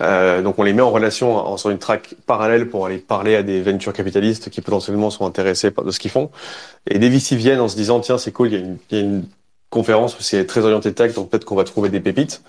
Euh, 0.00 0.42
donc 0.42 0.58
on 0.58 0.64
les 0.64 0.72
met 0.72 0.82
en 0.82 0.90
relation 0.90 1.36
en, 1.36 1.56
sur 1.56 1.70
une 1.70 1.78
track 1.78 2.14
parallèle 2.26 2.68
pour 2.68 2.86
aller 2.86 2.98
parler 2.98 3.36
à 3.36 3.42
des 3.42 3.62
venture 3.62 3.92
capitalistes 3.92 4.50
qui 4.50 4.60
potentiellement 4.60 5.10
sont 5.10 5.24
intéressés 5.24 5.70
par 5.70 5.84
de 5.84 5.90
ce 5.90 6.00
qu'ils 6.00 6.10
font. 6.10 6.30
Et 6.90 6.98
des 6.98 7.08
VC 7.08 7.36
viennent 7.36 7.60
en 7.60 7.68
se 7.68 7.76
disant 7.76 8.00
tiens 8.00 8.18
c'est 8.18 8.32
cool, 8.32 8.48
il 8.48 8.54
y, 8.54 8.56
a 8.56 8.60
une, 8.60 8.78
il 8.90 8.98
y 8.98 9.00
a 9.00 9.04
une 9.04 9.24
conférence 9.70 10.18
où 10.18 10.22
c'est 10.22 10.46
très 10.46 10.62
orienté 10.62 10.92
tech, 10.92 11.14
donc 11.14 11.30
peut-être 11.30 11.44
qu'on 11.44 11.56
va 11.56 11.64
trouver 11.64 11.90
des 11.90 12.00
pépites. 12.00 12.42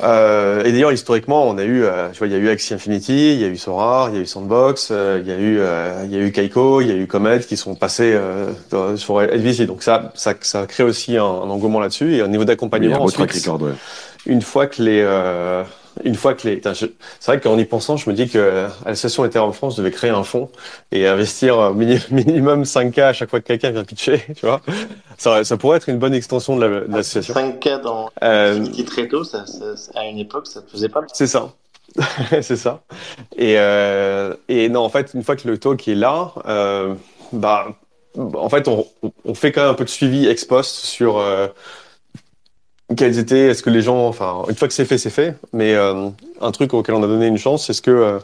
Euh, 0.00 0.62
et 0.62 0.70
d'ailleurs 0.70 0.92
historiquement 0.92 1.48
on 1.48 1.58
a 1.58 1.64
eu, 1.64 1.82
euh, 1.82 2.10
tu 2.12 2.18
vois, 2.18 2.28
il 2.28 2.32
y 2.32 2.36
a 2.36 2.38
eu 2.38 2.48
Axie 2.48 2.72
Infinity, 2.72 3.32
il 3.32 3.40
y 3.40 3.44
a 3.44 3.48
eu 3.48 3.56
Sora, 3.56 4.08
il 4.12 4.14
y 4.14 4.18
a 4.20 4.22
eu 4.22 4.26
Sandbox, 4.26 4.90
euh, 4.92 5.18
il 5.20 5.28
y 5.28 5.32
a 5.32 5.38
eu, 5.38 5.60
il 6.04 6.16
y 6.16 6.16
a 6.16 6.24
eu 6.24 6.30
Kaiko, 6.30 6.82
il 6.82 6.86
y 6.86 6.92
a 6.92 6.94
eu 6.94 7.08
Comet 7.08 7.40
qui 7.40 7.56
sont 7.56 7.74
passés 7.74 8.12
euh, 8.14 8.52
sur 8.96 9.20
LVC. 9.20 9.66
Donc 9.66 9.82
ça, 9.82 10.12
ça, 10.14 10.34
ça 10.40 10.66
crée 10.68 10.84
aussi 10.84 11.16
un, 11.16 11.24
un 11.24 11.50
engouement 11.50 11.80
là-dessus 11.80 12.14
et 12.14 12.22
au 12.22 12.28
niveau 12.28 12.44
d'accompagnement. 12.44 13.04
Oui, 13.04 13.12
ouais. 13.18 13.72
Une 14.26 14.42
fois 14.42 14.68
que 14.68 14.80
les 14.80 15.02
une 16.04 16.14
fois 16.14 16.34
que 16.34 16.48
les, 16.48 16.60
c'est 16.62 16.90
vrai 17.26 17.40
qu'en 17.40 17.58
y 17.58 17.64
pensant, 17.64 17.96
je 17.96 18.08
me 18.08 18.14
dis 18.14 18.28
que 18.28 18.66
l'association 18.84 19.24
Ethereum 19.24 19.52
France 19.52 19.76
devait 19.76 19.90
créer 19.90 20.10
un 20.10 20.24
fonds 20.24 20.50
et 20.92 21.06
investir 21.06 21.74
minimum 22.10 22.62
5K 22.62 23.00
à 23.02 23.12
chaque 23.12 23.30
fois 23.30 23.40
que 23.40 23.46
quelqu'un 23.46 23.70
vient 23.70 23.84
pitcher, 23.84 24.24
tu 24.36 24.46
vois. 24.46 24.60
Ça, 25.16 25.44
ça 25.44 25.56
pourrait 25.56 25.78
être 25.78 25.88
une 25.88 25.98
bonne 25.98 26.14
extension 26.14 26.56
de 26.56 26.86
l'association. 26.88 27.34
5K 27.34 27.80
dans 27.82 28.10
euh, 28.22 28.66
très 28.86 29.08
tôt, 29.08 29.24
ça, 29.24 29.44
ça, 29.46 29.64
à 29.94 30.06
une 30.06 30.18
époque, 30.18 30.46
ça 30.46 30.60
ne 30.60 30.66
faisait 30.66 30.88
pas. 30.88 31.02
C'est 31.12 31.26
ça. 31.26 31.52
c'est 32.42 32.56
ça. 32.56 32.82
Et, 33.36 33.54
euh, 33.58 34.34
et 34.48 34.68
non, 34.68 34.80
en 34.80 34.88
fait, 34.88 35.12
une 35.14 35.22
fois 35.22 35.36
que 35.36 35.48
le 35.48 35.58
talk 35.58 35.88
est 35.88 35.94
là, 35.94 36.32
euh, 36.46 36.94
bah, 37.32 37.68
en 38.16 38.48
fait, 38.48 38.68
on, 38.68 38.86
on 39.24 39.34
fait 39.34 39.52
quand 39.52 39.62
même 39.62 39.70
un 39.70 39.74
peu 39.74 39.84
de 39.84 39.90
suivi 39.90 40.26
ex 40.26 40.44
post 40.44 40.76
sur 40.76 41.18
euh, 41.18 41.48
quels 42.96 43.18
étaient, 43.18 43.48
est-ce 43.48 43.62
que 43.62 43.70
les 43.70 43.82
gens, 43.82 44.08
enfin, 44.08 44.44
une 44.48 44.54
fois 44.54 44.66
que 44.66 44.74
c'est 44.74 44.86
fait, 44.86 44.96
c'est 44.96 45.10
fait. 45.10 45.36
Mais 45.52 45.74
euh, 45.74 46.08
un 46.40 46.50
truc 46.52 46.72
auquel 46.72 46.94
on 46.94 47.02
a 47.02 47.06
donné 47.06 47.26
une 47.26 47.36
chance, 47.36 47.68
est-ce 47.68 47.82
que, 47.82 47.90
euh, 47.90 48.18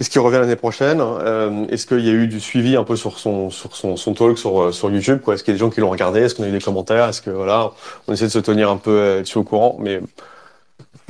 est-ce 0.00 0.08
qu'il 0.08 0.20
revient 0.22 0.38
l'année 0.38 0.56
prochaine 0.56 1.00
euh, 1.02 1.66
Est-ce 1.68 1.86
qu'il 1.86 2.04
y 2.04 2.08
a 2.08 2.12
eu 2.12 2.26
du 2.26 2.40
suivi 2.40 2.76
un 2.76 2.84
peu 2.84 2.96
sur 2.96 3.18
son, 3.18 3.50
sur 3.50 3.76
son, 3.76 3.96
son 3.96 4.14
talk 4.14 4.38
sur, 4.38 4.62
euh, 4.62 4.72
sur 4.72 4.90
YouTube 4.90 5.20
quoi? 5.22 5.34
Est-ce 5.34 5.44
qu'il 5.44 5.52
y 5.52 5.54
a 5.54 5.58
des 5.58 5.60
gens 5.60 5.70
qui 5.70 5.80
l'ont 5.80 5.90
regardé? 5.90 6.20
Est-ce 6.20 6.34
qu'on 6.34 6.44
a 6.44 6.48
eu 6.48 6.52
des 6.52 6.60
commentaires? 6.60 7.08
Est-ce 7.08 7.20
que 7.20 7.30
voilà, 7.30 7.72
on 8.08 8.14
essaie 8.14 8.24
de 8.26 8.30
se 8.30 8.38
tenir 8.38 8.70
un 8.70 8.78
peu 8.78 8.90
euh, 8.90 9.20
dessus 9.20 9.38
au 9.38 9.44
courant, 9.44 9.76
mais 9.80 10.00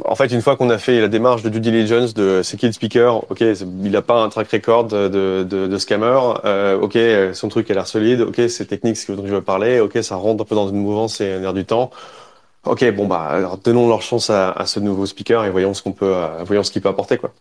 en 0.05 0.15
fait, 0.15 0.27
une 0.27 0.43
fois 0.43 0.57
qu'on 0.57 0.69
a 0.71 0.79
fait 0.79 1.01
la 1.01 1.09
démarche 1.09 1.43
de 1.43 1.49
due 1.49 1.61
diligence 1.61 2.13
de 2.13 2.43
c'est 2.43 2.57
qui 2.57 2.67
le 2.67 2.73
speaker, 2.73 3.31
ok, 3.31 3.41
il 3.41 3.91
n'a 3.91 4.03
pas 4.03 4.23
un 4.23 4.29
track 4.29 4.51
record 4.51 4.85
de, 4.85 5.09
de, 5.09 5.45
de 5.45 5.79
scammer, 5.79 6.21
euh, 6.45 6.79
ok, 6.79 6.99
son 7.35 7.49
truc 7.49 7.71
a 7.71 7.75
l'air 7.75 7.87
solide, 7.87 8.21
ok, 8.21 8.43
c'est 8.49 8.67
technique, 8.67 8.97
ce 8.97 9.13
dont 9.13 9.27
je 9.27 9.35
veux 9.35 9.43
parler, 9.43 9.81
ok, 9.81 9.99
ça 10.03 10.17
rentre 10.17 10.43
un 10.43 10.45
peu 10.45 10.55
dans 10.55 10.69
une 10.69 10.77
mouvance 10.77 11.21
et 11.21 11.33
un 11.33 11.43
air 11.43 11.55
du 11.55 11.65
temps. 11.65 11.91
Ok, 12.67 12.85
bon 12.95 13.07
bah 13.07 13.23
alors 13.23 13.59
donnons 13.59 13.89
leur 13.89 14.03
chance 14.03 14.31
à, 14.31 14.51
à 14.51 14.67
ce 14.67 14.81
nouveau 14.81 15.07
speaker 15.07 15.45
et 15.45 15.51
voyons 15.51 15.73
ce 15.73 15.83
qu'on 15.83 15.93
peut, 15.93 16.15
euh, 16.15 16.43
voyons 16.45 16.63
ce 16.63 16.71
qu'il 16.71 16.83
peut 16.83 16.89
apporter 16.89 17.19
quoi. 17.19 17.33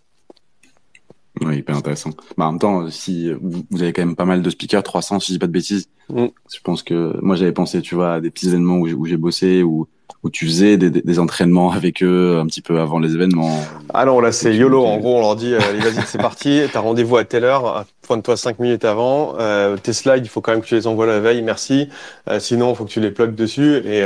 Oui, 1.42 1.58
hyper 1.58 1.76
intéressant. 1.76 2.12
Bah, 2.38 2.46
en 2.46 2.52
même 2.52 2.60
temps, 2.60 2.90
si 2.90 3.30
vous 3.42 3.66
avez 3.74 3.92
quand 3.92 4.06
même 4.06 4.16
pas 4.16 4.24
mal 4.24 4.42
de 4.42 4.50
speakers, 4.50 4.84
300 4.84 5.20
si 5.20 5.28
je 5.28 5.34
dis 5.34 5.40
pas 5.40 5.48
de 5.48 5.52
bêtises. 5.52 5.90
Mm. 6.10 6.28
Je 6.54 6.60
pense 6.64 6.82
que 6.82 7.18
moi 7.22 7.36
j'avais 7.36 7.52
pensé, 7.52 7.82
tu 7.82 7.96
vois, 7.96 8.14
à 8.14 8.22
des 8.22 8.30
petits 8.30 8.48
événements 8.48 8.78
où 8.78 9.06
j'ai 9.06 9.18
bossé 9.18 9.64
ou 9.64 9.88
où 10.26 10.30
tu 10.32 10.48
faisais 10.48 10.76
des, 10.78 10.90
des, 10.90 11.20
entraînements 11.20 11.72
avec 11.80 12.02
eux 12.02 12.40
un 12.40 12.48
petit 12.48 12.62
peu 12.62 12.80
avant 12.80 13.00
les 13.00 13.14
événements. 13.14 13.64
Ah 13.94 14.06
non, 14.06 14.20
là 14.20 14.32
c'est 14.32 14.56
YOLO. 14.56 14.84
En 14.84 14.98
gros, 14.98 15.18
on 15.18 15.22
leur 15.22 15.36
dit, 15.36 15.54
euh, 15.54 15.60
vas-y, 15.60 16.04
c'est 16.08 16.18
parti. 16.18 16.62
T'as 16.74 16.80
rendez-vous 16.80 17.18
à 17.18 17.24
telle 17.26 17.44
heure. 17.44 17.86
Pointe-toi 18.02 18.36
cinq 18.36 18.60
minutes 18.60 18.86
avant. 18.86 19.36
Euh, 19.40 19.78
tes 19.78 19.94
slides, 19.94 20.26
il 20.26 20.30
faut 20.30 20.42
quand 20.42 20.52
même 20.52 20.62
que 20.62 20.68
tu 20.68 20.76
les 20.76 20.88
envoies 20.88 21.06
la 21.06 21.20
veille. 21.20 21.44
Merci. 21.44 21.90
Euh, 22.28 22.40
sinon, 22.40 22.72
il 22.72 22.76
faut 22.76 22.86
que 22.86 22.90
tu 22.90 23.02
les 23.02 23.12
plugues 23.12 23.36
dessus 23.36 23.78
et 23.86 24.04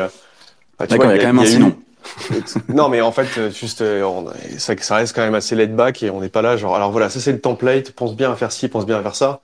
bah, 0.80 0.88
D'accord, 0.88 1.12
il 1.12 1.18
y 1.18 1.20
a 1.20 1.22
quand 1.22 1.34
même 1.34 1.40
un 1.40 1.46
sinon. 1.46 1.76
non, 2.70 2.90
mais 2.90 3.02
en 3.02 3.12
fait, 3.12 3.28
euh, 3.38 3.52
juste, 3.52 3.82
euh, 3.82 4.04
on, 4.04 4.26
ça, 4.58 4.74
ça 4.80 4.96
reste 4.96 5.16
quand 5.16 5.22
même 5.22 5.36
assez 5.36 5.56
laid 5.56 5.68
back 5.68 6.02
et 6.04 6.10
on 6.10 6.22
n'est 6.22 6.30
pas 6.30 6.42
là, 6.42 6.58
genre, 6.58 6.76
alors 6.76 6.92
voilà, 6.92 7.10
ça 7.10 7.20
c'est 7.20 7.32
le 7.32 7.40
template, 7.42 7.92
pense 7.92 8.16
bien 8.16 8.32
à 8.32 8.36
faire 8.36 8.52
ci, 8.52 8.68
pense 8.68 8.86
bien 8.86 8.98
à 8.98 9.02
faire 9.02 9.16
ça. 9.16 9.42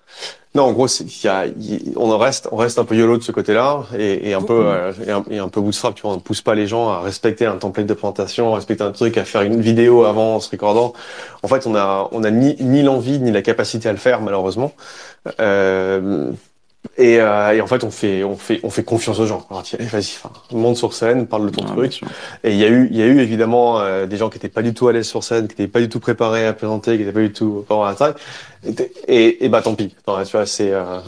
Non, 0.56 0.64
en 0.64 0.72
gros, 0.72 0.88
il 0.88 1.24
y 1.24 1.28
a, 1.28 1.46
on 1.98 2.18
reste, 2.18 2.48
on 2.52 2.56
reste 2.56 2.80
un 2.80 2.86
peu 2.86 2.96
yolo 2.96 3.18
de 3.18 3.24
ce 3.24 3.34
côté-là 3.34 3.84
et, 4.00 4.30
et 4.30 4.34
un 4.34 4.42
peu, 4.42 4.68
euh, 4.68 4.94
et, 5.06 5.12
un, 5.12 5.26
et, 5.30 5.38
un, 5.38 5.50
peu 5.50 5.60
bootstrap, 5.60 5.96
tu 5.96 6.04
vois, 6.04 6.12
on 6.12 6.16
ne 6.16 6.22
pousse 6.22 6.42
pas 6.42 6.56
les 6.56 6.66
gens 6.66 6.90
à 6.90 7.02
respecter 7.02 7.46
un 7.46 7.58
template 7.58 7.88
de 7.88 7.94
présentation, 7.94 8.54
à 8.54 8.56
respecter 8.56 8.84
un 8.84 8.92
truc, 8.92 9.18
à 9.18 9.26
faire 9.26 9.42
une 9.42 9.60
vidéo 9.60 10.06
avant 10.06 10.36
en 10.36 10.40
se 10.40 10.50
recordant. 10.50 10.94
En 11.44 11.50
fait, 11.50 11.68
on 11.68 11.76
a, 11.76 12.08
on 12.14 12.24
a 12.24 12.32
ni, 12.32 12.56
ni 12.62 12.84
l'envie 12.84 13.20
ni 13.20 13.32
la 13.32 13.42
capacité 13.42 13.90
à 13.90 13.92
le 13.92 13.98
faire, 13.98 14.22
malheureusement. 14.22 14.72
Euh, 15.42 16.32
et, 16.98 17.20
euh, 17.20 17.54
et, 17.54 17.62
en 17.62 17.68
fait, 17.68 17.84
on 17.84 17.92
fait, 17.92 18.24
on 18.24 18.38
fait, 18.38 18.60
on 18.64 18.70
fait 18.70 18.84
confiance 18.84 19.20
aux 19.20 19.26
gens. 19.26 19.48
Vas-y, 19.50 20.18
monte 20.52 20.78
sur 20.78 20.94
scène, 20.94 21.28
parle 21.28 21.50
de 21.50 21.56
ton 21.56 21.66
ah, 21.68 21.72
truc. 21.72 22.02
Et 22.44 22.52
il 22.52 22.58
y 22.58 22.64
a 22.64 22.68
eu, 22.68 22.88
il 22.92 22.98
y 22.98 23.02
a 23.02 23.06
eu 23.06 23.20
évidemment 23.20 23.80
euh, 23.80 24.06
des 24.06 24.18
gens 24.18 24.30
qui 24.30 24.38
étaient 24.38 24.50
pas 24.50 24.62
du 24.62 24.74
tout 24.74 24.88
à 24.88 24.94
l'aise 24.94 25.08
sur 25.08 25.24
scène, 25.24 25.48
qui 25.48 25.54
étaient 25.54 25.68
pas 25.68 25.80
du 25.80 25.90
tout 25.90 26.00
préparés 26.00 26.46
à 26.46 26.54
présenter, 26.54 26.96
qui 26.96 27.04
étaient 27.04 27.12
pas 27.12 27.22
du 27.22 27.34
tout 27.34 27.66
pendant 27.68 27.86
la 27.86 27.96
taille. 27.96 28.14
Et, 29.08 29.46
et, 29.46 29.50
bah 29.50 29.62
tant 29.62 29.76
pis. 29.76 29.90
tu 29.90 30.32
vois, 30.32 30.46
c'est, 30.46 30.72
euh, 30.72 31.00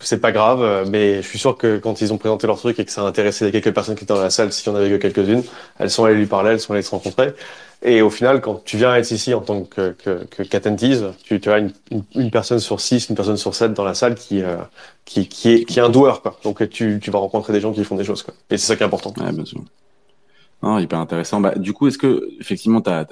c'est 0.00 0.20
pas 0.20 0.32
grave. 0.32 0.88
Mais 0.90 1.22
je 1.22 1.28
suis 1.28 1.38
sûr 1.38 1.56
que 1.56 1.78
quand 1.78 2.00
ils 2.00 2.12
ont 2.12 2.18
présenté 2.18 2.46
leur 2.46 2.58
truc 2.58 2.78
et 2.78 2.84
que 2.84 2.92
ça 2.92 3.02
a 3.02 3.04
intéressé 3.04 3.44
les 3.44 3.52
quelques 3.52 3.74
personnes 3.74 3.96
qui 3.96 4.04
étaient 4.04 4.14
dans 4.14 4.22
la 4.22 4.30
salle, 4.30 4.52
s'il 4.52 4.72
y 4.72 4.74
en 4.74 4.78
avait 4.78 4.90
que 4.90 4.96
quelques-unes, 4.96 5.44
elles 5.78 5.90
sont 5.90 6.04
allées 6.04 6.16
lui 6.16 6.26
parler, 6.26 6.52
elles 6.52 6.60
sont 6.60 6.72
allées 6.72 6.82
se 6.82 6.90
rencontrer. 6.90 7.34
Et 7.82 8.02
au 8.02 8.10
final, 8.10 8.40
quand 8.42 8.62
tu 8.64 8.76
viens 8.76 8.94
être 8.94 9.10
ici 9.10 9.32
en 9.32 9.40
tant 9.40 9.62
que, 9.62 9.92
que, 9.92 10.24
que 10.24 10.42
tu, 10.42 11.40
tu 11.40 11.50
as 11.50 11.58
une, 11.58 11.72
une, 11.90 12.02
une, 12.14 12.30
personne 12.30 12.58
sur 12.58 12.78
six, 12.78 13.08
une 13.08 13.16
personne 13.16 13.38
sur 13.38 13.54
sept 13.54 13.72
dans 13.72 13.84
la 13.84 13.94
salle 13.94 14.16
qui, 14.16 14.42
euh, 14.42 14.58
qui, 15.06 15.28
qui, 15.28 15.50
est, 15.50 15.64
qui 15.64 15.78
est 15.78 15.82
un 15.82 15.88
doueur. 15.88 16.20
Quoi. 16.20 16.38
Donc 16.44 16.68
tu, 16.68 17.00
tu 17.02 17.10
vas 17.10 17.18
rencontrer 17.18 17.54
des 17.54 17.60
gens 17.60 17.72
qui 17.72 17.82
font 17.84 17.96
des 17.96 18.04
choses. 18.04 18.22
Quoi. 18.22 18.34
Et 18.50 18.58
c'est 18.58 18.66
ça 18.66 18.76
qui 18.76 18.82
est 18.82 18.86
important. 18.86 19.14
Ouais, 19.22 19.32
bien 19.32 19.46
sûr. 19.46 19.62
Ah, 20.62 20.78
hyper 20.78 20.98
intéressant. 20.98 21.40
Bah, 21.40 21.54
du 21.56 21.72
coup, 21.72 21.88
est-ce 21.88 21.96
que 21.96 22.28
effectivement, 22.38 22.82
tu 22.82 22.90
as, 22.90 23.00
as, 23.00 23.06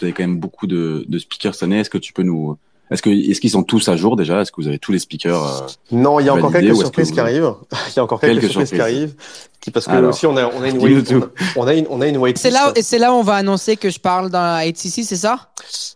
quand 0.00 0.20
même 0.20 0.38
beaucoup 0.38 0.66
de, 0.66 1.04
de 1.06 1.18
speakers 1.18 1.54
cette 1.54 1.64
année 1.64 1.80
Est-ce 1.80 1.90
que 1.90 1.98
tu 1.98 2.14
peux 2.14 2.22
nous 2.22 2.56
est-ce 2.90 3.02
que 3.02 3.10
est-ce 3.10 3.40
qu'ils 3.40 3.50
sont 3.50 3.64
tous 3.64 3.88
à 3.88 3.96
jour 3.96 4.14
déjà? 4.14 4.40
Est-ce 4.40 4.52
que 4.52 4.60
vous 4.60 4.68
avez 4.68 4.78
tous 4.78 4.92
les 4.92 5.00
speakers 5.00 5.42
euh, 5.42 5.66
Non, 5.90 6.20
il 6.20 6.26
y 6.26 6.28
a 6.28 6.34
encore 6.34 6.52
quelques 6.52 6.76
surprises 6.76 7.10
qui 7.10 7.18
arrivent. 7.18 7.52
Il 7.88 7.96
y 7.96 7.98
a 7.98 8.04
encore 8.04 8.20
quelques, 8.20 8.42
quelques 8.42 8.52
surprises, 8.52 8.68
surprises, 8.68 8.78
qui 8.78 8.80
arrivent 8.80 9.14
parce 9.70 9.86
que 9.86 9.92
Alors, 9.92 10.10
aussi 10.10 10.26
on 10.26 10.36
a 10.36 10.46
on 10.46 10.62
a 10.62 10.68
une 10.68 10.78
on, 10.78 11.30
on, 11.56 11.66
a 11.66 11.74
une 11.74 11.86
on 11.90 12.00
a 12.00 12.06
une 12.06 12.36
C'est 12.36 12.50
là 12.50 12.72
et 12.74 12.82
c'est 12.82 12.98
là 12.98 13.12
où 13.12 13.16
on 13.16 13.22
va 13.22 13.34
annoncer 13.34 13.76
que 13.76 13.90
je 13.90 14.00
parle 14.00 14.30
dans 14.30 14.58
HCC, 14.60 15.02
c'est 15.02 15.16
ça? 15.16 15.48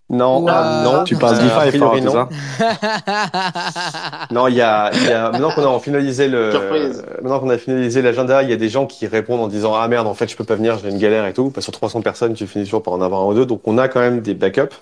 Non, 0.09 0.44
euh, 0.48 0.83
non, 0.83 1.04
tu 1.04 1.14
parles 1.14 1.37
euh, 1.38 1.66
DeFi 1.66 1.78
fort, 1.78 1.96
non. 2.00 2.28
non, 4.33 4.48
il 4.48 4.56
y 4.56 4.61
a 4.61 4.90
il 4.92 5.04
y 5.04 5.12
a 5.12 5.30
maintenant 5.30 5.52
qu'on 5.52 5.76
a 5.76 5.78
finalisé 5.78 6.26
le 6.26 6.50
Surprise. 6.50 7.02
maintenant 7.22 7.38
qu'on 7.38 7.50
a 7.50 7.59
finalisé 7.59 8.02
l'agenda, 8.02 8.42
il 8.42 8.50
y 8.50 8.52
a 8.52 8.56
des 8.56 8.68
gens 8.68 8.87
qui 8.87 9.06
répondent 9.06 9.40
en 9.40 9.48
disant 9.48 9.74
ah 9.74 9.87
merde 9.87 10.09
en 10.09 10.14
fait 10.14 10.28
je 10.28 10.37
peux 10.37 10.44
pas 10.44 10.56
venir, 10.56 10.78
j'ai 10.83 10.90
une 10.90 10.98
galère 10.98 11.26
et 11.26 11.33
tout. 11.33 11.50
Parce 11.50 11.66
que 11.66 11.72
sur 11.72 11.72
300 11.72 12.02
personnes, 12.02 12.35
tu 12.35 12.46
finis 12.46 12.64
toujours 12.64 12.83
par 12.83 12.94
en 12.94 13.02
avoir 13.02 13.20
un 13.20 13.26
ou 13.26 13.35
deux. 13.35 13.46
Donc 13.46 13.61
on 13.64 13.78
a 13.78 13.87
quand 13.87 14.00
même 14.00 14.20
des 14.20 14.35
backups 14.35 14.74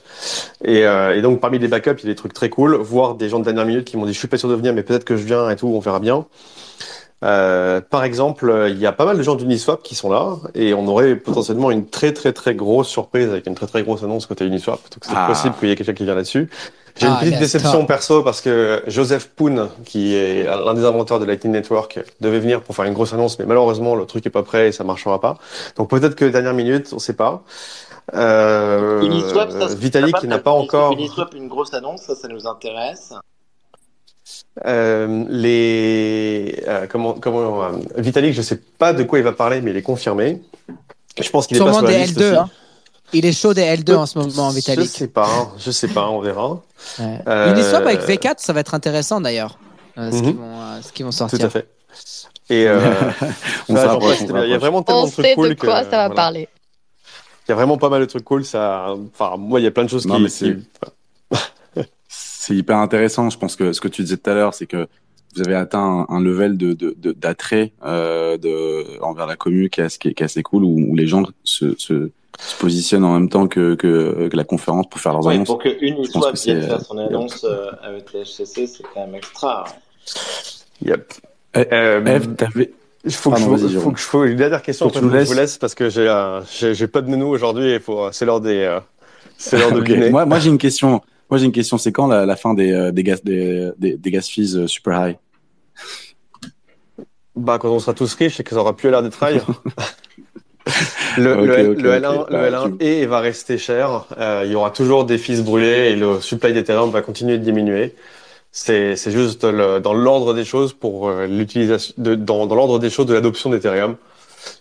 et, 0.64 0.86
euh, 0.86 1.14
et 1.14 1.20
donc 1.20 1.40
parmi 1.40 1.58
les 1.58 1.68
backups, 1.68 2.02
il 2.02 2.06
y 2.06 2.10
a 2.10 2.12
des 2.12 2.16
trucs 2.16 2.32
très 2.32 2.48
cool, 2.48 2.76
voire 2.76 3.14
des 3.14 3.28
gens 3.28 3.38
de 3.38 3.44
dernière 3.44 3.66
minute 3.66 3.84
qui 3.84 3.98
m'ont 3.98 4.06
dit 4.06 4.14
je 4.14 4.18
suis 4.18 4.28
pas 4.28 4.38
sûr 4.38 4.48
de 4.48 4.54
venir 4.54 4.72
mais 4.72 4.82
peut-être 4.82 5.04
que 5.04 5.16
je 5.16 5.24
viens 5.24 5.50
et 5.50 5.56
tout, 5.56 5.68
on 5.68 5.80
verra 5.80 6.00
bien. 6.00 6.24
Euh, 7.24 7.80
par 7.80 8.04
exemple, 8.04 8.68
il 8.68 8.78
y 8.78 8.86
a 8.86 8.92
pas 8.92 9.04
mal 9.04 9.16
de 9.16 9.22
gens 9.22 9.34
d'Uniswap 9.34 9.82
qui 9.82 9.94
sont 9.94 10.10
là 10.10 10.36
et 10.54 10.72
on 10.74 10.86
aurait 10.86 11.16
potentiellement 11.16 11.70
une 11.70 11.86
très 11.86 12.12
très 12.12 12.32
très 12.32 12.54
grosse 12.54 12.88
surprise 12.88 13.28
avec 13.28 13.46
une 13.46 13.54
très 13.54 13.66
très 13.66 13.82
grosse 13.82 14.04
annonce 14.04 14.26
côté 14.26 14.44
Uniswap. 14.44 14.80
Donc 14.92 15.02
c'est 15.02 15.12
ah. 15.16 15.26
possible 15.26 15.54
qu'il 15.58 15.68
y 15.68 15.72
ait 15.72 15.76
quelqu'un 15.76 15.94
qui 15.94 16.04
vient 16.04 16.14
là-dessus. 16.14 16.48
J'ai 16.96 17.06
une 17.06 17.16
petite 17.16 17.38
déception 17.38 17.86
perso 17.86 18.22
parce 18.22 18.40
que 18.40 18.82
Joseph 18.88 19.28
Poon, 19.36 19.68
qui 19.84 20.14
est 20.14 20.44
l'un 20.44 20.74
des 20.74 20.84
inventeurs 20.84 21.20
de 21.20 21.24
Lightning 21.24 21.52
Network, 21.52 22.00
devait 22.20 22.40
venir 22.40 22.60
pour 22.60 22.74
faire 22.74 22.86
une 22.86 22.94
grosse 22.94 23.12
annonce, 23.12 23.38
mais 23.38 23.46
malheureusement 23.46 23.94
le 23.94 24.04
truc 24.04 24.26
est 24.26 24.30
pas 24.30 24.42
prêt 24.42 24.68
et 24.68 24.72
ça 24.72 24.84
marchera 24.84 25.20
pas. 25.20 25.38
Donc 25.76 25.90
peut-être 25.90 26.16
que 26.16 26.24
dernière 26.24 26.54
minute, 26.54 26.90
on 26.92 26.98
sait 26.98 27.14
pas. 27.14 27.44
Euh, 28.14 29.02
Uniswap, 29.02 29.52
ça, 29.52 29.66
Vitalik 29.74 30.16
qui 30.18 30.28
n'a 30.28 30.38
pas 30.38 30.50
encore. 30.50 30.92
Uniswap, 30.92 31.34
une 31.34 31.48
grosse 31.48 31.74
annonce, 31.74 32.02
ça, 32.02 32.14
ça 32.14 32.26
nous 32.26 32.46
intéresse. 32.46 33.12
Euh, 34.66 35.24
les 35.28 36.62
euh, 36.66 36.86
comment 36.90 37.12
comment 37.14 37.62
euh, 37.64 37.68
Vitalik, 37.96 38.34
je 38.34 38.42
sais 38.42 38.56
pas 38.78 38.92
de 38.92 39.02
quoi 39.04 39.18
il 39.18 39.24
va 39.24 39.32
parler, 39.32 39.60
mais 39.60 39.70
il 39.70 39.76
est 39.76 39.82
confirmé. 39.82 40.42
Je 41.20 41.28
pense 41.30 41.46
qu'il 41.46 41.56
est 41.56 41.60
pas 41.60 41.72
sur 41.72 41.82
la 41.82 41.90
des 41.90 41.98
liste 41.98 42.18
L2, 42.18 42.36
hein. 42.36 42.50
Il 43.12 43.24
est 43.24 43.32
chaud 43.32 43.54
des 43.54 43.62
L2 43.62 43.94
en 43.94 44.06
ce 44.06 44.18
moment, 44.18 44.50
Vitalik. 44.50 44.84
Je 44.84 44.88
sais 44.90 45.08
pas, 45.08 45.26
hein. 45.26 45.48
je 45.58 45.70
sais 45.70 45.88
pas, 45.88 46.08
on 46.10 46.20
verra. 46.20 46.60
Ouais. 46.98 47.18
Euh... 47.28 47.52
Uniswap 47.52 47.86
avec 47.86 48.00
V4, 48.02 48.34
ça 48.38 48.52
va 48.52 48.60
être 48.60 48.74
intéressant 48.74 49.20
d'ailleurs, 49.20 49.58
euh, 49.96 50.10
ce 50.10 50.16
qu'ils 50.18 50.26
Mhm. 50.34 50.36
vont, 50.36 50.60
euh, 50.60 50.80
qu'ils 50.94 51.04
vont 51.06 51.12
sortir. 51.12 51.38
Tout 51.38 51.46
à 51.46 51.50
fait. 51.50 51.68
Et 52.50 52.66
euh, 52.66 52.80
On 53.68 53.74
rapproche, 53.74 54.18
se 54.18 54.24
il 54.24 54.50
y 54.50 54.54
a 54.54 54.58
vraiment 54.58 54.82
tellement 54.82 55.02
On 55.02 55.06
de 55.06 55.10
trucs 55.12 55.24
sait 55.26 55.34
cool 55.34 55.48
de 55.50 55.54
que 55.54 55.66
quoi 55.66 55.84
ça 55.84 55.90
va 55.90 55.96
voilà. 56.08 56.14
parler. 56.14 56.48
Il 57.46 57.50
y 57.50 57.52
a 57.52 57.54
vraiment 57.54 57.78
pas 57.78 57.88
mal 57.88 58.00
de 58.00 58.06
trucs 58.06 58.24
cool. 58.24 58.44
Ça, 58.44 58.88
enfin, 59.14 59.36
moi, 59.38 59.58
il 59.60 59.64
y 59.64 59.66
a 59.66 59.70
plein 59.70 59.84
de 59.84 59.88
choses 59.90 60.06
Non, 60.06 60.16
qui. 60.16 60.22
mais 60.22 60.28
c'est- 60.28 60.54
qui- 60.54 60.66
C'est 62.48 62.54
hyper 62.54 62.78
intéressant. 62.78 63.28
Je 63.28 63.36
pense 63.38 63.56
que 63.56 63.74
ce 63.74 63.80
que 63.82 63.88
tu 63.88 64.00
disais 64.02 64.16
tout 64.16 64.30
à 64.30 64.32
l'heure, 64.32 64.54
c'est 64.54 64.64
que 64.64 64.86
vous 65.36 65.42
avez 65.42 65.54
atteint 65.54 66.06
un, 66.08 66.14
un 66.14 66.18
level 66.20 66.56
de 66.56 66.72
de- 66.72 66.94
de- 66.96 67.12
d'attrait 67.12 67.72
euh, 67.84 68.38
de 68.38 68.98
envers 69.02 69.26
la 69.26 69.36
commune 69.36 69.68
qui 69.68 69.82
est, 69.82 69.84
assez- 69.84 69.98
qui 69.98 70.08
est, 70.08 70.14
qui 70.14 70.22
est 70.22 70.24
assez 70.24 70.42
cool, 70.42 70.64
où, 70.64 70.74
où 70.88 70.96
les 70.96 71.06
gens 71.06 71.24
se, 71.44 71.74
se, 71.76 72.08
se 72.40 72.56
positionnent 72.58 73.04
en 73.04 73.12
même 73.12 73.28
temps 73.28 73.48
que, 73.48 73.74
que, 73.74 74.28
que 74.28 74.34
la 74.36 74.44
conférence 74.44 74.86
pour 74.90 74.98
faire 74.98 75.12
leurs 75.12 75.26
Ouais, 75.26 75.34
annonces. 75.34 75.46
pour 75.48 75.60
Uniswap 75.62 76.22
pense 76.22 76.40
que 76.40 76.44
vienne 76.46 76.62
faire 76.62 76.80
son 76.80 76.96
annonce 76.96 77.44
euh, 77.44 77.66
avec 77.82 78.14
les 78.14 78.22
HCC, 78.22 78.66
c'est 78.66 78.82
quand 78.94 79.04
même 79.04 79.14
extra. 79.16 79.64
Yep. 80.86 81.12
Eh, 81.54 81.66
Euh, 81.70 82.04
Eve, 82.06 82.34
t'avais- 82.34 82.72
Il 83.04 83.12
faut 83.12 83.30
que, 83.30 83.38
je, 83.38 83.78
faut 83.78 83.90
que 83.90 83.98
je 83.98 84.04
faut 84.04 84.24
une 84.24 84.36
dernière 84.38 84.62
question. 84.62 84.88
Que 84.88 84.94
je 84.98 85.04
vous 85.04 85.34
laisse 85.34 85.58
parce 85.58 85.74
que 85.74 85.90
j'ai 85.90 86.08
euh, 86.08 86.40
pas 86.90 87.02
de 87.02 87.08
nounou 87.10 87.26
aujourd'hui 87.26 87.68
et 87.72 87.78
faut 87.78 88.10
c'est 88.12 88.24
l'heure 88.24 88.40
des 88.40 88.60
euh, 88.64 88.80
c'est 89.36 89.58
l'heure 89.58 89.72
de 89.72 89.80
Ok. 89.80 89.86
dîner. 89.86 90.08
Moi, 90.08 90.24
moi 90.24 90.38
j'ai 90.38 90.48
une 90.48 90.56
question. 90.58 91.02
Moi, 91.30 91.38
j'ai 91.38 91.46
une 91.46 91.52
question. 91.52 91.78
C'est 91.78 91.92
quand 91.92 92.06
la, 92.06 92.24
la 92.26 92.36
fin 92.36 92.54
des, 92.54 92.72
euh, 92.72 92.90
des 92.92 93.02
gas 93.02 93.20
des, 93.22 93.70
des, 93.78 93.96
des 93.96 94.10
gas 94.10 94.22
fees 94.30 94.56
euh, 94.56 94.66
super 94.66 95.08
high? 95.08 95.16
Bah 97.36 97.58
quand 97.60 97.70
on 97.70 97.78
sera 97.78 97.94
tous 97.94 98.14
riches 98.14 98.40
et 98.40 98.44
que 98.44 98.50
ça 98.50 98.56
aura 98.60 98.76
plus 98.76 98.90
l'air 98.90 99.02
d'être 99.02 99.22
high. 99.22 99.40
le, 101.18 101.34
le, 101.46 101.74
le 101.74 101.90
ok. 101.90 102.00
L1 102.02 102.30
Bah, 102.30 102.50
le 102.50 102.56
L1 102.56 102.78
tu- 102.78 102.84
et 102.84 103.06
va 103.06 103.20
rester 103.20 103.58
cher. 103.58 104.06
Euh, 104.18 104.42
il 104.44 104.50
y 104.52 104.54
aura 104.54 104.70
toujours 104.70 105.04
des 105.04 105.18
fees 105.18 105.40
brûlés 105.42 105.90
et 105.90 105.96
le 105.96 106.20
supply 106.20 106.52
d'Ethereum 106.52 106.90
va 106.90 107.00
continuer 107.02 107.38
de 107.38 107.44
diminuer. 107.44 107.94
C'est 108.50 108.96
c'est 108.96 109.10
juste 109.12 109.44
le- 109.44 109.78
dans 109.78 109.94
l'ordre 109.94 110.34
des 110.34 110.44
choses 110.44 110.72
pour 110.72 111.08
euh, 111.08 111.26
l'utilisation 111.26 111.94
de 111.98 112.14
dans, 112.14 112.46
dans 112.46 112.54
l'ordre 112.56 112.78
des 112.78 112.90
choses 112.90 113.06
de 113.06 113.14
l'adoption 113.14 113.50
d'Ethereum. 113.50 113.96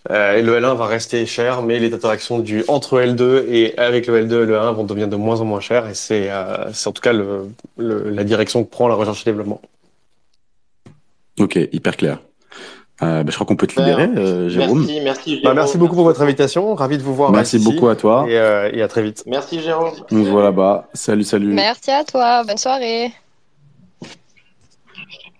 Euh, 0.09 0.37
et 0.37 0.41
le 0.41 0.59
L1 0.59 0.75
va 0.75 0.85
rester 0.87 1.25
cher, 1.25 1.61
mais 1.61 1.79
les 1.79 1.93
interactions 1.93 2.39
du 2.39 2.63
entre 2.67 2.99
L2 3.01 3.45
et 3.49 3.77
avec 3.77 4.07
le 4.07 4.25
L2 4.25 4.43
et 4.43 4.45
le 4.45 4.59
1 4.59 4.71
vont 4.71 4.83
devenir 4.83 5.07
de 5.07 5.15
moins 5.15 5.39
en 5.41 5.45
moins 5.45 5.59
chères. 5.59 5.87
Et 5.87 5.93
c'est 5.93 6.29
euh, 6.31 6.71
c'est 6.73 6.87
en 6.87 6.91
tout 6.93 7.01
cas 7.01 7.13
le, 7.13 7.49
le- 7.77 8.09
la 8.09 8.23
direction 8.23 8.63
que 8.63 8.69
prend 8.69 8.87
la 8.87 8.95
recherche 8.95 9.21
et 9.21 9.25
développement. 9.31 9.61
Ok, 11.39 11.55
hyper 11.71 11.95
clair. 11.97 12.19
Euh, 13.03 13.21
bah, 13.21 13.29
je 13.29 13.35
crois 13.35 13.45
qu'on 13.45 13.55
peut 13.55 13.67
te 13.67 13.79
libérer, 13.79 14.05
euh, 14.17 14.49
Jérôme. 14.49 14.79
Merci, 14.79 15.01
merci 15.03 15.41
Bah, 15.43 15.53
merci 15.53 15.77
beaucoup 15.77 15.93
pour 15.93 16.03
votre 16.05 16.21
invitation. 16.23 16.73
Ravi 16.73 16.97
de 16.97 17.03
vous 17.03 17.13
voir. 17.13 17.31
Merci 17.31 17.57
ici. 17.57 17.65
beaucoup 17.71 17.89
à 17.89 17.95
toi. 17.95 18.25
Et, 18.27 18.35
euh, 18.39 18.71
et 18.73 18.81
à 18.81 18.87
très 18.87 19.03
vite. 19.03 19.23
Merci 19.27 19.61
Jérôme. 19.61 19.91
On 20.11 20.23
se 20.25 20.29
voit 20.29 20.41
là-bas. 20.41 20.87
Salut, 20.95 21.23
salut. 21.23 21.53
Merci 21.53 21.91
à 21.91 22.03
toi. 22.03 22.43
Bonne 22.43 22.57
soirée. 22.57 23.11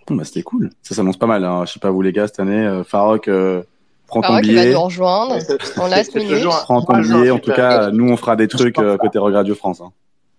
Bon, 0.06 0.14
bah, 0.14 0.24
c'était 0.24 0.42
cool. 0.42 0.70
Ça 0.82 0.94
s'annonce 0.94 1.16
pas 1.16 1.26
mal. 1.26 1.44
Hein. 1.44 1.64
Je 1.66 1.72
sais 1.72 1.80
pas 1.80 1.90
vous 1.90 2.00
les 2.00 2.12
gars 2.12 2.28
cette 2.28 2.38
année. 2.40 2.64
Euh, 2.64 2.84
Farok, 2.84 3.26
euh, 3.26 3.62
prends 4.08 4.20
ton 4.22 4.38
il 4.38 4.54
va 4.56 4.62
billet. 4.62 4.72
nous 4.72 4.80
rejoindre. 4.80 5.36
En 5.76 5.86
last 5.86 6.14
minute. 6.14 6.44
Prends 6.44 6.82
ton 6.82 6.98
billet. 6.98 7.30
En 7.30 7.38
tout 7.38 7.52
cas, 7.52 7.90
nous 7.90 8.10
on 8.10 8.16
fera 8.16 8.34
des 8.36 8.48
trucs 8.48 8.78
euh, 8.78 8.96
côté 8.96 9.18
Rock 9.18 9.34
Radio 9.34 9.54
France. 9.54 9.80
Hein. 9.80 9.92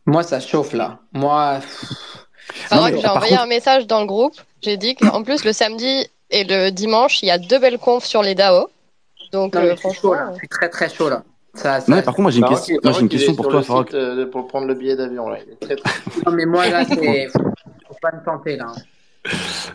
Moi, 0.06 0.24
ça 0.24 0.40
chauffe 0.40 0.74
là. 0.74 0.98
Moi, 1.14 1.60
j'ai 2.72 2.76
envoyé 2.78 2.96
contre- 3.36 3.42
un 3.42 3.46
message 3.46 3.88
dans 3.88 4.02
le 4.02 4.08
groupe. 4.08 4.34
J'ai 4.62 4.76
dit 4.78 4.96
qu'en 4.96 5.24
plus, 5.24 5.46
le 5.46 5.54
samedi 5.54 6.06
et 6.32 6.44
le 6.44 6.70
dimanche, 6.72 7.22
il 7.24 7.28
y 7.28 7.32
a 7.32 7.38
deux 7.38 7.60
belles 7.60 7.78
confs 7.80 8.06
sur 8.06 8.22
les 8.24 8.36
DAO. 8.36 8.68
Donc, 9.32 9.54
non, 9.54 9.62
euh, 9.62 9.72
je 9.72 9.76
suis 9.76 9.80
franchement. 9.94 10.34
Je 10.34 10.38
suis 10.40 10.48
très 10.48 10.70
très 10.70 10.90
chaud 10.90 11.10
là. 11.10 11.24
Ça, 11.54 11.80
ça- 11.82 11.86
Non, 11.92 11.98
mais 11.98 12.04
par 12.04 12.14
contre, 12.14 12.24
moi 12.24 12.32
j'ai 12.32 12.38
une, 12.40 12.44
Farok, 12.46 12.58
question. 12.58 12.80
Moi, 12.84 12.94
une 13.30 13.36
pour 13.36 13.48
toi, 13.50 13.62
Farok. 13.64 13.94
euh, 13.94 14.26
pour 14.30 14.48
prendre 14.48 14.68
le 14.68 14.74
billet 14.76 14.96
d'avion. 14.96 15.30
Là. 15.30 15.38
Très, 15.62 15.76
très... 15.76 16.00
non, 16.26 16.32
mais 16.34 16.46
moi 16.46 16.68
là, 16.70 16.86
c'est. 16.88 17.28
Faut 17.28 17.96
pas 18.02 18.12
me 18.14 18.24
tenter 18.24 18.56
là. 18.56 18.68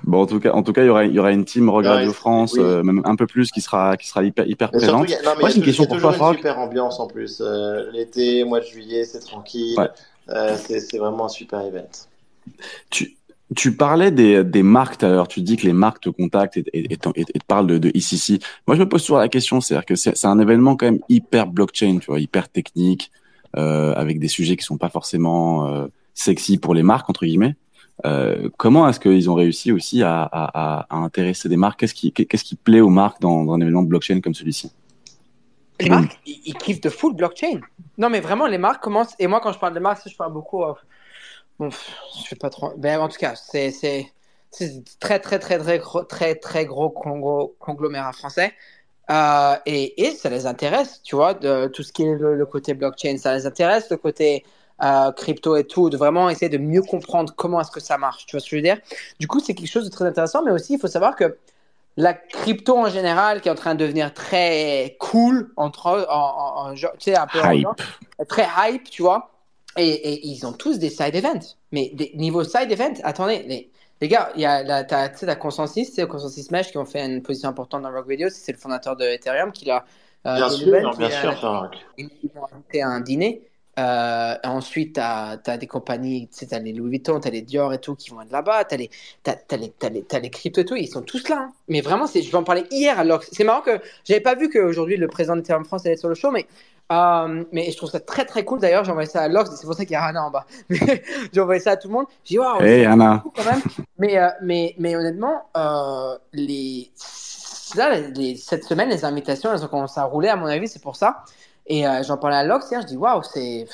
Bon, 0.02 0.22
en 0.22 0.26
tout 0.26 0.40
cas, 0.40 0.52
en 0.52 0.62
tout 0.62 0.72
cas, 0.72 0.82
il 0.82 0.86
y 0.86 0.90
aura, 0.90 1.04
il 1.04 1.12
y 1.14 1.18
aura 1.18 1.30
une 1.32 1.44
team 1.44 1.70
Rock 1.70 1.84
Radio 1.86 2.12
France, 2.12 2.54
oui. 2.54 2.60
euh, 2.62 2.82
même 2.82 3.02
un 3.04 3.16
peu 3.16 3.26
plus, 3.26 3.50
qui 3.52 3.60
sera, 3.60 3.96
qui 3.96 4.08
sera 4.08 4.24
hyper, 4.24 4.46
hyper 4.46 4.70
Mais 4.72 4.80
surtout, 4.80 5.04
présente. 5.04 5.10
y 5.10 5.14
a- 5.14 5.22
non, 5.34 5.38
Moi, 5.40 5.48
j'ai 5.50 5.56
une 5.58 5.62
question 5.64 5.86
pour 5.86 5.98
toi, 6.00 6.14
une 6.30 6.36
super 6.36 6.58
ambiance 6.58 6.98
en 7.00 7.06
plus. 7.06 7.40
Euh, 7.40 7.90
L'été, 7.92 8.44
mois 8.44 8.60
de 8.60 8.66
juillet, 8.66 9.04
c'est 9.04 9.20
tranquille. 9.20 9.76
Ouais. 9.78 9.88
Euh, 10.30 10.56
c'est 10.56 10.96
vraiment 10.98 11.26
un 11.26 11.28
super 11.28 11.60
event. 11.60 11.86
Tu, 12.90 13.16
tu 13.54 13.76
parlais 13.76 14.10
des, 14.10 14.42
des 14.44 14.62
marques 14.62 14.98
tout 14.98 15.06
à 15.06 15.10
l'heure. 15.10 15.28
Tu 15.28 15.40
dis 15.42 15.56
que 15.56 15.66
les 15.66 15.72
marques 15.72 16.02
te 16.02 16.08
contactent 16.10 16.56
et, 16.56 16.64
et, 16.72 16.92
et, 16.94 16.96
te- 16.96 17.10
et 17.14 17.24
te 17.24 17.44
parlent 17.46 17.66
de, 17.66 17.78
de 17.78 17.90
ICC. 17.94 18.42
Moi, 18.66 18.76
je 18.76 18.80
me 18.82 18.88
pose 18.88 19.02
toujours 19.02 19.18
la 19.18 19.28
question, 19.28 19.60
c'est-à-dire 19.60 19.84
que 19.86 19.96
c'est 19.96 20.24
un 20.24 20.38
événement 20.38 20.76
quand 20.76 20.86
même 20.86 21.00
hyper 21.08 21.46
blockchain, 21.46 21.98
tu 22.00 22.06
vois, 22.06 22.20
hyper 22.20 22.48
technique, 22.48 23.10
euh, 23.56 23.92
avec 23.94 24.18
des 24.18 24.28
sujets 24.28 24.56
qui 24.56 24.64
sont 24.64 24.78
pas 24.78 24.88
forcément 24.88 25.86
sexy 26.14 26.58
pour 26.58 26.74
les 26.74 26.82
marques 26.82 27.08
entre 27.10 27.24
guillemets. 27.26 27.54
Euh, 28.04 28.48
comment 28.56 28.88
est-ce 28.88 29.00
qu'ils 29.00 29.30
ont 29.30 29.34
réussi 29.34 29.72
aussi 29.72 30.02
à, 30.02 30.22
à, 30.22 30.28
à, 30.32 30.86
à 30.90 30.96
intéresser 30.96 31.48
des 31.48 31.56
marques? 31.56 31.80
Qu'est-ce 31.80 31.94
qui, 31.94 32.12
qu'est-ce 32.12 32.44
qui 32.44 32.56
plaît 32.56 32.80
aux 32.80 32.88
marques 32.88 33.20
dans, 33.20 33.44
dans 33.44 33.54
un 33.54 33.60
événement 33.60 33.82
de 33.82 33.88
blockchain 33.88 34.20
comme 34.20 34.34
celui-ci? 34.34 34.72
Les 35.80 35.88
marques, 35.88 36.18
ils, 36.26 36.40
ils 36.44 36.54
kiffent 36.54 36.80
de 36.80 36.90
full 36.90 37.14
blockchain. 37.14 37.60
Non, 37.98 38.10
mais 38.10 38.20
vraiment, 38.20 38.46
les 38.46 38.58
marques 38.58 38.82
commencent. 38.82 39.14
Et 39.18 39.26
moi, 39.26 39.40
quand 39.40 39.52
je 39.52 39.58
parle 39.58 39.74
de 39.74 39.80
marques, 39.80 40.08
je 40.08 40.16
parle 40.16 40.32
beaucoup. 40.32 40.64
euh, 40.64 40.74
Bon, 41.56 41.70
je 41.70 42.26
fais 42.26 42.34
pas 42.34 42.50
trop. 42.50 42.72
Ben, 42.76 42.98
en 42.98 43.08
tout 43.08 43.16
cas, 43.16 43.36
c'est 43.36 43.70
c'est 43.70 44.12
c'est 44.50 44.82
très 44.98 45.20
très 45.20 45.38
très 45.38 45.56
très 45.56 45.78
gros, 45.78 46.02
très 46.02 46.34
très 46.34 46.66
gros 46.66 46.88
conglo- 46.88 47.54
conglomérat 47.60 48.12
français. 48.12 48.52
Euh, 49.08 49.54
et, 49.64 50.04
et 50.04 50.10
ça 50.10 50.30
les 50.30 50.46
intéresse, 50.46 51.00
tu 51.04 51.14
vois, 51.14 51.32
de 51.34 51.68
tout 51.68 51.84
ce 51.84 51.92
qui 51.92 52.02
est 52.02 52.16
le, 52.16 52.34
le 52.34 52.46
côté 52.46 52.74
blockchain, 52.74 53.18
ça 53.18 53.36
les 53.36 53.46
intéresse, 53.46 53.88
le 53.90 53.98
côté 53.98 54.44
euh, 54.82 55.12
crypto 55.12 55.56
et 55.56 55.64
tout, 55.64 55.88
de 55.90 55.96
vraiment 55.96 56.28
essayer 56.30 56.48
de 56.48 56.58
mieux 56.58 56.82
comprendre 56.82 57.32
comment 57.36 57.60
est-ce 57.60 57.70
que 57.70 57.80
ça 57.80 57.96
marche, 57.98 58.26
tu 58.26 58.32
vois 58.36 58.40
ce 58.40 58.46
que 58.46 58.50
je 58.50 58.56
veux 58.56 58.62
dire? 58.62 58.78
Du 59.20 59.28
coup, 59.28 59.40
c'est 59.40 59.54
quelque 59.54 59.68
chose 59.70 59.84
de 59.84 59.90
très 59.90 60.04
intéressant, 60.04 60.42
mais 60.44 60.50
aussi 60.50 60.74
il 60.74 60.80
faut 60.80 60.88
savoir 60.88 61.14
que 61.16 61.36
la 61.96 62.12
crypto 62.12 62.76
en 62.76 62.88
général, 62.88 63.40
qui 63.40 63.48
est 63.48 63.52
en 63.52 63.54
train 63.54 63.74
de 63.76 63.80
devenir 63.84 64.12
très 64.12 64.96
cool, 64.98 65.52
entre, 65.56 65.86
en, 65.86 66.12
en- 66.12 66.70
en- 66.70 66.74
genre, 66.74 66.92
tu 66.98 67.10
sais, 67.12 67.16
un 67.16 67.26
peu 67.28 67.38
Hype. 67.44 67.68
très 68.28 68.48
hype, 68.58 68.90
tu 68.90 69.02
vois. 69.02 69.30
Et, 69.76 69.88
et 69.88 70.26
ils 70.26 70.44
ont 70.46 70.52
tous 70.52 70.78
des 70.78 70.90
side 70.90 71.14
events. 71.14 71.56
Mais 71.72 71.90
des, 71.94 72.12
niveau 72.16 72.42
side 72.44 72.70
events, 72.70 73.00
attendez, 73.04 73.44
les, 73.44 73.70
les 74.00 74.08
gars, 74.08 74.30
il 74.34 74.40
y 74.42 74.44
a 74.46 74.62
la, 74.64 74.84
t'as- 74.84 75.08
tu 75.08 75.18
sais, 75.18 75.26
la 75.26 75.36
Consensus, 75.36 75.92
c'est 75.92 76.06
Consensus 76.08 76.50
Mesh 76.50 76.70
qui 76.72 76.78
ont 76.78 76.84
fait 76.84 77.04
une 77.04 77.22
position 77.22 77.48
importante 77.48 77.82
dans 77.82 77.92
Rock 77.92 78.08
Video. 78.08 78.28
C'est 78.28 78.52
le 78.52 78.58
fondateur 78.58 78.96
de 78.96 79.04
Ethereum 79.04 79.52
qui 79.52 79.64
l'a. 79.64 79.84
euh, 80.26 80.34
Bien 80.36 80.48
sûr, 80.48 80.96
bien 80.96 81.08
qui, 81.08 81.12
sûr, 81.16 81.44
euh, 81.44 81.68
ils 81.98 82.10
m'ont 82.34 82.46
invité 82.52 82.82
à 82.82 82.88
un 82.88 83.00
dîner. 83.00 83.42
Euh, 83.78 84.34
ensuite, 84.44 84.94
tu 84.94 85.00
as, 85.00 85.36
des 85.58 85.66
compagnies, 85.66 86.28
tu 86.28 86.46
as 86.54 86.58
les 86.60 86.72
Louis 86.72 86.90
Vuitton, 86.90 87.18
tu 87.20 87.28
as 87.28 87.30
les 87.30 87.42
Dior 87.42 87.72
et 87.72 87.78
tout 87.78 87.94
qui 87.96 88.10
vont 88.10 88.20
être 88.22 88.30
là-bas, 88.30 88.64
tu 88.64 88.74
as, 88.74 88.78
les, 88.78 88.90
t'as 89.22 89.36
les, 89.56 89.72
les, 89.90 90.20
les 90.20 90.30
crypto 90.30 90.60
et 90.60 90.64
tout, 90.64 90.76
ils 90.76 90.86
sont 90.86 91.02
tous 91.02 91.28
là. 91.28 91.46
hein. 91.48 91.52
Mais 91.68 91.80
vraiment, 91.80 92.06
je 92.06 92.20
vais 92.20 92.34
en 92.36 92.44
parler 92.44 92.64
hier 92.70 92.98
à 92.98 93.04
Lox. 93.04 93.28
C'est 93.32 93.42
marrant 93.44 93.62
que 93.62 93.80
j'avais 94.04 94.20
pas 94.20 94.34
vu 94.36 94.48
qu'aujourd'hui 94.48 94.96
le 94.96 95.08
président 95.08 95.34
d'Ethereum 95.36 95.64
France 95.64 95.84
allait 95.84 95.94
être 95.94 96.00
sur 96.00 96.08
le 96.08 96.14
show, 96.14 96.30
mais, 96.30 96.46
euh, 96.92 97.44
mais 97.50 97.70
je 97.70 97.76
trouve 97.76 97.90
ça 97.90 97.98
très 98.00 98.24
très 98.24 98.44
cool. 98.44 98.60
D'ailleurs, 98.60 98.84
j'ai 98.84 98.90
envoyé 98.92 99.08
ça 99.08 99.22
à 99.22 99.28
Lox, 99.28 99.50
c'est 99.56 99.66
pour 99.66 99.74
ça 99.74 99.84
qu'il 99.84 99.94
y 99.94 99.96
a 99.96 100.04
Anna 100.04 100.24
en 100.24 100.30
bas. 100.30 100.46
J'ai 101.32 101.40
envoyé 101.40 101.60
ça 101.60 101.72
à 101.72 101.76
tout 101.76 101.88
le 101.88 101.94
monde. 101.94 102.06
J'ai 102.24 102.34
dit, 102.34 102.38
waouh, 102.38 102.60
Hey 102.62 102.84
Anna, 102.84 103.24
quand 103.34 103.44
même. 103.44 103.60
Mais, 103.98 104.18
euh, 104.18 104.28
mais, 104.42 104.74
mais 104.78 104.94
honnêtement, 104.94 105.46
euh, 105.56 106.16
les... 106.32 106.90
là, 107.76 107.98
les- 107.98 108.36
cette 108.36 108.64
semaine, 108.64 108.88
les 108.90 109.04
invitations, 109.04 109.52
elles 109.52 109.64
ont 109.64 109.68
commencé 109.68 109.98
à 109.98 110.04
rouler, 110.04 110.28
à 110.28 110.36
mon 110.36 110.46
avis, 110.46 110.68
c'est 110.68 110.82
pour 110.82 110.94
ça. 110.96 111.24
Et 111.66 111.86
euh, 111.86 112.02
j'en 112.06 112.16
parlais 112.18 112.36
à 112.36 112.44
Lox 112.44 112.70
hier, 112.70 112.82
je 112.82 112.86
dis 112.86 112.96
waouh, 112.96 113.22
c'est. 113.22 113.66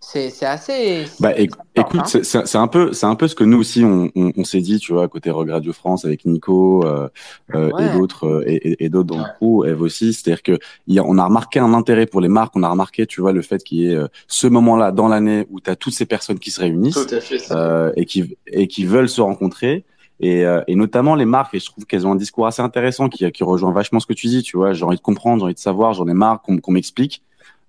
C'est 0.00 0.30
c'est 0.30 0.46
assez. 0.46 1.04
Bah, 1.18 1.32
éc- 1.32 1.50
écoute, 1.74 2.00
hein. 2.14 2.20
c'est- 2.22 2.56
un 2.56 2.68
peu, 2.68 2.92
c'est 2.92 3.04
un 3.04 3.16
peu 3.16 3.26
ce 3.26 3.34
que 3.34 3.42
nous 3.42 3.58
aussi 3.58 3.84
on, 3.84 4.08
on, 4.14 4.30
on 4.36 4.44
s'est 4.44 4.60
dit, 4.60 4.78
tu 4.78 4.92
vois, 4.92 5.08
côté 5.08 5.28
Rock 5.28 5.50
Radio 5.50 5.72
France 5.72 6.04
avec 6.04 6.24
Nico 6.24 6.86
euh, 6.86 7.08
euh, 7.54 7.70
Ouais. 7.72 7.84
et 7.84 7.92
d'autres 7.98 8.26
euh, 8.28 8.44
et, 8.46 8.88
d'autres 8.88 9.08
dans 9.08 9.18
le 9.18 9.24
crew, 9.38 9.66
Eve 9.66 9.82
aussi. 9.82 10.14
C'est-à-dire 10.14 10.42
que 10.44 10.58
y 10.86 11.00
a, 11.00 11.04
on 11.04 11.18
a 11.18 11.24
remarqué 11.24 11.58
un 11.58 11.74
intérêt 11.74 12.06
pour 12.06 12.20
les 12.20 12.28
marques, 12.28 12.54
on 12.54 12.62
a 12.62 12.68
remarqué, 12.70 13.06
tu 13.06 13.20
vois, 13.20 13.32
le 13.32 13.42
fait 13.42 13.62
qu'il 13.64 13.78
y 13.78 13.90
ait 13.90 13.96
euh, 13.96 14.06
ce 14.28 14.46
moment-là 14.46 14.92
dans 14.92 15.08
l'année 15.08 15.46
où 15.50 15.58
tu 15.60 15.68
as 15.68 15.74
toutes 15.76 15.94
ces 15.94 16.06
personnes 16.06 16.38
qui 16.38 16.52
se 16.52 16.60
réunissent 16.60 16.94
Tout 16.94 17.14
à 17.14 17.20
fait. 17.20 17.38
ça. 17.40 17.58
euh, 17.58 17.92
et 17.96 18.04
qui 18.06 18.36
et 18.46 18.68
qui 18.68 18.84
veulent 18.84 19.08
se 19.10 19.20
rencontrer. 19.20 19.84
Et, 20.20 20.44
euh, 20.44 20.62
et 20.66 20.74
notamment 20.74 21.14
les 21.14 21.24
marques, 21.24 21.54
et 21.54 21.60
je 21.60 21.66
trouve 21.66 21.84
qu'elles 21.86 22.06
ont 22.06 22.12
un 22.12 22.16
discours 22.16 22.46
assez 22.46 22.62
intéressant 22.62 23.08
qui, 23.08 23.30
qui 23.30 23.44
rejoint 23.44 23.72
vachement 23.72 24.00
ce 24.00 24.06
que 24.06 24.14
tu 24.14 24.26
dis, 24.26 24.42
tu 24.42 24.56
vois. 24.56 24.72
J'ai 24.72 24.84
envie 24.84 24.96
de 24.96 25.02
comprendre, 25.02 25.40
j'ai 25.40 25.44
envie 25.44 25.54
de 25.54 25.58
savoir, 25.58 25.94
j'en 25.94 26.08
ai 26.08 26.14
marre 26.14 26.42
qu'on 26.42 26.58
qu'on 26.58 26.72
m'explique. 26.72 27.22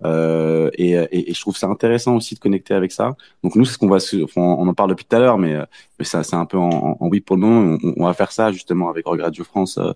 Euh, 0.06 0.70
et, 0.76 0.94
et, 1.12 1.34
je 1.34 1.42
trouve 1.42 1.58
ça 1.58 1.68
intéressant 1.68 2.16
aussi 2.16 2.36
de 2.36 2.40
connecter 2.40 2.74
avec 2.74 2.92
ça. 2.92 3.16
Donc 3.44 3.56
nous, 3.56 3.66
c'est 3.66 3.74
ce 3.74 3.78
qu'on 3.78 3.90
va, 3.90 3.98
on 4.36 4.68
en 4.68 4.74
parle 4.74 4.92
depuis 4.92 5.06
tout 5.06 5.16
à 5.16 5.20
l'heure, 5.20 5.38
mais, 5.38 5.56
mais 5.98 6.06
c'est 6.06 6.34
un 6.34 6.46
peu 6.46 6.58
en, 6.58 6.98
en, 7.00 7.08
oui 7.08 7.20
pour 7.20 7.36
le 7.36 7.42
moment. 7.42 7.78
On, 7.84 7.94
on, 7.98 8.06
va 8.06 8.14
faire 8.14 8.32
ça 8.32 8.52
justement 8.52 8.90
avec 8.90 9.06
Regradio 9.06 9.44
France 9.44 9.78
euh, 9.78 9.92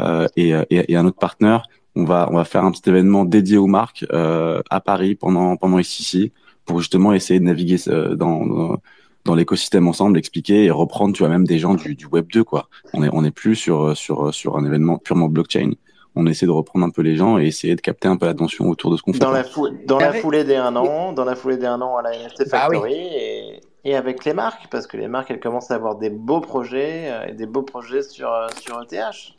euh, 0.00 0.26
et, 0.36 0.50
et, 0.70 0.92
et, 0.92 0.96
un 0.96 1.04
autre 1.06 1.18
partenaire. 1.18 1.64
On 1.94 2.04
va, 2.04 2.28
on 2.30 2.36
va 2.36 2.44
faire 2.44 2.64
un 2.64 2.72
petit 2.72 2.88
événement 2.88 3.26
dédié 3.26 3.58
aux 3.58 3.66
marques 3.66 4.06
euh, 4.12 4.62
à 4.70 4.80
Paris 4.80 5.14
pendant 5.14 5.56
pendant 5.58 5.78
ici 5.78 6.32
pour 6.64 6.80
justement 6.80 7.12
essayer 7.12 7.38
de 7.38 7.44
naviguer 7.44 7.76
dans, 8.16 8.46
dans 8.46 8.78
dans 9.24 9.34
l'écosystème 9.34 9.88
ensemble, 9.88 10.18
expliquer 10.18 10.64
et 10.64 10.70
reprendre, 10.70 11.14
tu 11.14 11.20
vois, 11.20 11.28
même 11.28 11.46
des 11.46 11.58
gens 11.58 11.74
du, 11.74 11.94
du 11.94 12.06
Web 12.06 12.26
2, 12.32 12.44
quoi. 12.44 12.68
On 12.92 13.02
est, 13.02 13.10
on 13.12 13.24
est 13.24 13.30
plus 13.30 13.54
sur, 13.54 13.96
sur, 13.96 14.34
sur 14.34 14.56
un 14.56 14.64
événement 14.64 14.98
purement 14.98 15.28
blockchain. 15.28 15.72
On 16.14 16.26
essaie 16.26 16.46
de 16.46 16.50
reprendre 16.50 16.84
un 16.84 16.90
peu 16.90 17.02
les 17.02 17.16
gens 17.16 17.38
et 17.38 17.46
essayer 17.46 17.74
de 17.74 17.80
capter 17.80 18.08
un 18.08 18.16
peu 18.16 18.26
l'attention 18.26 18.68
autour 18.68 18.90
de 18.90 18.96
ce 18.96 19.02
qu'on 19.02 19.12
fait. 19.12 19.20
Dans 19.20 19.30
la, 19.30 19.44
dans 19.86 19.98
la 19.98 20.12
foulée 20.12 20.44
des 20.44 20.56
un 20.56 20.76
an, 20.76 21.12
dans 21.12 21.24
la 21.24 21.34
foulée 21.34 21.56
des 21.56 21.66
un 21.66 21.80
an 21.80 21.96
à 21.96 22.02
la 22.02 22.10
NFT 22.10 22.50
bah 22.50 22.58
Factory 22.58 22.92
et, 22.92 23.60
et, 23.84 23.96
avec 23.96 24.24
les 24.24 24.34
marques, 24.34 24.68
parce 24.70 24.86
que 24.86 24.96
les 24.98 25.08
marques, 25.08 25.30
elles 25.30 25.40
commencent 25.40 25.70
à 25.70 25.74
avoir 25.74 25.96
des 25.96 26.10
beaux 26.10 26.40
projets 26.40 27.10
euh, 27.10 27.28
et 27.28 27.32
des 27.32 27.46
beaux 27.46 27.62
projets 27.62 28.02
sur, 28.02 28.30
euh, 28.30 28.48
sur 28.60 28.82
ETH. 28.82 29.36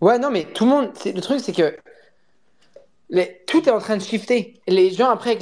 Ouais, 0.00 0.18
non, 0.18 0.30
mais 0.30 0.44
tout 0.44 0.64
le 0.64 0.70
monde, 0.70 0.90
le 1.04 1.20
truc, 1.20 1.40
c'est 1.40 1.52
que 1.52 1.76
tout 3.46 3.68
est 3.68 3.72
en 3.72 3.78
train 3.78 3.96
de 3.96 4.02
shifter. 4.02 4.60
Les 4.66 4.90
gens, 4.90 5.10
après, 5.10 5.36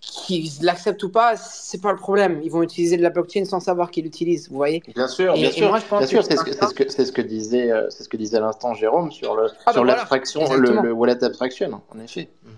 qu'ils 0.00 0.50
l'acceptent 0.62 1.02
ou 1.02 1.10
pas, 1.10 1.36
c'est 1.36 1.80
pas 1.80 1.90
le 1.90 1.98
problème. 1.98 2.40
Ils 2.42 2.50
vont 2.50 2.62
utiliser 2.62 2.96
de 2.96 3.02
la 3.02 3.10
blockchain 3.10 3.44
sans 3.44 3.60
savoir 3.60 3.90
qu'ils 3.90 4.04
l'utilisent, 4.04 4.48
vous 4.48 4.56
voyez 4.56 4.82
Bien 4.94 5.08
sûr, 5.08 5.34
bien 5.34 5.50
sûr. 5.50 5.70
bien 5.70 6.06
sûr, 6.06 6.24
c'est 6.24 6.36
ce, 6.36 6.44
que, 6.74 6.88
ce, 6.88 7.12
que 7.12 7.22
disait, 7.22 7.70
euh, 7.70 7.90
c'est 7.90 8.04
ce 8.04 8.08
que 8.08 8.16
disait 8.16 8.36
à 8.36 8.40
l'instant 8.40 8.74
Jérôme 8.74 9.10
sur 9.10 9.34
le 9.34 9.48
ah, 9.66 9.72
sur 9.72 9.82
bah 9.82 9.94
l'abstraction, 9.94 10.44
le, 10.54 10.92
wallet 10.92 11.22
abstraction, 11.24 11.80
en 11.92 11.98
effet. 11.98 12.28
Mhm. 12.44 12.52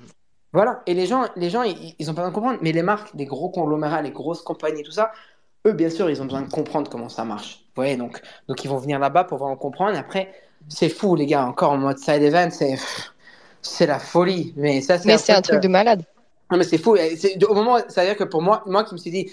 Voilà. 0.52 0.82
Et 0.86 0.94
les 0.94 1.06
gens, 1.06 1.26
les 1.36 1.48
gens, 1.48 1.62
ils, 1.62 1.94
ils 1.98 2.10
ont 2.10 2.14
pas 2.14 2.22
besoin 2.22 2.30
de 2.30 2.34
comprendre. 2.34 2.58
Mais 2.60 2.72
les 2.72 2.82
marques, 2.82 3.10
les 3.14 3.24
gros 3.24 3.48
conglomérats, 3.48 4.02
les 4.02 4.10
grosses 4.10 4.42
compagnies, 4.42 4.82
tout 4.82 4.92
ça, 4.92 5.12
eux, 5.66 5.72
bien 5.72 5.90
sûr, 5.90 6.10
ils 6.10 6.20
ont 6.20 6.24
besoin 6.26 6.42
de 6.42 6.50
comprendre 6.50 6.90
comment 6.90 7.08
ça 7.08 7.24
marche. 7.24 7.64
Vous 7.68 7.82
voyez 7.82 7.96
Donc, 7.96 8.20
donc 8.48 8.64
ils 8.64 8.68
vont 8.68 8.78
venir 8.78 8.98
là-bas 8.98 9.24
pour 9.24 9.38
vraiment 9.38 9.56
comprendre. 9.56 9.96
Après, 9.96 10.32
c'est 10.68 10.88
fou, 10.88 11.14
les 11.16 11.26
gars. 11.26 11.46
Encore 11.46 11.72
en 11.72 11.78
mode 11.78 11.98
side 11.98 12.22
event, 12.22 12.50
c'est 12.50 12.76
c'est 13.62 13.86
la 13.86 13.98
folie. 13.98 14.52
Mais 14.56 14.80
ça, 14.80 14.98
c'est 14.98 15.32
un, 15.32 15.42
truc 15.42 15.60
de 15.60 15.68
malade. 15.68 16.04
Non, 16.50 16.58
mais 16.58 16.64
c'est 16.64 16.78
fou. 16.78 16.96
Au 17.48 17.54
moment, 17.54 17.78
c'est-à-dire 17.88 18.16
que 18.16 18.24
pour 18.24 18.42
moi, 18.42 18.62
moi 18.66 18.84
qui 18.84 18.94
me 18.94 18.98
suis 18.98 19.10
dit, 19.10 19.30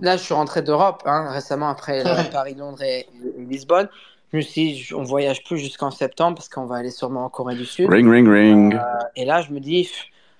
là, 0.00 0.16
je 0.16 0.22
suis 0.22 0.34
rentré 0.34 0.62
d'Europe 0.62 1.02
hein, 1.06 1.28
récemment 1.30 1.68
après 1.68 2.02
Paris, 2.32 2.54
Londres 2.54 2.82
et, 2.82 3.06
Lisbonne. 3.38 3.88
Je 4.32 4.38
me 4.38 4.42
suis 4.42 4.72
dit, 4.72 4.94
on 4.94 5.04
voyage 5.04 5.42
plus 5.44 5.58
jusqu'en 5.58 5.90
septembre 5.90 6.36
parce 6.36 6.48
qu'on 6.48 6.66
va 6.66 6.76
aller 6.76 6.90
sûrement 6.90 7.24
en 7.24 7.28
Corée 7.30 7.54
du 7.54 7.64
Sud. 7.64 7.88
Ring, 7.88 8.10
ring, 8.10 8.28
ring. 8.28 8.74
Euh, 8.74 8.78
et 9.16 9.24
là, 9.24 9.40
je 9.40 9.52
me 9.52 9.60
dis, 9.60 9.90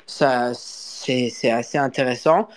ça, 0.07 0.53
c'est 0.55 1.51
assez 1.51 1.79
intéressant. 1.79 2.49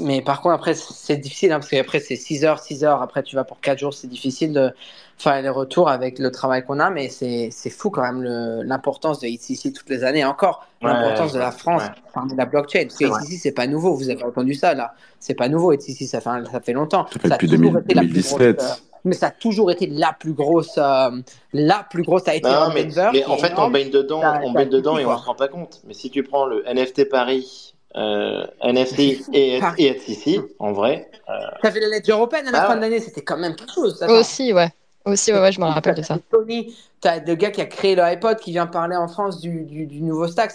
Mais 0.00 0.22
par 0.22 0.40
contre, 0.40 0.54
après, 0.54 0.74
c'est 0.74 1.16
difficile 1.16 1.52
hein, 1.52 1.58
parce 1.60 1.70
qu'après, 1.70 2.00
c'est 2.00 2.16
6 2.16 2.44
heures, 2.44 2.58
6 2.58 2.84
heures. 2.84 3.02
Après, 3.02 3.22
tu 3.22 3.36
vas 3.36 3.44
pour 3.44 3.60
4 3.60 3.78
jours. 3.78 3.94
C'est 3.94 4.08
difficile 4.08 4.52
de, 4.52 4.72
faire 5.20 5.40
les 5.42 5.48
retours 5.48 5.88
avec 5.88 6.18
le 6.18 6.30
travail 6.30 6.64
qu'on 6.64 6.80
a, 6.80 6.90
mais 6.90 7.08
c'est 7.08 7.50
fou 7.70 7.90
quand 7.90 8.02
même 8.02 8.22
l'importance 8.64 9.20
de 9.20 9.26
ici 9.26 9.72
toutes 9.72 9.88
les 9.90 10.02
années. 10.04 10.24
Encore, 10.24 10.66
l'importance 10.82 11.32
de 11.32 11.38
la 11.38 11.52
France 11.52 11.82
de 12.30 12.36
la 12.36 12.46
blockchain. 12.46 12.84
Parce 12.84 12.96
que 12.96 13.22
ici, 13.24 13.38
c'est 13.38 13.52
pas 13.52 13.66
nouveau. 13.66 13.94
Vous 13.94 14.10
avez 14.10 14.22
entendu 14.24 14.54
ça 14.54 14.74
là. 14.74 14.94
C'est 15.18 15.34
pas 15.34 15.48
nouveau. 15.48 15.72
ici, 15.72 16.06
ça 16.06 16.20
fait, 16.20 16.30
ça 16.50 16.60
fait 16.60 16.72
longtemps. 16.72 17.06
Ça 17.12 17.18
fait 17.18 17.28
depuis 17.28 17.48
2017. 17.48 18.40
Euh, 18.62 18.66
mais 19.04 19.14
ça 19.14 19.28
a 19.28 19.30
toujours 19.30 19.70
été 19.70 19.86
la 19.86 20.12
plus 20.12 20.34
grosse, 20.34 20.76
euh, 20.76 21.10
la 21.54 21.86
plus 21.88 22.02
grosse 22.02 22.28
a 22.28 22.34
été 22.34 22.50
non, 22.50 22.68
mais, 22.74 22.86
mais 23.14 23.24
en 23.24 23.38
fait, 23.38 23.54
on 23.56 23.70
baigne 23.70 23.88
dedans, 23.88 24.22
on 24.44 24.52
baigne 24.52 24.68
dedans 24.68 24.98
et 24.98 25.06
on 25.06 25.16
se 25.16 25.24
rend 25.24 25.34
pas 25.34 25.48
compte. 25.48 25.80
Mais 25.86 25.94
si 25.94 26.10
tu 26.10 26.22
prends 26.22 26.44
le 26.44 26.64
NFT 26.70 27.08
Paris, 27.08 27.74
euh, 27.96 28.46
NFT 28.62 28.98
et, 29.32 29.60
et 29.78 30.02
ici, 30.08 30.40
en 30.58 30.72
vrai. 30.72 31.10
Euh... 31.28 31.32
T'avais 31.62 31.80
la 31.80 31.88
lettre 31.88 32.10
européenne 32.10 32.46
à 32.48 32.50
la 32.52 32.62
ah 32.62 32.66
fin 32.68 32.76
de 32.76 32.80
l'année, 32.80 33.00
c'était 33.00 33.22
quand 33.22 33.36
même 33.36 33.56
quelque 33.56 33.72
chose. 33.72 33.98
Ça, 33.98 34.10
Aussi, 34.10 34.52
ouais. 34.52 34.68
Aussi, 35.04 35.32
ouais, 35.32 35.50
je 35.50 35.60
me 35.60 35.66
rappelle 35.66 35.94
de 35.94 36.02
ça. 36.02 36.18
Tony, 36.30 36.76
t'as 37.00 37.20
le 37.20 37.34
gars 37.34 37.50
qui 37.50 37.60
a 37.60 37.66
créé 37.66 37.94
le 37.94 38.02
iPod 38.02 38.38
qui 38.38 38.52
vient 38.52 38.66
parler 38.66 38.96
en 38.96 39.08
France 39.08 39.40
du, 39.40 39.64
du, 39.64 39.86
du 39.86 40.02
nouveau 40.02 40.28
stack. 40.28 40.52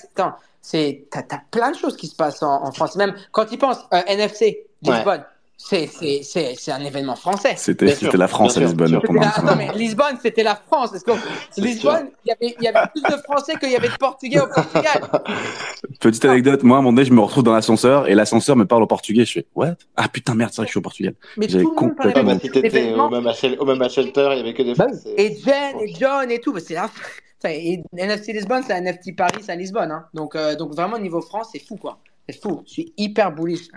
c'est, 0.61 1.05
t'as, 1.11 1.19
as 1.19 1.41
plein 1.51 1.71
de 1.71 1.75
choses 1.75 1.97
qui 1.97 2.07
se 2.07 2.15
passent 2.15 2.43
en, 2.43 2.71
France. 2.71 2.95
Même 2.95 3.15
quand 3.31 3.51
ils 3.51 3.57
pensent 3.57 3.83
euh, 3.93 4.01
NFC, 4.07 4.65
Lisbonne, 4.83 5.25
c'est 5.57 6.71
un 6.71 6.83
événement 6.83 7.15
français. 7.15 7.53
C'était 7.57 7.95
la 8.13 8.27
France 8.27 8.57
à 8.57 8.61
Lisbonne. 8.61 8.91
non, 8.91 9.55
mais 9.57 9.71
Lisbonne, 9.73 10.17
c'était 10.21 10.43
la 10.43 10.55
France. 10.55 10.91
Parce 10.91 11.03
que 11.03 11.11
Lisbonne, 11.61 12.09
il 12.25 12.29
y, 12.29 12.31
avait, 12.31 12.55
y 12.61 12.67
avait 12.67 12.87
plus 12.93 13.01
de 13.03 13.21
Français 13.23 13.53
qu'il 13.59 13.71
y 13.71 13.75
avait 13.75 13.89
de 13.89 13.97
Portugais 13.97 14.39
au 14.39 14.47
Portugal. 14.47 15.01
Petite 15.99 16.25
anecdote, 16.25 16.63
moi, 16.63 16.77
à 16.77 16.79
un 16.79 16.83
moment 16.83 16.93
donné, 16.93 17.05
je 17.05 17.13
me 17.13 17.21
retrouve 17.21 17.43
dans 17.43 17.53
l'ascenseur 17.53 18.07
et 18.07 18.15
l'ascenseur 18.15 18.55
me 18.55 18.65
parle 18.65 18.83
au 18.83 18.87
portugais. 18.87 19.25
Je 19.25 19.31
fais, 19.33 19.45
what? 19.55 19.75
Ah 19.95 20.07
putain, 20.07 20.35
merde, 20.35 20.51
c'est 20.51 20.57
vrai 20.57 20.65
que 20.65 20.69
je 20.69 20.73
suis 20.73 20.79
au 20.79 20.81
Portugal. 20.81 21.13
Mais 21.37 21.47
tout 21.47 21.57
le 21.57 21.63
monde 21.63 21.75
complètement... 21.75 22.23
bah, 22.23 22.39
si 22.41 22.49
t'étais 22.49 22.93
au 22.93 23.09
même, 23.09 23.27
au 23.59 23.65
même 23.65 23.89
shelter, 23.89 24.29
il 24.33 24.37
y 24.37 24.41
avait 24.41 24.53
que 24.53 24.63
des 24.63 24.75
bah 24.75 24.87
Français. 24.87 25.13
Et 25.17 25.37
Jen 25.37 25.79
et 25.81 25.93
John 25.95 26.29
et 26.31 26.39
tout, 26.39 26.53
bah, 26.53 26.59
c'est 26.59 26.75
NFC 27.97 28.33
Lisbonne, 28.33 28.63
c'est 28.65 28.73
un 28.73 28.81
NFT 28.81 29.15
Paris, 29.15 29.41
c'est 29.41 29.51
à 29.51 29.55
Lisbonne. 29.55 29.91
Hein. 29.91 30.05
Donc, 30.13 30.35
euh, 30.35 30.55
donc 30.55 30.73
vraiment, 30.73 30.97
niveau 30.97 31.21
France, 31.21 31.49
c'est 31.53 31.65
fou, 31.65 31.75
quoi. 31.75 31.99
C'est 32.27 32.41
fou. 32.41 32.63
Je 32.65 32.71
suis 32.71 32.93
hyper 32.97 33.31
bullish. 33.31 33.67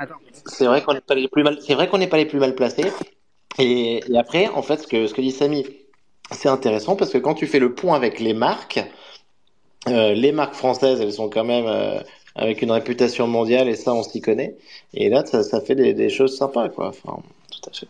C'est 0.46 0.66
vrai 0.66 0.82
qu'on 0.82 0.94
n'est 0.94 1.01
pas 1.01 1.14
les 1.14 1.28
plus 1.28 1.42
mal. 1.42 1.59
C'est 1.61 1.74
vrai 1.74 1.88
qu'on 1.88 1.99
n'est 1.99 2.07
pas 2.07 2.16
les 2.16 2.26
plus 2.26 2.38
mal 2.38 2.55
placés. 2.55 2.90
Et, 3.59 4.03
après, 4.16 4.49
en 4.49 4.62
fait, 4.62 4.78
ce 4.78 4.86
que 4.86 5.07
ce 5.07 5.14
que 5.14 5.20
dit 5.20 5.32
Samy, 5.32 5.66
c'est 6.30 6.49
intéressant 6.49 6.96
parce 6.96 7.11
que 7.11 7.18
quand 7.18 7.34
tu 7.34 7.46
fais 7.46 7.59
le 7.59 7.74
point 7.74 7.96
avec 7.96 8.20
les 8.20 8.32
marques, 8.32 8.80
euh, 9.88 10.14
les 10.14 10.32
marques 10.32 10.55
françaises, 10.55 11.01
elles 11.01 11.12
sont 11.12 11.28
quand 11.28 11.44
même 11.44 11.66
euh, 11.66 12.01
avec 12.34 12.62
une 12.62 12.70
réputation 12.70 13.26
mondiale 13.26 13.68
et 13.68 13.74
ça, 13.74 13.92
on 13.92 14.03
s'y 14.03 14.20
connaît. 14.20 14.57
Et 14.94 15.11
là, 15.11 15.24
ça, 15.26 15.42
ça 15.42 15.61
fait 15.61 15.74
des, 15.74 15.92
des, 15.92 16.09
choses 16.09 16.36
sympas, 16.36 16.68
quoi. 16.68 16.88
Enfin, 16.88 17.20
tout 17.51 17.70
à 17.70 17.74
fait. 17.74 17.88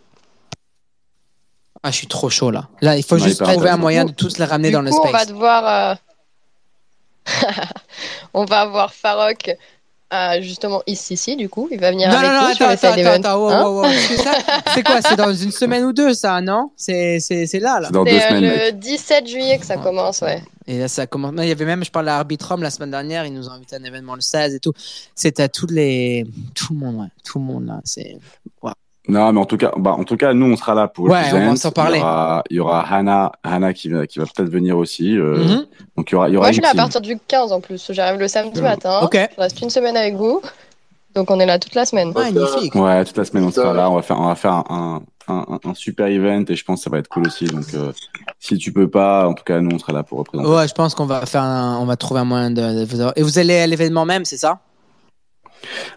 Ah, 1.83 1.91
je 1.91 1.97
suis 1.97 2.07
trop 2.09 2.29
chaud 2.29 2.51
là. 2.51 2.69
Là, 2.81 2.97
il 2.97 3.05
faut 3.05 3.19
juste 3.19 3.43
trouver 3.45 3.71
un 3.71 3.77
moyen 3.77 4.05
de 4.05 4.13
tous 4.13 4.39
les 4.39 4.45
ramener 4.45 4.71
dans 4.71 4.83
le 4.83 4.91
space. 4.91 5.05
On 5.05 5.13
va 5.13 5.25
devoir. 5.27 5.67
Euh... 5.67 5.95
on 8.35 8.45
va 8.45 8.63
avoir 8.63 8.93
Farok 8.93 9.57
ah, 10.11 10.41
justement 10.41 10.83
ici, 10.87 11.15
ici, 11.15 11.37
du 11.37 11.51
coup, 11.51 11.69
il 11.71 11.79
va 11.79 11.91
venir 11.91 12.09
avec 12.11 12.31
non, 12.31 12.49
nous 12.49 12.55
sur 12.55 12.67
attends, 12.67 12.93
attends, 12.93 13.11
attends, 13.11 13.49
attends, 13.49 13.85
hein 13.85 13.93
c'est 14.75 14.83
quoi 14.83 15.03
C'est 15.03 15.17
dans 15.17 15.35
une 15.35 15.51
semaine 15.51 15.85
ou 15.85 15.93
deux, 15.93 16.15
ça, 16.15 16.41
non? 16.41 16.71
C'est 16.77 17.19
là, 17.55 17.81
là. 17.81 17.91
C'est 17.93 18.41
le 18.41 18.73
17 18.73 19.27
juillet 19.27 19.59
que 19.59 19.67
ça 19.67 19.77
commence, 19.77 20.23
ouais. 20.23 20.43
Et 20.67 20.79
là, 20.79 20.89
ça 20.89 21.07
commence. 21.07 21.33
Il 21.37 21.49
y 21.49 21.53
avait 21.53 21.67
même, 21.67 21.85
je 21.85 21.91
parle 21.91 22.09
à 22.09 22.17
Arbitrum 22.17 22.63
la 22.63 22.71
semaine 22.71 22.91
dernière, 22.91 23.27
ils 23.27 23.35
nous 23.35 23.49
ont 23.49 23.53
invité 23.53 23.77
à 23.77 23.81
un 23.81 23.85
événement 23.85 24.15
le 24.15 24.23
16 24.23 24.55
et 24.55 24.61
tout. 24.61 24.73
C'est 25.15 25.41
à 25.41 25.49
tous 25.49 25.67
les, 25.67 26.27
tout 26.55 26.73
le 26.73 26.79
monde, 26.79 26.97
ouais, 27.01 27.09
tout 27.25 27.39
le 27.39 27.45
monde 27.45 27.67
là. 27.67 27.81
C'est. 27.85 28.17
Non, 29.09 29.33
mais 29.33 29.41
en 29.41 29.47
tout 29.47 29.57
cas, 29.57 29.73
bah, 29.77 29.93
en 29.93 30.05
tout 30.05 30.17
cas, 30.17 30.35
nous, 30.35 30.53
on 30.53 30.57
sera 30.57 30.75
là 30.75 30.87
pour 30.87 31.07
ouais, 31.07 31.23
on 31.33 31.51
va 31.51 31.57
s'en 31.57 31.71
parler. 31.71 31.99
Il 31.99 32.01
y 32.01 32.05
aura, 32.05 32.45
il 32.51 32.57
y 32.57 32.61
aura 32.61 32.95
Hannah, 32.95 33.33
Hannah 33.43 33.73
qui 33.73 33.89
va, 33.89 34.07
qui 34.07 34.19
va 34.19 34.27
peut-être 34.27 34.51
venir 34.51 34.77
aussi. 34.77 35.17
Euh, 35.17 35.39
mm-hmm. 35.39 35.67
Donc, 35.97 36.11
il 36.11 36.13
y 36.13 36.15
aura, 36.17 36.29
il 36.29 36.35
y 36.35 36.37
aura 36.37 36.47
Moi, 36.47 36.51
je 36.51 36.55
suis 36.55 36.63
là 36.63 36.71
à 36.71 36.75
partir 36.75 37.01
du 37.01 37.19
15 37.27 37.53
en 37.53 37.61
plus. 37.61 37.91
J'arrive 37.93 38.21
le 38.21 38.29
samedi 38.29 38.61
matin. 38.61 39.01
Ok. 39.03 39.15
Je 39.15 39.41
reste 39.41 39.61
une 39.63 39.71
semaine 39.71 39.97
avec 39.97 40.15
vous. 40.15 40.43
Donc, 41.15 41.31
on 41.31 41.41
est 41.41 41.47
là 41.47 41.59
toute 41.59 41.75
la 41.75 41.87
semaine. 41.87 42.13
Magnifique. 42.13 42.75
Ouais, 42.75 43.03
toute 43.05 43.17
la 43.17 43.25
semaine, 43.25 43.45
on 43.45 43.51
sera 43.51 43.73
là. 43.73 43.91
On 43.91 43.95
va 43.95 44.03
faire, 44.03 44.21
on 44.21 44.27
va 44.27 44.35
faire 44.35 44.53
un, 44.53 45.03
un, 45.29 45.59
un, 45.65 45.75
super 45.75 46.07
event 46.07 46.45
et 46.47 46.55
je 46.55 46.65
pense 46.65 46.81
que 46.81 46.85
ça 46.85 46.91
va 46.91 46.99
être 46.99 47.09
cool 47.09 47.27
aussi. 47.27 47.47
Donc, 47.47 47.65
euh, 47.75 47.93
si 48.39 48.59
tu 48.59 48.73
peux 48.73 48.91
pas, 48.91 49.27
en 49.27 49.33
tout 49.33 49.45
cas, 49.45 49.61
nous, 49.61 49.75
on 49.75 49.79
sera 49.79 49.95
là 49.95 50.03
pour 50.03 50.19
représenter. 50.19 50.51
Ouais, 50.51 50.69
je 50.69 50.75
pense 50.75 50.95
qu'on 50.95 51.07
va 51.07 51.25
faire 51.25 51.43
un, 51.43 51.79
on 51.81 51.87
va 51.87 51.97
trouver 51.97 52.21
un 52.21 52.25
moyen 52.25 52.51
de, 52.51 52.85
de... 52.85 53.13
Et 53.17 53.23
vous 53.23 53.39
allez 53.39 53.57
à 53.57 53.67
l'événement 53.67 54.05
même, 54.05 54.27
c'est 54.27 54.37
ça? 54.37 54.61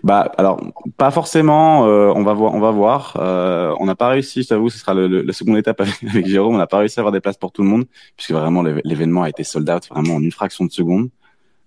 Bah 0.03 0.31
alors 0.37 0.61
pas 0.97 1.11
forcément. 1.11 1.85
Euh, 1.85 2.11
on 2.15 2.23
va 2.23 2.33
voir. 2.33 2.53
On 2.53 2.59
va 2.59 2.71
voir. 2.71 3.17
Euh, 3.19 3.73
on 3.79 3.85
n'a 3.85 3.95
pas 3.95 4.09
réussi. 4.09 4.43
Je 4.43 4.49
t'avoue, 4.49 4.69
ce 4.69 4.79
sera 4.79 4.93
le, 4.93 5.07
le, 5.07 5.21
la 5.21 5.33
seconde 5.33 5.57
étape 5.57 5.81
avec, 5.81 6.03
avec 6.09 6.27
Jérôme. 6.27 6.55
On 6.55 6.57
n'a 6.57 6.67
pas 6.67 6.79
réussi 6.79 6.99
à 6.99 7.01
avoir 7.01 7.11
des 7.11 7.21
places 7.21 7.37
pour 7.37 7.51
tout 7.51 7.63
le 7.63 7.69
monde 7.69 7.85
puisque 8.15 8.31
vraiment 8.31 8.63
l'événement 8.63 9.23
a 9.23 9.29
été 9.29 9.43
sold 9.43 9.69
out 9.69 9.87
vraiment 9.89 10.15
en 10.15 10.21
une 10.21 10.31
fraction 10.31 10.65
de 10.65 10.71
seconde. 10.71 11.09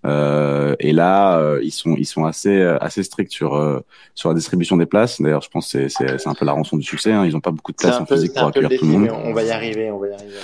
Euh, 0.05 0.75
et 0.79 0.91
là, 0.91 1.39
euh, 1.39 1.59
ils 1.63 1.71
sont 1.71 1.95
ils 1.95 2.05
sont 2.05 2.25
assez 2.25 2.61
assez 2.61 3.01
stricts 3.01 3.31
sur 3.31 3.55
euh, 3.55 3.79
sur 4.13 4.29
la 4.29 4.35
distribution 4.35 4.77
des 4.77 4.85
places. 4.85 5.19
D'ailleurs, 5.19 5.41
je 5.41 5.49
pense 5.49 5.71
que 5.71 5.87
c'est 5.87 6.17
c'est 6.19 6.27
un 6.27 6.35
peu 6.35 6.45
la 6.45 6.51
rançon 6.51 6.77
du 6.77 6.83
succès. 6.83 7.11
Hein. 7.11 7.25
Ils 7.25 7.33
n'ont 7.33 7.39
pas 7.39 7.51
beaucoup 7.51 7.71
de 7.71 7.77
places 7.77 7.99
en 7.99 8.05
physique 8.05 8.33
pour 8.33 8.47
accueillir 8.47 8.69
tout 8.77 8.85
le 8.85 8.91
monde. 8.91 9.09
on 9.11 9.33
va 9.33 9.43
y 9.43 9.49
arriver, 9.49 9.89
on 9.89 9.99
va 9.99 10.07
y 10.07 10.13
arriver. 10.13 10.35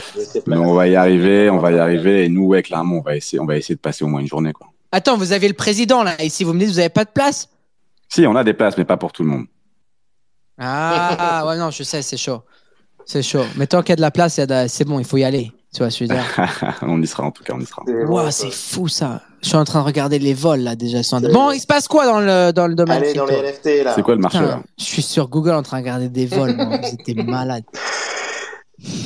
Mais 0.48 0.58
on 0.58 0.74
va 0.74 0.88
y 0.88 0.96
arriver, 0.96 1.50
on 1.50 1.60
va 1.60 1.72
y 1.72 1.80
arriver. 1.80 2.26
Et 2.26 2.30
nous, 2.30 2.46
ouais, 2.48 2.64
clairement, 2.64 2.98
on 2.98 3.02
va 3.02 3.16
essayer 3.16 3.40
on 3.40 3.46
va 3.46 3.58
essayer 3.58 3.76
de 3.76 3.82
passer 3.82 4.04
au 4.04 4.08
moins 4.08 4.22
une 4.22 4.28
journée, 4.28 4.54
quoi. 4.54 4.68
Attends, 4.92 5.18
vous 5.18 5.32
avez 5.32 5.48
le 5.48 5.54
président 5.54 6.04
là, 6.04 6.22
et 6.22 6.30
si 6.30 6.44
vous 6.44 6.54
me 6.54 6.60
dites 6.60 6.70
vous 6.70 6.80
avez 6.80 6.90
pas 6.90 7.06
de 7.06 7.10
place? 7.10 7.50
Si, 8.10 8.26
on 8.28 8.36
a 8.36 8.44
des 8.44 8.54
places, 8.54 8.78
mais 8.78 8.86
pas 8.86 8.98
pour 8.98 9.14
tout 9.14 9.24
le 9.24 9.30
monde. 9.30 9.46
Ah 10.60 11.46
ouais, 11.48 11.58
non, 11.58 11.72
je 11.72 11.84
sais, 11.84 12.02
c'est 12.02 12.18
chaud. 12.18 12.42
C'est 13.06 13.24
chaud. 13.24 13.44
Mais 13.56 13.68
tant 13.68 13.82
qu'il 13.82 13.90
y 13.90 13.94
a 13.94 13.96
de 13.96 14.02
la 14.02 14.12
place, 14.12 14.40
c'est 14.68 14.86
bon, 14.86 15.00
il 15.00 15.06
faut 15.06 15.18
y 15.18 15.24
aller. 15.24 15.52
Tu 15.74 15.80
vois, 15.80 15.90
je 15.90 16.04
veux 16.04 16.08
dire? 16.08 16.24
on 16.82 17.02
y 17.02 17.08
sera 17.08 17.24
en 17.24 17.32
tout 17.32 17.44
cas, 17.44 17.54
on 17.56 17.62
y 17.62 17.66
sera. 17.66 17.84
Wow, 17.88 18.30
c'est 18.30 18.52
fou 18.52 18.90
ça. 18.90 19.22
Je 19.42 19.48
suis 19.48 19.58
en 19.58 19.64
train 19.64 19.80
de 19.80 19.86
regarder 19.86 20.20
les 20.20 20.34
vols 20.34 20.60
là 20.60 20.76
déjà. 20.76 21.00
Bon, 21.32 21.52
il 21.52 21.60
se 21.60 21.66
passe 21.66 21.88
quoi 21.88 22.06
dans 22.06 22.20
le, 22.20 22.52
dans 22.52 22.68
le 22.68 22.76
domaine? 22.76 23.02
Allez, 23.02 23.14
dans 23.14 23.26
les 23.26 23.42
NFT 23.42 23.84
là. 23.86 23.94
C'est 23.96 24.02
quoi 24.04 24.16
le 24.16 24.22
marché 24.22 24.40
là? 24.40 24.62
Je 24.78 24.84
suis 24.84 25.02
sur 25.02 25.30
Google 25.30 25.52
en 25.52 25.64
train 25.64 25.78
de 25.78 25.84
regarder 25.84 26.10
des 26.10 26.26
vols. 26.26 26.56
Vous 26.84 26.94
étiez 26.94 27.16
malade. 27.24 27.64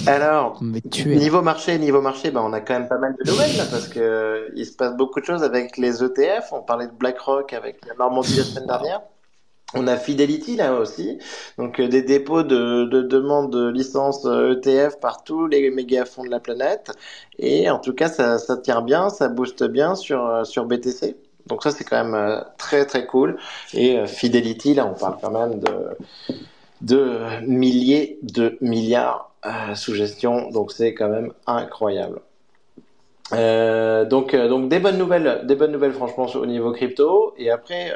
Alors, 0.07 0.61
niveau 1.05 1.41
marché, 1.41 1.77
niveau 1.79 2.01
marché, 2.01 2.31
ben, 2.31 2.41
on 2.41 2.53
a 2.53 2.61
quand 2.61 2.75
même 2.75 2.87
pas 2.87 2.97
mal 2.97 3.15
de 3.19 3.29
nouvelles 3.29 3.57
là, 3.57 3.63
parce 3.69 3.87
que 3.87 3.99
euh, 3.99 4.49
il 4.55 4.65
se 4.65 4.73
passe 4.73 4.95
beaucoup 4.95 5.19
de 5.19 5.25
choses 5.25 5.43
avec 5.43 5.77
les 5.77 6.03
ETF. 6.03 6.51
On 6.51 6.61
parlait 6.61 6.87
de 6.87 6.93
BlackRock 6.93 7.51
avec 7.53 7.85
la 7.87 7.95
Normandie 7.95 8.37
la 8.37 8.43
semaine 8.43 8.67
dernière. 8.67 9.01
On 9.73 9.87
a 9.87 9.97
Fidelity 9.97 10.55
là 10.55 10.75
aussi, 10.75 11.17
donc 11.57 11.79
euh, 11.79 11.87
des 11.89 12.03
dépôts 12.03 12.43
de, 12.43 12.85
de 12.85 13.01
demandes 13.01 13.51
de 13.51 13.67
licence 13.67 14.23
ETF 14.23 14.27
euh, 14.27 14.89
e 14.89 14.99
par 15.01 15.23
tous 15.23 15.47
les 15.47 15.69
méga 15.71 16.05
fonds 16.05 16.23
de 16.23 16.29
la 16.29 16.39
planète. 16.39 16.91
Et 17.39 17.69
en 17.69 17.79
tout 17.79 17.93
cas, 17.93 18.07
ça, 18.07 18.37
ça 18.37 18.57
tient 18.57 18.81
bien, 18.81 19.09
ça 19.09 19.27
booste 19.27 19.63
bien 19.65 19.95
sur, 19.95 20.45
sur 20.45 20.65
BTC. 20.65 21.17
Donc 21.47 21.63
ça, 21.63 21.71
c'est 21.71 21.83
quand 21.83 22.05
même 22.05 22.45
très 22.57 22.85
très 22.85 23.05
cool. 23.05 23.37
Et 23.73 24.05
Fidelity, 24.07 24.75
là, 24.75 24.85
on 24.85 24.97
parle 24.97 25.17
quand 25.21 25.31
même 25.31 25.59
de, 25.59 26.35
de 26.81 27.45
milliers 27.45 28.19
de 28.21 28.57
milliards 28.61 29.34
euh, 29.45 29.75
sous 29.75 29.93
gestion, 29.93 30.49
donc 30.49 30.71
c'est 30.71 30.93
quand 30.93 31.09
même 31.09 31.31
incroyable. 31.45 32.21
Euh, 33.33 34.05
donc, 34.05 34.33
euh, 34.33 34.47
donc 34.47 34.69
des 34.69 34.79
bonnes 34.79 34.97
nouvelles, 34.97 35.41
des 35.45 35.55
bonnes 35.55 35.71
nouvelles 35.71 35.93
franchement 35.93 36.25
au 36.35 36.45
niveau 36.45 36.71
crypto. 36.71 37.33
Et 37.37 37.51
après 37.51 37.91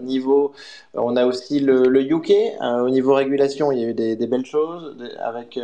niveau, 0.00 0.52
on 0.94 1.16
a 1.16 1.26
aussi 1.26 1.60
le, 1.60 2.00
UK. 2.00 2.32
au 2.62 2.90
niveau 2.90 3.14
régulation, 3.14 3.72
il 3.72 3.80
y 3.80 3.84
a 3.84 3.88
eu 3.88 3.94
des, 3.94 4.26
belles 4.26 4.46
choses 4.46 4.96
avec 5.22 5.58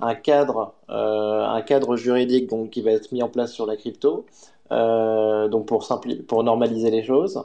un 0.00 0.14
cadre, 0.14 0.74
un 0.88 1.62
cadre 1.62 1.96
juridique 1.96 2.48
donc 2.48 2.70
qui 2.70 2.82
va 2.82 2.92
être 2.92 3.10
mis 3.12 3.22
en 3.22 3.28
place 3.28 3.52
sur 3.52 3.66
la 3.66 3.76
crypto. 3.76 4.24
Euh, 4.72 5.46
donc 5.48 5.66
pour, 5.66 5.86
pour 6.26 6.42
normaliser 6.42 6.90
les 6.90 7.04
choses. 7.04 7.44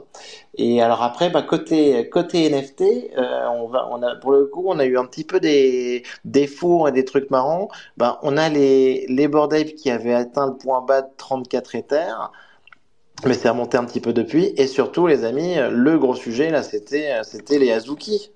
Et 0.56 0.80
alors 0.80 1.02
après, 1.02 1.28
bah, 1.30 1.42
côté, 1.42 2.08
NFT, 2.48 2.82
euh, 3.18 4.16
pour 4.20 4.32
le 4.32 4.46
coup, 4.46 4.64
on 4.66 4.78
a 4.78 4.86
eu 4.86 4.96
un 4.96 5.04
petit 5.04 5.24
peu 5.24 5.38
des, 5.38 6.02
des 6.24 6.46
fours 6.46 6.88
et 6.88 6.92
des 6.92 7.04
trucs 7.04 7.30
marrants. 7.30 7.68
Bah, 7.98 8.18
on 8.22 8.36
a 8.36 8.48
les, 8.48 9.06
les 9.08 9.28
Bored 9.28 9.74
qui 9.74 9.90
avaient 9.90 10.14
atteint 10.14 10.46
le 10.46 10.56
point 10.56 10.80
bas 10.80 11.02
de 11.02 11.08
34 11.18 11.74
Ethers. 11.76 12.32
Mais 13.26 13.34
c'est 13.34 13.50
remonté 13.50 13.76
un 13.76 13.84
petit 13.84 14.00
peu 14.00 14.14
depuis. 14.14 14.54
Et 14.56 14.66
surtout, 14.66 15.06
les 15.06 15.24
amis, 15.24 15.56
le 15.70 15.98
gros 15.98 16.14
sujet, 16.14 16.50
là, 16.50 16.62
c'était 16.62 17.22
les 17.58 17.70
Azuki. 17.70 18.32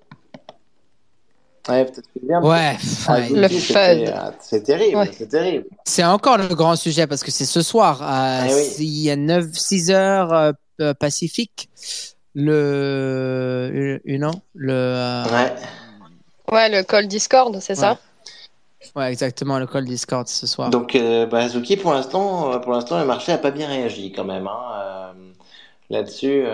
Ouais, 1.66 1.86
ouais, 2.42 3.28
le 3.30 3.48
FUD. 3.48 3.76
Euh, 3.76 4.30
c'est 4.40 4.62
terrible, 4.64 5.08
c'est 5.16 5.28
terrible. 5.28 5.64
C'est 5.84 6.04
encore 6.04 6.36
le 6.36 6.48
grand 6.48 6.76
sujet 6.76 7.06
parce 7.06 7.24
que 7.24 7.30
c'est 7.30 7.46
ce 7.46 7.62
soir, 7.62 8.02
à 8.02 8.46
eh 8.46 8.82
il 8.82 9.00
y 9.00 9.10
a 9.10 9.16
9, 9.16 9.46
6 9.50 9.90
heures 9.90 10.32
euh, 10.34 10.52
euh, 10.82 10.92
Pacifique, 10.92 11.70
le, 12.34 14.00
une 14.04 14.26
an, 14.26 14.42
le. 14.54 15.22
Ouais. 15.32 15.54
Ouais, 16.52 16.68
le 16.68 16.82
call 16.82 17.08
Discord, 17.08 17.56
c'est 17.60 17.74
ça? 17.74 17.98
Ouais, 18.94 19.10
exactement, 19.10 19.58
le 19.58 19.66
call 19.66 19.86
Discord 19.86 20.28
ce 20.28 20.46
soir. 20.46 20.68
Donc, 20.68 20.94
euh, 20.94 21.24
bah, 21.24 21.38
Azuki, 21.38 21.78
pour 21.78 21.94
l'instant, 21.94 22.60
pour 22.60 22.72
l'instant, 22.72 23.00
le 23.00 23.06
marché 23.06 23.32
a 23.32 23.38
pas 23.38 23.50
bien 23.50 23.68
réagi 23.68 24.12
quand 24.12 24.24
même. 24.24 24.46
Hein, 24.46 25.14
Là-dessus. 25.88 26.44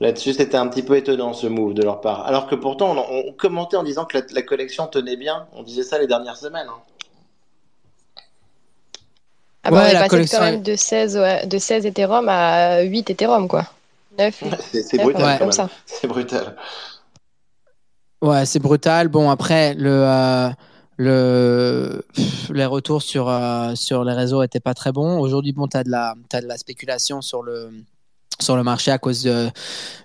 Là-dessus, 0.00 0.32
c'était 0.32 0.56
un 0.56 0.68
petit 0.68 0.82
peu 0.82 0.96
étonnant 0.96 1.32
ce 1.32 1.46
move 1.46 1.74
de 1.74 1.82
leur 1.82 2.00
part. 2.00 2.24
Alors 2.26 2.46
que 2.46 2.54
pourtant, 2.54 2.96
on, 3.10 3.32
commentait 3.32 3.76
en 3.76 3.82
disant 3.82 4.04
que 4.04 4.18
la, 4.32 4.42
collection 4.42 4.86
tenait 4.86 5.16
bien. 5.16 5.46
On 5.54 5.62
disait 5.62 5.82
ça 5.82 5.98
les 5.98 6.06
dernières 6.06 6.36
semaines. 6.36 6.68
Hein. 6.68 8.22
Ah 9.64 9.70
bah, 9.70 9.78
ouais, 9.78 9.96
on 9.96 10.04
est 10.04 10.08
passé 10.08 10.36
quand 10.36 10.40
même 10.40 10.62
de 10.62 10.76
16, 10.76 11.20
de 11.46 11.58
16 11.58 11.86
Ethereum 11.86 12.28
à 12.28 12.82
8 12.82 13.10
Ethereum, 13.10 13.48
quoi. 13.48 13.64
9, 14.18 14.44
c'est 14.72 14.98
brutal, 14.98 15.38
comme 15.38 15.52
ça. 15.52 15.68
C'est 15.86 16.06
brutal. 16.06 16.56
Ouais, 18.22 18.46
c'est 18.46 18.60
brutal. 18.60 19.08
Bon, 19.08 19.30
après, 19.30 19.74
le, 19.74 20.02
euh, 20.04 20.48
le, 20.96 22.04
les 22.50 22.66
retours 22.66 23.02
sur, 23.02 23.28
euh, 23.28 23.74
sur 23.74 24.04
les 24.04 24.12
réseaux 24.12 24.42
n'étaient 24.42 24.60
pas 24.60 24.74
très 24.74 24.92
bons. 24.92 25.18
Aujourd'hui, 25.18 25.52
bon, 25.52 25.66
tu 25.66 25.76
as, 25.76 25.80
as, 25.80 26.40
de 26.40 26.46
la 26.46 26.56
spéculation 26.56 27.20
sur 27.20 27.42
le 27.42 27.70
sur 28.40 28.56
le 28.56 28.62
marché 28.62 28.90
à 28.90 28.98
cause 28.98 29.22
de 29.22 29.48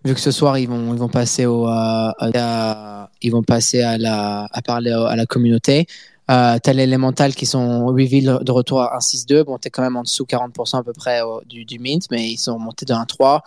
vu 0.06 0.14
que 0.14 0.20
ce 0.20 0.32
soir 0.32 0.58
ils 0.58 0.68
vont 0.68 0.94
ils 0.94 1.00
vont 1.00 1.10
passer 1.10 1.46
au 1.46 1.68
euh, 1.68 2.12
à, 2.20 3.10
ils 3.22 3.32
vont 3.32 3.44
passer 3.44 3.82
à 3.82 3.98
la 3.98 4.48
à 4.52 4.62
parler 4.62 4.92
à 4.92 5.16
la 5.16 5.26
communauté 5.26 5.88
euh, 6.32 6.58
t'as 6.62 6.74
les 6.74 6.84
élémentales 6.84 7.36
qui 7.36 7.46
sont 7.46 7.88
reveal 7.88 8.40
de 8.42 8.52
retour 8.52 8.82
à 8.82 8.98
1.6.2 8.98 9.44
bon 9.44 9.58
t'es 9.58 9.70
quand 9.70 9.82
même 9.82 9.98
en 9.98 10.04
dessous 10.04 10.24
40% 10.24 10.80
à 10.80 10.84
peu 10.84 10.94
près 10.94 11.22
du, 11.46 11.66
du 11.66 11.80
mint 11.80 12.04
mais 12.12 12.30
ils 12.32 12.38
sont 12.38 12.58
montés 12.58 12.86
de 12.86 12.94
1.3 12.94 13.42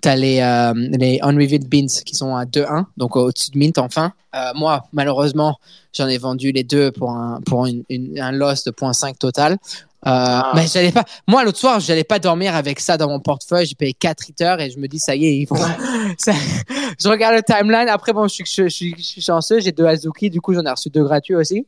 t'as 0.00 0.14
les 0.14 0.40
euh, 0.40 0.72
les 0.74 1.18
unrevealed 1.22 1.68
beans 1.68 2.02
qui 2.04 2.14
sont 2.14 2.36
à 2.36 2.44
2.1 2.44 2.84
donc 2.96 3.16
au-dessus 3.16 3.50
de 3.50 3.58
mint 3.58 3.78
enfin 3.78 4.12
euh, 4.36 4.52
moi 4.54 4.84
malheureusement 4.92 5.58
j'en 5.92 6.06
ai 6.06 6.18
vendu 6.18 6.52
les 6.52 6.62
deux 6.62 6.92
pour 6.92 7.10
un 7.10 7.40
pour 7.44 7.66
une, 7.66 7.84
un 8.18 8.32
loss 8.32 8.62
de 8.64 8.70
0.5 8.70 9.18
total 9.18 9.58
euh, 10.06 10.08
ah. 10.08 10.52
Mais 10.54 10.66
j'allais 10.66 10.92
pas. 10.92 11.04
Moi, 11.28 11.44
l'autre 11.44 11.58
soir, 11.58 11.78
j'allais 11.78 12.04
pas 12.04 12.18
dormir 12.18 12.54
avec 12.54 12.80
ça 12.80 12.96
dans 12.96 13.08
mon 13.08 13.20
portefeuille. 13.20 13.66
J'ai 13.66 13.74
payé 13.74 13.92
4 13.92 14.24
heures 14.40 14.60
et 14.60 14.70
je 14.70 14.78
me 14.78 14.88
dis, 14.88 14.98
ça 14.98 15.14
y 15.14 15.26
est, 15.26 15.36
il 15.36 15.46
faut. 15.46 15.56
je 16.18 17.08
regarde 17.08 17.34
le 17.34 17.42
timeline. 17.42 17.86
Après, 17.88 18.14
bon, 18.14 18.26
je, 18.26 18.42
je, 18.46 18.68
je, 18.68 18.94
je 18.96 19.02
suis 19.02 19.20
chanceux. 19.20 19.60
J'ai 19.60 19.72
deux 19.72 19.84
Azuki. 19.84 20.30
Du 20.30 20.40
coup, 20.40 20.54
j'en 20.54 20.64
ai 20.64 20.70
reçu 20.70 20.88
deux 20.88 21.04
gratuits 21.04 21.34
aussi. 21.34 21.66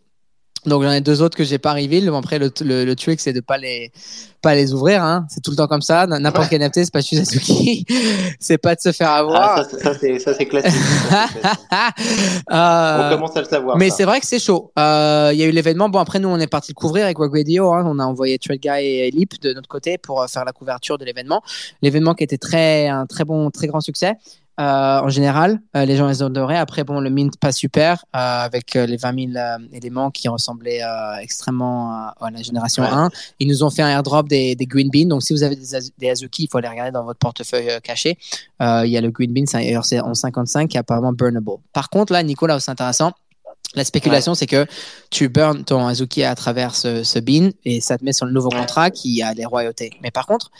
Donc 0.64 0.82
j'en 0.84 0.92
ai 0.92 1.00
deux 1.00 1.22
autres 1.22 1.36
que 1.36 1.42
j'ai 1.44 1.58
pas 1.58 1.72
reveal. 1.72 2.08
Après 2.14 2.38
le, 2.38 2.52
le, 2.60 2.84
le 2.84 2.96
trick 2.96 3.20
c'est 3.20 3.32
de 3.32 3.40
pas 3.40 3.58
les 3.58 3.90
pas 4.40 4.54
les 4.54 4.72
ouvrir. 4.72 5.02
Hein. 5.02 5.26
C'est 5.28 5.40
tout 5.40 5.50
le 5.50 5.56
temps 5.56 5.66
comme 5.66 5.82
ça. 5.82 6.06
N'importe 6.06 6.48
quel 6.50 6.60
NFT 6.62 6.84
c'est 6.84 6.92
pas 6.92 7.00
Shusazuki. 7.00 7.84
c'est 8.40 8.58
pas 8.58 8.74
de 8.74 8.80
se 8.80 8.92
faire 8.92 9.10
avoir. 9.10 9.58
Ah, 9.58 9.64
ça, 9.64 9.94
c'est 9.98 10.18
ça 10.20 10.34
c'est 10.34 10.46
classique. 10.46 10.80
euh, 12.52 13.10
on 13.10 13.14
commence 13.14 13.36
à 13.36 13.40
le 13.40 13.46
savoir. 13.46 13.76
Mais 13.76 13.90
c'est 13.90 14.04
vrai 14.04 14.20
que 14.20 14.26
c'est 14.26 14.38
chaud. 14.38 14.72
Euh, 14.78 15.30
il 15.32 15.38
y 15.38 15.42
a 15.42 15.46
eu 15.46 15.50
l'événement. 15.50 15.88
Bon 15.88 15.98
après 15.98 16.20
nous 16.20 16.28
on 16.28 16.38
est 16.38 16.46
parti 16.46 16.70
le 16.72 16.74
couvrir 16.74 17.04
avec 17.04 17.18
Wagwedio. 17.18 17.72
Hein. 17.72 17.84
On 17.86 17.98
a 17.98 18.04
envoyé 18.04 18.38
Trade 18.38 18.60
Guy 18.60 18.68
et 18.86 19.10
Lip 19.10 19.40
de 19.40 19.52
notre 19.54 19.68
côté 19.68 19.98
pour 19.98 20.22
euh, 20.22 20.26
faire 20.28 20.44
la 20.44 20.52
couverture 20.52 20.96
de 20.96 21.04
l'événement. 21.04 21.42
L'événement 21.82 22.14
qui 22.14 22.22
était 22.22 22.38
très 22.38 22.86
un 22.88 23.06
très 23.06 23.24
bon 23.24 23.50
très 23.50 23.66
grand 23.66 23.80
succès. 23.80 24.14
Euh, 24.62 25.00
en 25.00 25.08
général. 25.08 25.60
Euh, 25.76 25.84
les 25.84 25.96
gens 25.96 26.06
les 26.06 26.22
adoraient. 26.22 26.56
Après, 26.56 26.84
bon, 26.84 27.00
le 27.00 27.10
mint 27.10 27.36
pas 27.36 27.50
super 27.50 28.04
euh, 28.14 28.18
avec 28.44 28.74
les 28.74 28.96
20 28.96 29.32
000 29.32 29.44
éléments 29.72 30.10
qui 30.12 30.28
ressemblaient 30.28 30.82
extrêmement 31.20 31.90
à, 32.20 32.30
la 32.32 32.42
génération 32.42 32.84
1. 32.84 33.10
Ils 33.40 33.48
nous 33.48 33.64
ont 33.64 33.70
fait 33.70 33.82
un 33.82 33.88
airdrop 33.88 34.28
des, 34.28 34.54
des 34.54 34.66
green 34.66 34.88
beans. 34.88 35.08
Donc, 35.08 35.22
si 35.22 35.32
vous 35.32 35.42
avez 35.42 35.56
des, 35.56 36.10
Azuki, 36.10 36.44
il 36.44 36.48
faut 36.48 36.58
aller 36.58 36.68
regarder 36.68 36.92
dans 36.92 37.04
votre 37.04 37.18
portefeuille 37.18 37.70
caché. 37.82 38.16
Il 38.60 38.86
y 38.86 38.96
a 38.96 39.00
le 39.00 39.10
green 39.10 39.32
bean, 39.32 39.46
c'est 39.46 40.00
en 40.00 40.14
55 40.14 40.68
qui 40.68 40.76
est 40.76 40.80
apparemment 40.80 41.12
burnable. 41.12 41.50
Par 41.72 41.90
contre, 41.90 42.12
là, 42.12 42.22
Nicolas, 42.22 42.60
c'est 42.60 42.70
intéressant. 42.70 43.12
La 43.74 43.84
spéculation, 43.84 44.34
c'est 44.34 44.46
que 44.46 44.66
tu 45.10 45.28
burns 45.28 45.64
ton 45.64 45.86
Azuki 45.86 46.22
à 46.24 46.34
travers 46.34 46.74
ce, 46.74 47.02
ce, 47.04 47.18
bean 47.18 47.50
et 47.64 47.80
ça 47.80 47.96
te 47.96 48.04
met 48.04 48.12
sur 48.12 48.26
le 48.26 48.32
nouveau 48.32 48.50
contrat 48.50 48.90
qui 48.90 49.22
a 49.22 49.32
les 49.32 49.46
royautés. 49.46 49.92
Mais 50.02 50.10
par 50.10 50.26
contre, 50.26 50.50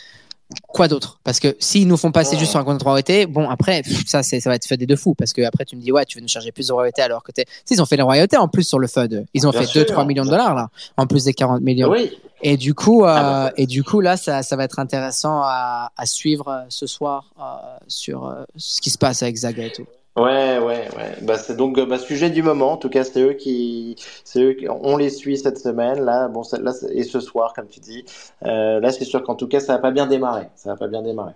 quoi 0.67 0.87
d'autre? 0.87 1.19
Parce 1.23 1.39
que 1.39 1.55
s'ils 1.59 1.87
nous 1.87 1.97
font 1.97 2.11
passer 2.11 2.37
juste 2.37 2.51
sur 2.51 2.59
un 2.59 2.63
compte 2.63 2.79
de 2.79 2.83
royauté, 2.83 3.25
bon 3.25 3.49
après 3.49 3.81
ça 4.05 4.23
ça 4.23 4.37
va 4.45 4.55
être 4.55 4.65
fait 4.65 4.77
des 4.77 4.85
deux 4.85 4.95
fous. 4.95 5.15
Parce 5.15 5.33
que 5.33 5.41
après 5.41 5.65
tu 5.65 5.75
me 5.75 5.81
dis 5.81 5.91
ouais 5.91 6.05
tu 6.05 6.17
veux 6.17 6.21
nous 6.21 6.27
charger 6.27 6.51
plus 6.51 6.67
de 6.67 6.73
royauté 6.73 7.01
alors 7.01 7.23
que 7.23 7.31
t'es 7.31 7.45
s'ils 7.65 7.81
ont 7.81 7.85
fait 7.85 7.97
les 7.97 8.03
royautés 8.03 8.37
en 8.37 8.47
plus 8.47 8.63
sur 8.63 8.79
le 8.79 8.87
FUD 8.87 9.25
ils 9.33 9.47
ont 9.47 9.51
fait 9.51 9.65
2-3 9.65 10.05
millions 10.07 10.25
de 10.25 10.29
dollars 10.29 10.55
là 10.55 10.69
en 10.97 11.07
plus 11.07 11.25
des 11.25 11.33
40 11.33 11.61
millions. 11.61 11.89
Oui. 11.89 12.11
et 12.41 12.57
du 12.57 12.73
coup 12.73 13.03
euh, 13.03 13.07
ah, 13.07 13.21
bah, 13.47 13.53
et 13.57 13.65
du 13.65 13.83
coup 13.83 14.01
là 14.01 14.17
ça, 14.17 14.43
ça 14.43 14.55
va 14.55 14.63
être 14.63 14.79
intéressant 14.79 15.41
à, 15.43 15.91
à 15.95 16.05
suivre 16.05 16.47
euh, 16.47 16.61
ce 16.69 16.87
soir 16.87 17.33
euh, 17.39 17.77
sur 17.87 18.35
ce 18.55 18.81
qui 18.81 18.89
se 18.89 18.97
passe 18.97 19.23
avec 19.23 19.35
Zaga 19.35 19.65
et 19.65 19.71
tout. 19.71 19.85
Ouais, 20.15 20.59
ouais, 20.59 20.87
ouais. 20.95 21.17
Bah, 21.23 21.37
c'est 21.37 21.57
donc 21.57 21.79
bah, 21.79 21.97
sujet 21.97 22.29
du 22.29 22.43
moment. 22.43 22.73
En 22.73 22.77
tout 22.77 22.89
cas, 22.89 23.03
c'est 23.03 23.21
eux 23.21 23.33
qui, 23.33 23.95
c'est 24.23 24.41
eux 24.41 24.53
qui, 24.53 24.67
on 24.69 24.95
les 24.95 25.09
suit 25.09 25.37
cette 25.37 25.57
semaine. 25.57 26.01
Là, 26.01 26.27
bon, 26.27 26.43
là, 26.61 26.71
et 26.91 27.03
ce 27.03 27.19
soir, 27.19 27.53
comme 27.53 27.67
tu 27.67 27.79
dis. 27.79 28.05
Euh, 28.45 28.79
là, 28.79 28.91
c'est 28.91 29.05
sûr 29.05 29.23
qu'en 29.23 29.35
tout 29.35 29.47
cas, 29.47 29.59
ça 29.59 29.73
va 29.73 29.79
pas 29.79 29.91
bien 29.91 30.05
démarrer. 30.05 30.49
Ça 30.55 30.69
va 30.69 30.77
pas 30.77 30.87
bien 30.87 31.01
démarrer. 31.01 31.33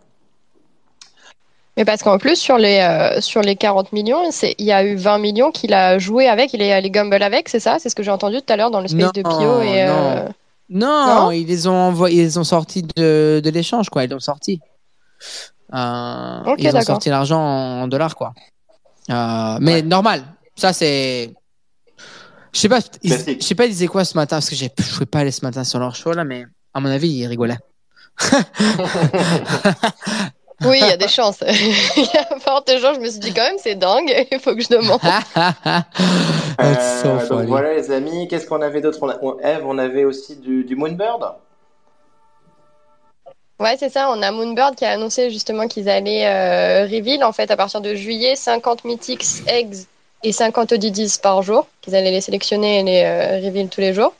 Mais 1.75 1.85
parce 1.85 2.03
qu'en 2.03 2.19
plus, 2.19 2.35
sur 2.35 2.57
les, 2.57 2.79
euh, 2.79 3.19
sur 3.19 3.41
les 3.41 3.55
40 3.55 3.93
millions, 3.93 4.29
il 4.41 4.65
y 4.65 4.71
a 4.71 4.83
eu 4.83 4.95
20 4.95 5.19
millions 5.19 5.51
qu'il 5.51 5.73
a 5.73 5.97
joué 5.97 6.27
avec, 6.27 6.53
il 6.53 6.61
est 6.61 6.71
allé 6.71 6.89
gamble 6.89 7.21
avec, 7.21 7.49
c'est 7.49 7.59
ça? 7.59 7.77
C'est 7.79 7.89
ce 7.89 7.95
que 7.95 8.03
j'ai 8.03 8.11
entendu 8.11 8.41
tout 8.41 8.53
à 8.53 8.57
l'heure 8.57 8.71
dans 8.71 8.81
le 8.81 8.87
space 8.87 9.13
de 9.13 9.21
Pio. 9.21 9.61
Et, 9.61 9.85
non. 9.85 9.93
Euh... 9.93 10.27
Non, 10.69 11.31
ils 11.31 11.45
les 11.45 11.67
ont 11.67 11.75
envoyés, 11.75 12.23
ils 12.23 12.39
ont 12.39 12.43
sorti 12.43 12.83
de, 12.83 13.41
de 13.43 13.49
l'échange, 13.49 13.89
quoi. 13.89 14.03
Ils 14.03 14.09
l'ont 14.09 14.19
sorti. 14.19 14.59
Euh, 15.73 16.55
ils 16.57 16.75
ont 16.75 16.81
sorti 16.81 17.09
l'argent 17.09 17.39
en 17.39 17.87
dollars, 17.87 18.15
quoi. 18.15 18.33
Euh, 19.09 19.57
mais 19.61 19.81
normal. 19.81 20.23
Ça, 20.55 20.73
c'est. 20.73 21.33
Je 22.53 22.59
sais 22.59 22.69
pas, 22.69 22.79
je 23.03 23.39
sais 23.39 23.55
pas, 23.55 23.65
ils 23.65 23.71
disaient 23.71 23.87
quoi 23.87 24.03
ce 24.03 24.15
matin, 24.15 24.37
parce 24.37 24.49
que 24.49 24.55
je 24.55 24.63
ne 24.63 24.69
pouvais 24.69 25.05
pas 25.05 25.19
aller 25.19 25.31
ce 25.31 25.45
matin 25.45 25.63
sur 25.63 25.79
leur 25.79 25.95
show, 25.95 26.13
là, 26.13 26.23
mais 26.23 26.45
à 26.73 26.79
mon 26.79 26.89
avis, 26.89 27.09
ils 27.09 27.27
rigolaient. 27.27 27.59
oui, 30.65 30.79
il 30.81 30.87
y 30.87 30.91
a 30.91 30.97
des 30.97 31.07
chances. 31.07 31.43
Il 31.97 32.03
y 32.03 32.17
a 32.17 32.39
fortes 32.39 32.71
gens, 32.79 32.95
je 32.95 32.99
me 32.99 33.09
suis 33.09 33.19
dit 33.19 33.31
quand 33.31 33.43
même, 33.43 33.57
c'est 33.61 33.75
dingue, 33.75 34.11
il 34.31 34.39
faut 34.39 34.55
que 34.55 34.61
je 34.61 34.69
demande. 34.69 34.99
euh, 36.59 37.27
donc 37.27 37.47
voilà, 37.47 37.75
les 37.75 37.91
amis, 37.91 38.27
qu'est-ce 38.27 38.47
qu'on 38.47 38.63
avait 38.63 38.81
d'autre? 38.81 39.37
Eve, 39.43 39.61
on 39.65 39.77
avait 39.77 40.05
aussi 40.05 40.37
du, 40.37 40.63
du 40.63 40.75
Moonbird 40.75 41.35
Ouais, 43.59 43.75
c'est 43.79 43.89
ça. 43.89 44.09
On 44.11 44.21
a 44.21 44.31
Moonbird 44.31 44.75
qui 44.75 44.85
a 44.85 44.91
annoncé 44.91 45.31
justement 45.31 45.67
qu'ils 45.67 45.89
allaient 45.89 46.27
euh, 46.27 46.83
reveal 46.83 47.23
en 47.23 47.31
fait 47.31 47.49
à 47.49 47.57
partir 47.57 47.81
de 47.81 47.95
juillet 47.95 48.35
50 48.35 48.85
Mythics 48.85 49.47
Eggs 49.47 49.85
et 50.23 50.31
50 50.31 50.73
ODDs 50.73 51.19
par 51.21 51.41
jour, 51.41 51.67
qu'ils 51.81 51.95
allaient 51.95 52.11
les 52.11 52.21
sélectionner 52.21 52.79
et 52.79 52.83
les 52.83 53.03
euh, 53.03 53.45
reveal 53.45 53.69
tous 53.69 53.81
les 53.81 53.93
jours. 53.93 54.13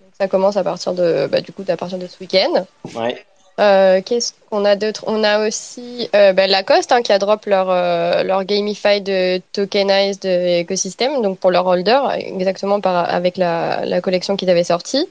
Donc, 0.00 0.10
ça 0.18 0.28
commence 0.28 0.56
à 0.56 0.64
partir 0.64 0.94
de, 0.94 1.26
bah, 1.30 1.40
du 1.40 1.52
coup, 1.52 1.64
à 1.68 1.76
partir 1.76 1.98
de 1.98 2.06
ce 2.06 2.18
week-end. 2.20 2.66
Ouais. 2.94 3.22
Euh, 3.60 4.00
Qu'est-ce 4.04 4.32
qu'on 4.48 4.64
a 4.64 4.76
d'autre? 4.76 5.04
On 5.06 5.22
a 5.22 5.46
aussi 5.46 6.08
euh, 6.14 6.32
bah, 6.32 6.46
Lacoste 6.46 6.92
hein, 6.92 7.02
qui 7.02 7.12
a 7.12 7.18
drop 7.18 7.44
leur, 7.46 7.70
euh, 7.70 8.22
leur 8.22 8.44
gamified 8.44 9.42
tokenized 9.52 10.24
écosystème, 10.24 11.20
donc 11.20 11.38
pour 11.38 11.50
leur 11.50 11.66
holder, 11.66 12.00
exactement 12.16 12.80
par, 12.80 13.08
avec 13.12 13.36
la, 13.36 13.84
la 13.84 14.00
collection 14.00 14.36
qu'ils 14.36 14.50
avaient 14.50 14.64
sortie. 14.64 15.06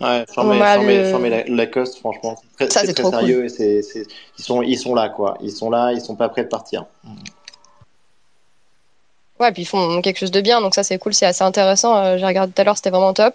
Ouais, 0.00 0.24
former, 0.32 0.58
le- 0.58 1.10
former 1.10 1.30
la- 1.30 1.44
Lacoste, 1.44 1.98
franchement, 1.98 2.36
c'est 2.40 2.66
très, 2.66 2.72
Ça, 2.72 2.80
c'est 2.80 2.86
c'est 2.88 2.92
très 2.94 3.02
trop 3.02 3.10
sérieux 3.12 3.44
et 3.44 3.48
c'est, 3.48 3.82
c'est- 3.82 4.06
ils, 4.38 4.44
sont, 4.44 4.62
ils 4.62 4.78
sont 4.78 4.94
là, 4.94 5.08
quoi. 5.08 5.36
Ils 5.42 5.50
sont 5.52 5.70
là, 5.70 5.92
ils 5.92 6.00
sont 6.00 6.14
pas 6.16 6.28
prêts 6.28 6.44
de 6.44 6.48
partir. 6.48 6.84
Ouais, 9.40 9.52
puis 9.52 9.62
ils 9.62 9.66
font 9.66 10.00
quelque 10.02 10.18
chose 10.18 10.30
de 10.32 10.40
bien, 10.40 10.60
donc 10.60 10.74
ça 10.74 10.82
c'est 10.82 10.98
cool, 10.98 11.14
c'est 11.14 11.26
assez 11.26 11.44
intéressant. 11.44 11.96
Euh, 11.96 12.18
J'ai 12.18 12.26
regardé 12.26 12.52
tout 12.52 12.60
à 12.60 12.64
l'heure, 12.64 12.76
c'était 12.76 12.90
vraiment 12.90 13.12
top. 13.14 13.34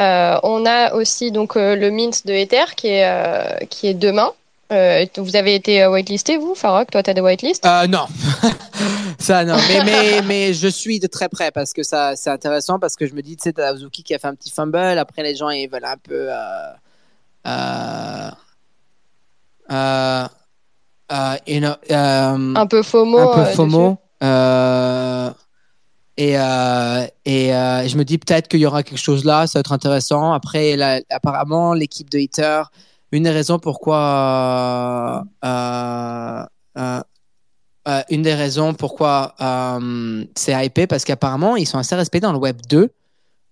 Euh, 0.00 0.38
on 0.42 0.64
a 0.66 0.94
aussi 0.94 1.30
donc 1.30 1.56
euh, 1.56 1.74
le 1.76 1.90
mint 1.90 2.26
de 2.26 2.32
Ether 2.32 2.64
qui 2.76 2.88
est 2.88 3.06
euh, 3.06 3.56
qui 3.68 3.86
est 3.88 3.94
demain. 3.94 4.30
Euh, 4.72 5.04
vous 5.18 5.36
avez 5.36 5.54
été 5.54 5.86
whitelisté 5.86 6.38
vous, 6.38 6.54
Farok 6.54 6.90
Toi, 6.90 7.02
t'as 7.02 7.12
des 7.14 7.20
whitelists? 7.20 7.64
Euh, 7.66 7.86
non, 7.86 8.06
ça 9.18 9.44
non. 9.44 9.56
Mais, 9.68 9.84
mais, 9.84 10.22
mais 10.22 10.54
je 10.54 10.68
suis 10.68 11.00
de 11.00 11.06
très 11.06 11.28
près 11.28 11.50
parce 11.50 11.72
que 11.72 11.82
ça 11.82 12.16
c'est 12.16 12.30
intéressant 12.30 12.78
parce 12.78 12.96
que 12.96 13.06
je 13.06 13.14
me 13.14 13.22
dis, 13.22 13.36
tu 13.36 13.44
sais, 13.44 13.52
t'as 13.52 13.68
Azuki 13.68 14.02
qui 14.02 14.14
a 14.14 14.18
fait 14.18 14.28
un 14.28 14.34
petit 14.34 14.50
fumble. 14.50 14.76
Après, 14.98 15.22
les 15.22 15.34
gens 15.36 15.50
ils 15.50 15.68
veulent 15.68 15.84
un 15.84 15.96
peu. 15.96 16.28
Euh, 16.30 18.30
euh, 19.70 20.26
euh, 21.12 21.36
you 21.46 21.60
know, 21.60 21.74
Un 21.90 22.66
peu 22.66 22.82
FOMO. 22.82 23.18
un 23.18 23.44
peu. 23.44 23.50
FOMO. 23.52 23.98
Et 26.18 26.32
et 26.32 26.38
je 27.88 27.96
me 27.96 28.04
dis 28.04 28.18
peut-être 28.18 28.48
qu'il 28.48 28.60
y 28.60 28.66
aura 28.66 28.82
quelque 28.82 28.98
chose 28.98 29.24
là, 29.24 29.46
ça 29.46 29.58
va 29.58 29.60
être 29.60 29.72
intéressant. 29.72 30.32
Après, 30.32 30.76
la- 30.76 31.00
apparemment, 31.10 31.74
l'équipe 31.74 32.10
de 32.10 32.18
Hitter, 32.18 32.62
une 33.12 33.24
des 33.24 33.30
raisons 33.30 33.58
pourquoi. 33.58 35.24
euh, 35.44 36.44
euh, 36.78 37.00
euh, 37.88 38.02
une 38.10 38.22
des 38.22 38.34
raisons 38.34 38.74
pourquoi 38.74 39.34
euh, 39.40 40.24
c'est 40.34 40.52
hypé, 40.64 40.86
parce 40.86 41.04
qu'apparemment, 41.04 41.56
ils 41.56 41.66
sont 41.66 41.78
assez 41.78 41.94
respectés 41.94 42.26
dans 42.26 42.32
le 42.32 42.38
Web 42.38 42.60
2. 42.68 42.90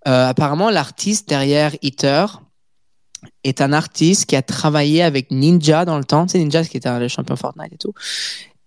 Euh, 0.07 0.29
apparemment, 0.29 0.71
l'artiste 0.71 1.29
derrière 1.29 1.75
Hitter 1.83 2.27
est 3.43 3.61
un 3.61 3.73
artiste 3.73 4.27
qui 4.27 4.37
a 4.37 4.43
travaillé 4.43 5.03
avec 5.03 5.31
Ninja 5.31 5.85
dans 5.85 5.99
le 5.99 6.05
temps. 6.05 6.27
C'est 6.29 6.39
Ninja 6.39 6.65
qui 6.65 6.77
était 6.77 6.99
le 6.99 7.09
champion 7.09 7.37
Fortnite 7.37 7.73
et 7.73 7.79
tout 7.79 7.95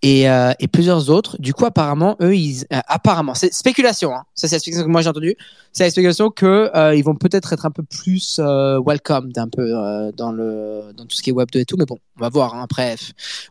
et, 0.01 0.29
euh, 0.29 0.53
et 0.59 0.67
plusieurs 0.67 1.09
autres. 1.09 1.39
Du 1.39 1.53
coup, 1.53 1.65
apparemment, 1.65 2.15
eux, 2.21 2.35
ils, 2.35 2.65
euh, 2.73 2.79
apparemment, 2.87 3.33
c'est 3.33 3.53
spéculation. 3.53 4.13
Hein. 4.13 4.23
Ça, 4.35 4.47
c'est 4.47 4.55
la 4.55 4.59
spéculation 4.59 4.85
que 4.87 4.91
moi 4.91 5.01
j'ai 5.01 5.09
entendu. 5.09 5.35
C'est 5.73 5.83
la 5.83 5.89
spéculation 5.89 6.29
que 6.29 6.69
euh, 6.75 6.95
ils 6.95 7.03
vont 7.03 7.15
peut-être 7.15 7.53
être 7.53 7.65
un 7.65 7.71
peu 7.71 7.83
plus 7.83 8.39
euh, 8.39 8.79
welcome 8.85 9.31
d'un 9.31 9.47
peu 9.47 9.61
euh, 9.75 10.11
dans 10.11 10.31
le 10.31 10.93
dans 10.95 11.05
tout 11.05 11.15
ce 11.15 11.21
qui 11.21 11.29
est 11.31 11.33
Web 11.33 11.49
2 11.51 11.59
et 11.59 11.65
tout. 11.65 11.77
Mais 11.77 11.85
bon, 11.85 11.97
on 12.17 12.21
va 12.21 12.29
voir. 12.29 12.55
Hein. 12.55 12.63
Après, 12.63 12.95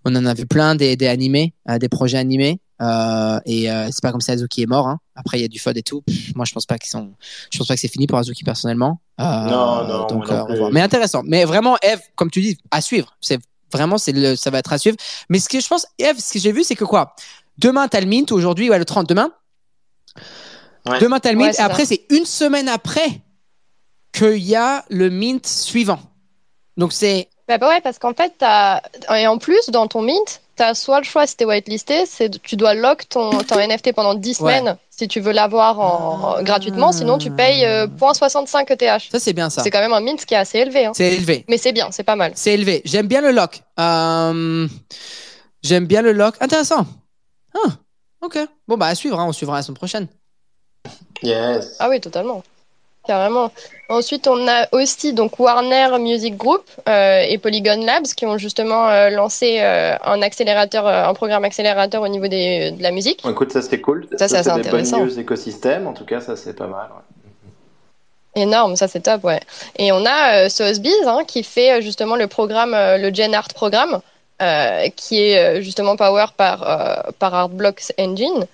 on 0.05 0.15
en 0.15 0.25
a 0.27 0.35
vu 0.35 0.47
plein 0.47 0.75
des, 0.75 0.97
des 0.97 1.07
animés, 1.09 1.55
euh, 1.69 1.79
des 1.79 1.89
projets 1.89 2.19
animés. 2.19 2.61
Euh, 2.83 3.41
et 3.47 3.71
euh, 3.71 3.87
c'est 3.91 4.03
pas 4.03 4.13
comme 4.13 4.21
ça 4.21 4.33
Azuki 4.33 4.63
est 4.63 4.67
mort. 4.67 4.87
Hein. 4.87 4.99
Après, 5.15 5.39
il 5.39 5.43
y 5.43 5.45
a 5.45 5.49
du 5.49 5.59
FOD 5.59 5.79
et 5.79 5.83
tout. 5.83 6.03
Pff, 6.03 6.35
moi, 6.35 6.45
je 6.45 6.53
pense 6.53 6.67
pas 6.67 6.79
qu'ils 6.79 6.91
sont. 6.91 7.15
Je 7.51 7.59
pense 7.59 7.67
pas 7.67 7.75
que 7.75 7.81
c'est 7.81 7.89
fini 7.89 8.07
pour 8.07 8.19
Azuki 8.19 8.45
personnellement. 8.45 9.01
Euh, 9.21 9.25
Non, 9.25 9.87
non, 9.89 10.07
Donc, 10.07 10.31
euh, 10.31 10.43
on 10.43 10.47
va 10.49 10.57
voir. 10.57 10.73
Mais 10.73 10.83
intéressant. 10.83 11.23
Mais 11.25 11.45
vraiment, 11.45 11.77
Eve, 11.83 12.01
comme 12.17 12.31
tu 12.31 12.41
dis, 12.41 12.59
à 12.71 12.81
suivre. 12.81 13.17
C'est 13.21 13.39
vraiment, 13.73 13.99
c'est 13.99 14.12
le, 14.12 14.37
ça 14.37 14.51
va 14.51 14.59
être 14.59 14.73
à 14.73 14.79
suivre. 14.79 14.97
Mais 15.29 15.39
ce 15.39 15.49
que 15.49 15.61
je 15.61 15.67
pense, 15.67 15.87
Eve, 15.99 16.19
ce 16.19 16.33
que 16.33 16.39
j'ai 16.39 16.53
vu, 16.53 16.64
c'est 16.64 16.77
que 16.77 16.85
quoi? 16.85 17.14
Demain, 17.59 17.89
t'as 17.89 18.01
le 18.01 18.07
mint, 18.07 18.33
aujourd'hui, 18.33 18.69
ouais, 18.71 18.79
le 18.79 18.85
30, 18.85 19.09
demain. 19.09 19.31
Ouais. 20.87 20.99
Demain, 21.01 21.21
t'as 21.21 21.33
le 21.33 21.39
mint, 21.39 21.49
Ouais, 21.49 21.57
et 21.59 21.61
après, 21.61 21.85
ça. 21.85 21.95
c'est 21.95 22.07
une 22.14 22.25
semaine 22.27 22.69
après 22.69 23.23
qu'il 24.12 24.39
y 24.39 24.55
a 24.55 24.85
le 24.89 25.11
mint 25.11 25.47
suivant. 25.47 26.01
Donc, 26.77 26.93
c'est. 26.93 27.29
Bah, 27.49 27.59
bah 27.59 27.69
ouais, 27.69 27.81
parce 27.81 27.99
qu'en 27.99 28.13
fait, 28.15 28.33
t'as... 28.39 28.81
et 29.17 29.27
en 29.27 29.39
plus, 29.39 29.71
dans 29.71 29.87
ton 29.87 30.03
mint, 30.03 30.41
tu 30.57 30.63
as 30.63 30.75
soit 30.75 30.99
le 30.99 31.05
choix, 31.05 31.27
si 31.27 31.37
tu 31.37 31.45
es 31.45 31.47
whitelisté, 31.47 32.05
c'est 32.07 32.43
tu 32.43 32.57
dois 32.57 32.75
lock 32.75 33.09
ton, 33.09 33.31
ton 33.39 33.59
NFT 33.67 33.93
pendant 33.95 34.15
10 34.15 34.41
Ouais. 34.41 34.59
semaines 34.59 34.77
si 34.91 35.07
tu 35.09 35.21
veux 35.21 35.33
l'avoir 35.33 35.79
en, 35.79 36.39
en- 36.39 36.43
gratuitement, 36.43 36.91
sinon 36.91 37.19
tu 37.19 37.31
payes 37.31 37.65
euh, 37.67 37.87
0.65 37.87 38.73
ETH. 38.73 39.03
Ça, 39.13 39.19
c'est 39.21 39.33
bien 39.35 39.51
ça. 39.51 39.63
C'est 39.63 39.71
quand 39.71 39.81
même 39.81 39.93
un 39.93 40.01
mint 40.01 40.25
qui 40.25 40.33
est 40.35 40.39
assez 40.39 40.59
élevé. 40.59 40.87
hein. 40.87 40.93
C'est 40.95 41.13
élevé. 41.13 41.45
Mais 41.49 41.59
c'est 41.59 41.73
bien, 41.73 41.91
c'est 41.93 42.03
pas 42.03 42.17
mal. 42.17 42.33
C'est 42.35 42.55
élevé. 42.55 42.81
J'aime 42.87 43.07
bien 43.07 43.21
le 43.21 43.31
lock. 43.31 43.63
Euh, 43.79 44.67
J'aime 45.63 45.87
bien 45.87 46.01
le 46.03 46.13
lock. 46.13 46.35
Intéressant. 46.41 46.87
Ah, 47.55 47.69
ok. 48.23 48.39
Bon, 48.67 48.77
bah, 48.79 48.87
à 48.87 48.95
suivre. 48.95 49.21
hein. 49.21 49.27
On 49.29 49.33
suivra 49.33 49.57
la 49.57 49.63
semaine 49.63 49.77
prochaine. 49.77 50.07
Yes. 51.23 51.77
Ah 51.79 51.89
oui, 51.91 52.01
totalement. 52.01 52.43
Carrément. 53.07 53.53
Ensuite, 53.89 54.27
on 54.27 54.49
a 54.49 54.67
aussi 54.73 55.13
donc 55.13 55.39
Warner 55.39 55.97
Music 56.01 56.37
Group 56.37 56.65
euh, 56.89 57.21
et 57.21 57.39
Polygon 57.39 57.85
Labs 57.85 58.07
qui 58.07 58.27
ont 58.27 58.37
justement 58.37 58.89
euh, 58.89 59.11
lancé 59.11 59.59
euh, 59.61 59.95
un 60.05 60.23
accélérateur, 60.23 60.87
un 60.87 61.15
programme 61.15 61.45
accélérateur 61.45 62.03
au 62.03 62.09
niveau 62.09 62.27
des, 62.27 62.73
de 62.73 62.83
la 62.83 62.91
musique. 62.91 63.23
Bon, 63.23 63.31
écoute, 63.31 63.53
ça 63.53 63.63
c'est 63.63 63.81
cool. 63.81 64.09
Ça, 64.17 64.27
c'est 64.27 64.39
assez 64.39 64.61
des 64.61 64.71
bonnes 64.71 64.91
news 64.91 65.21
écosystème. 65.21 65.87
En 65.87 65.93
tout 65.93 66.05
cas, 66.05 66.21
ça 66.21 66.35
c'est 66.35 66.55
pas 66.55 66.67
mal. 66.67 66.89
ouais. 66.91 68.43
Énorme, 68.43 68.75
ça 68.75 68.89
c'est 68.89 69.01
top, 69.01 69.23
ouais. 69.25 69.41
Et 69.79 69.93
on 69.93 70.05
a 70.05 70.49
Sotheby's 70.49 71.07
hein, 71.07 71.23
qui 71.27 71.45
fait 71.45 71.81
justement 71.81 72.17
le 72.17 72.27
programme, 72.27 72.73
le 72.73 73.15
Gen 73.15 73.35
Art 73.35 73.49
programme, 73.55 74.01
qui 74.97 75.23
est 75.23 75.63
justement 75.63 75.97
power 75.97 76.27
par, 76.37 77.13
par 77.19 77.35
Artblocks 77.35 77.93
Engine. 77.99 78.47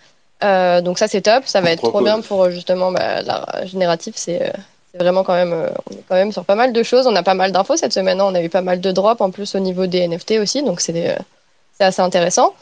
Euh, 0.45 0.80
donc 0.80 0.99
ça 0.99 1.09
c'est 1.09 1.20
top, 1.22 1.45
ça 1.47 1.61
va 1.61 1.70
être 1.72 1.82
Trop 1.82 2.01
bien 2.03 2.20
pour 2.20 2.45
euh, 2.45 2.51
justement 2.51 2.90
bah, 2.93 3.22
l'art 3.22 3.66
génératif. 3.66 4.14
C'est 4.16 4.43
euh, 4.43 4.51
c'est 4.93 4.99
vraiment 4.99 5.22
quand 5.24 5.32
même, 5.34 5.53
on 5.90 5.95
est 5.95 6.03
quand 6.09 6.16
même 6.16 6.32
sur 6.32 6.45
pas 6.45 6.55
mal 6.55 6.72
de 6.72 6.82
choses. 6.82 7.07
On 7.07 7.16
a 7.16 7.22
pas 7.22 7.34
mal 7.34 7.51
d'infos 7.53 7.76
cette 7.76 7.93
semaine. 7.95 8.20
hein. 8.20 8.26
On 8.28 8.34
a 8.34 8.43
eu 8.43 8.49
pas 8.51 8.61
mal 8.61 8.80
de 8.80 8.93
drops 8.93 9.20
en 9.22 9.30
plus 9.30 9.55
au 9.55 9.59
niveau 9.61 9.86
des 9.86 10.07
NFT 10.07 10.32
aussi, 10.40 10.62
donc 10.62 10.80
c'est 10.80 11.16
assez 11.80 12.03
intéressant. 12.03 12.53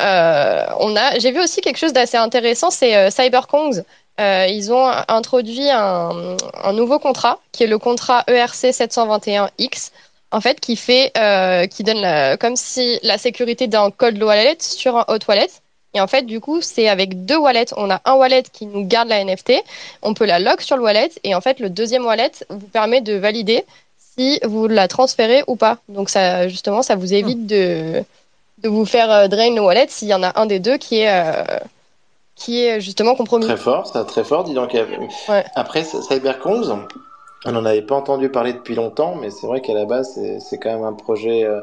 Euh, 0.00 0.64
on 0.80 0.94
a, 0.96 1.18
j'ai 1.18 1.32
vu 1.32 1.40
aussi 1.40 1.60
quelque 1.60 1.76
chose 1.78 1.92
d'assez 1.92 2.16
intéressant, 2.16 2.70
c'est 2.70 3.10
CyberKongs. 3.10 3.82
Euh, 4.20 4.46
ils 4.48 4.72
ont 4.72 4.86
introduit 5.08 5.68
un, 5.70 6.36
un 6.62 6.72
nouveau 6.72 6.98
contrat 6.98 7.38
qui 7.50 7.64
est 7.64 7.66
le 7.66 7.78
contrat 7.78 8.24
ERC 8.28 8.70
721X, 8.72 9.90
en 10.30 10.40
fait, 10.40 10.60
qui 10.60 10.76
fait, 10.76 11.12
euh, 11.18 11.66
qui 11.66 11.82
donne 11.82 12.00
la- 12.00 12.36
comme 12.36 12.56
si 12.56 12.98
la 13.02 13.18
sécurité 13.18 13.66
d'un 13.66 13.90
code 13.90 14.22
wallet 14.22 14.56
sur 14.60 14.96
un 14.96 15.04
hot 15.08 15.18
wallet. 15.28 15.48
Et 15.94 16.00
en 16.00 16.06
fait, 16.06 16.22
du 16.22 16.40
coup, 16.40 16.60
c'est 16.62 16.88
avec 16.88 17.26
deux 17.26 17.36
wallets. 17.36 17.74
On 17.76 17.90
a 17.90 18.00
un 18.04 18.14
wallet 18.14 18.44
qui 18.50 18.66
nous 18.66 18.84
garde 18.86 19.08
la 19.08 19.22
NFT, 19.22 19.52
on 20.02 20.14
peut 20.14 20.24
la 20.24 20.38
lock 20.38 20.62
sur 20.62 20.76
le 20.76 20.82
wallet, 20.82 21.10
et 21.24 21.34
en 21.34 21.40
fait, 21.40 21.60
le 21.60 21.68
deuxième 21.68 22.06
wallet 22.06 22.32
vous 22.48 22.66
permet 22.66 23.00
de 23.00 23.14
valider 23.14 23.64
si 23.98 24.40
vous 24.44 24.68
la 24.68 24.88
transférez 24.88 25.44
ou 25.46 25.56
pas. 25.56 25.78
Donc 25.88 26.08
ça, 26.08 26.48
justement, 26.48 26.82
ça 26.82 26.96
vous 26.96 27.12
évite 27.12 27.46
de 27.46 28.02
de 28.58 28.68
vous 28.68 28.84
faire 28.84 29.10
euh, 29.10 29.28
drain 29.28 29.54
le 29.54 29.60
wallet 29.60 29.86
s'il 29.88 30.08
y 30.08 30.14
en 30.14 30.22
a 30.22 30.40
un 30.40 30.46
des 30.46 30.60
deux 30.60 30.76
qui 30.76 31.00
est 31.00 31.10
euh, 31.10 31.42
qui 32.36 32.64
est 32.64 32.80
justement 32.80 33.14
compromis. 33.14 33.44
Très 33.44 33.56
fort, 33.56 33.86
ça 33.86 34.04
très 34.04 34.24
fort. 34.24 34.44
Dis 34.44 34.54
donc. 34.54 34.72
Ouais. 35.28 35.44
Après, 35.54 35.84
CyberCons, 35.84 36.86
on 37.44 37.52
n'en 37.52 37.64
avait 37.64 37.82
pas 37.82 37.96
entendu 37.96 38.28
parler 38.28 38.52
depuis 38.52 38.74
longtemps, 38.74 39.16
mais 39.20 39.30
c'est 39.30 39.46
vrai 39.46 39.60
qu'à 39.60 39.74
la 39.74 39.84
base, 39.84 40.12
c'est 40.14 40.40
c'est 40.40 40.58
quand 40.58 40.72
même 40.72 40.84
un 40.84 40.92
projet 40.92 41.44
euh, 41.44 41.60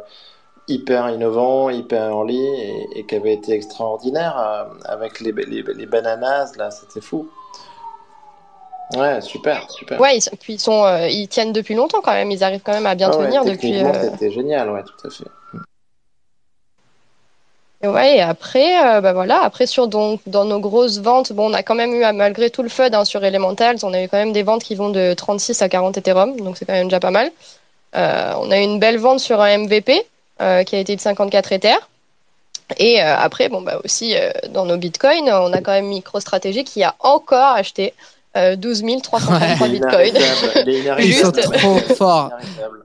hyper 0.70 1.10
innovant, 1.10 1.70
hyper 1.70 2.24
ligne 2.24 2.56
et, 2.56 2.88
et 3.00 3.06
qui 3.06 3.16
avait 3.16 3.34
été 3.34 3.54
extraordinaire 3.54 4.38
euh, 4.38 4.64
avec 4.86 5.20
les, 5.20 5.32
les, 5.32 5.64
les 5.64 5.86
bananas, 5.86 6.54
là, 6.58 6.72
c'était 6.72 7.02
fou. 7.02 7.30
Ouais, 8.96 9.22
super, 9.22 9.70
super. 9.70 10.00
Ouais, 10.02 10.18
ils, 10.18 10.38
puis 10.40 10.54
ils 10.54 10.60
sont, 10.60 10.84
euh, 10.84 11.08
ils 11.08 11.28
tiennent 11.28 11.54
depuis 11.54 11.76
longtemps 11.76 12.02
quand 12.02 12.14
même. 12.14 12.32
Ils 12.32 12.44
arrivent 12.44 12.62
quand 12.64 12.74
même 12.74 12.88
à 12.88 12.96
bien 12.96 13.12
Ah 13.14 13.18
ouais, 13.18 13.26
tenir 13.26 13.46
depuis. 13.46 13.78
euh, 13.84 14.10
c'était 14.12 14.32
génial, 14.32 14.70
ouais, 14.72 14.82
tout 14.84 15.08
à 15.08 15.12
fait. 15.12 15.26
Et 17.82 17.88
ouais, 17.88 18.18
et 18.18 18.22
après, 18.22 18.84
euh, 18.84 19.00
bah 19.00 19.14
voilà, 19.14 19.42
après 19.42 19.66
sur 19.66 19.88
donc 19.88 20.20
dans 20.28 20.44
nos 20.44 20.60
grosses 20.60 21.00
ventes, 21.00 21.32
bon, 21.32 21.50
on 21.50 21.54
a 21.54 21.64
quand 21.64 21.76
même 21.76 21.94
eu, 21.94 22.04
malgré 22.14 22.50
tout 22.50 22.62
le 22.62 22.68
FUD 22.68 22.94
hein, 22.94 23.06
sur 23.06 23.24
Elementals, 23.24 23.78
on 23.84 23.94
a 23.94 24.04
eu 24.04 24.10
quand 24.10 24.18
même 24.18 24.34
des 24.34 24.44
ventes 24.44 24.64
qui 24.64 24.76
vont 24.76 24.90
de 24.90 25.14
36 25.14 25.62
à 25.62 25.70
40 25.70 25.98
Ethereum, 25.98 26.36
donc 26.42 26.58
c'est 26.58 26.66
quand 26.66 26.74
même 26.74 26.88
déjà 26.88 27.00
pas 27.00 27.12
mal. 27.12 27.32
On 27.94 28.52
a 28.52 28.60
eu 28.60 28.64
une 28.64 28.80
belle 28.80 28.98
vente 28.98 29.20
sur 29.20 29.40
un 29.40 29.60
MVP 29.60 30.06
euh, 30.42 30.64
qui 30.64 30.76
a 30.76 30.80
été 30.80 30.96
de 30.96 31.02
54 31.02 31.52
Ether. 31.52 31.76
Et 32.78 33.02
euh, 33.02 33.16
après, 33.18 33.50
bon, 33.50 33.62
bah 33.62 33.80
aussi 33.84 34.16
euh, 34.16 34.32
dans 34.52 34.66
nos 34.66 34.78
bitcoins, 34.78 35.30
on 35.30 35.52
a 35.54 35.62
quand 35.62 35.72
même 35.72 35.88
MicroStrategy 35.88 36.64
qui 36.64 36.84
a 36.84 36.96
encore 37.00 37.56
acheté 37.56 37.94
euh, 38.38 38.56
12 38.56 38.84
333 39.02 39.68
Il 39.68 39.76
est 39.76 39.80
bitcoins. 39.80 41.00
Ils 41.00 41.14
sont 41.16 41.32
trop 41.32 41.80
forts. 41.96 42.32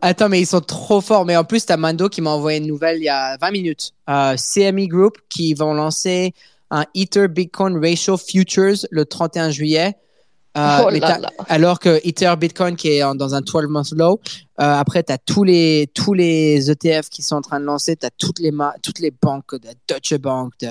Attends, 0.00 0.28
mais 0.30 0.40
ils 0.40 0.46
sont 0.46 0.62
trop 0.62 1.02
forts. 1.02 1.26
Mais 1.26 1.36
en 1.36 1.44
plus, 1.44 1.66
t'as 1.66 1.76
Mando 1.76 2.08
qui 2.08 2.22
m'a 2.22 2.30
envoyé 2.30 2.58
une 2.58 2.66
nouvelle 2.66 2.98
il 2.98 3.04
y 3.04 3.08
a 3.10 3.36
20 3.36 3.50
minutes. 3.50 3.92
Euh, 4.08 4.36
CME 4.36 4.86
Group 4.86 5.18
qui 5.28 5.52
vont 5.52 5.74
lancer 5.74 6.32
un 6.70 6.86
Ether 6.94 7.28
Bitcoin 7.28 7.78
Ratio 7.78 8.16
Futures 8.16 8.86
le 8.90 9.04
31 9.04 9.50
juillet. 9.50 9.96
Euh, 10.56 10.78
Oh 10.86 10.90
là 10.90 11.18
là. 11.18 11.30
Alors 11.48 11.78
que 11.80 12.00
Ether 12.06 12.32
Bitcoin 12.38 12.76
qui 12.76 12.88
est 12.88 13.02
en- 13.02 13.14
dans 13.14 13.34
un 13.34 13.40
12 13.40 13.66
month 13.68 13.90
low. 13.92 14.20
Euh, 14.60 14.74
après, 14.74 15.02
tu 15.02 15.12
as 15.12 15.18
tous 15.18 15.42
les, 15.44 15.90
tous 15.94 16.14
les 16.14 16.70
ETF 16.70 17.08
qui 17.10 17.22
sont 17.22 17.36
en 17.36 17.40
train 17.42 17.58
de 17.60 17.64
lancer. 17.64 17.96
Tu 17.96 18.06
as 18.06 18.10
toutes 18.10 18.38
les, 18.38 18.52
toutes 18.82 19.00
les 19.00 19.10
banques, 19.10 19.54
de 19.54 19.68
Deutsche 19.88 20.14
Bank, 20.18 20.52
de 20.60 20.68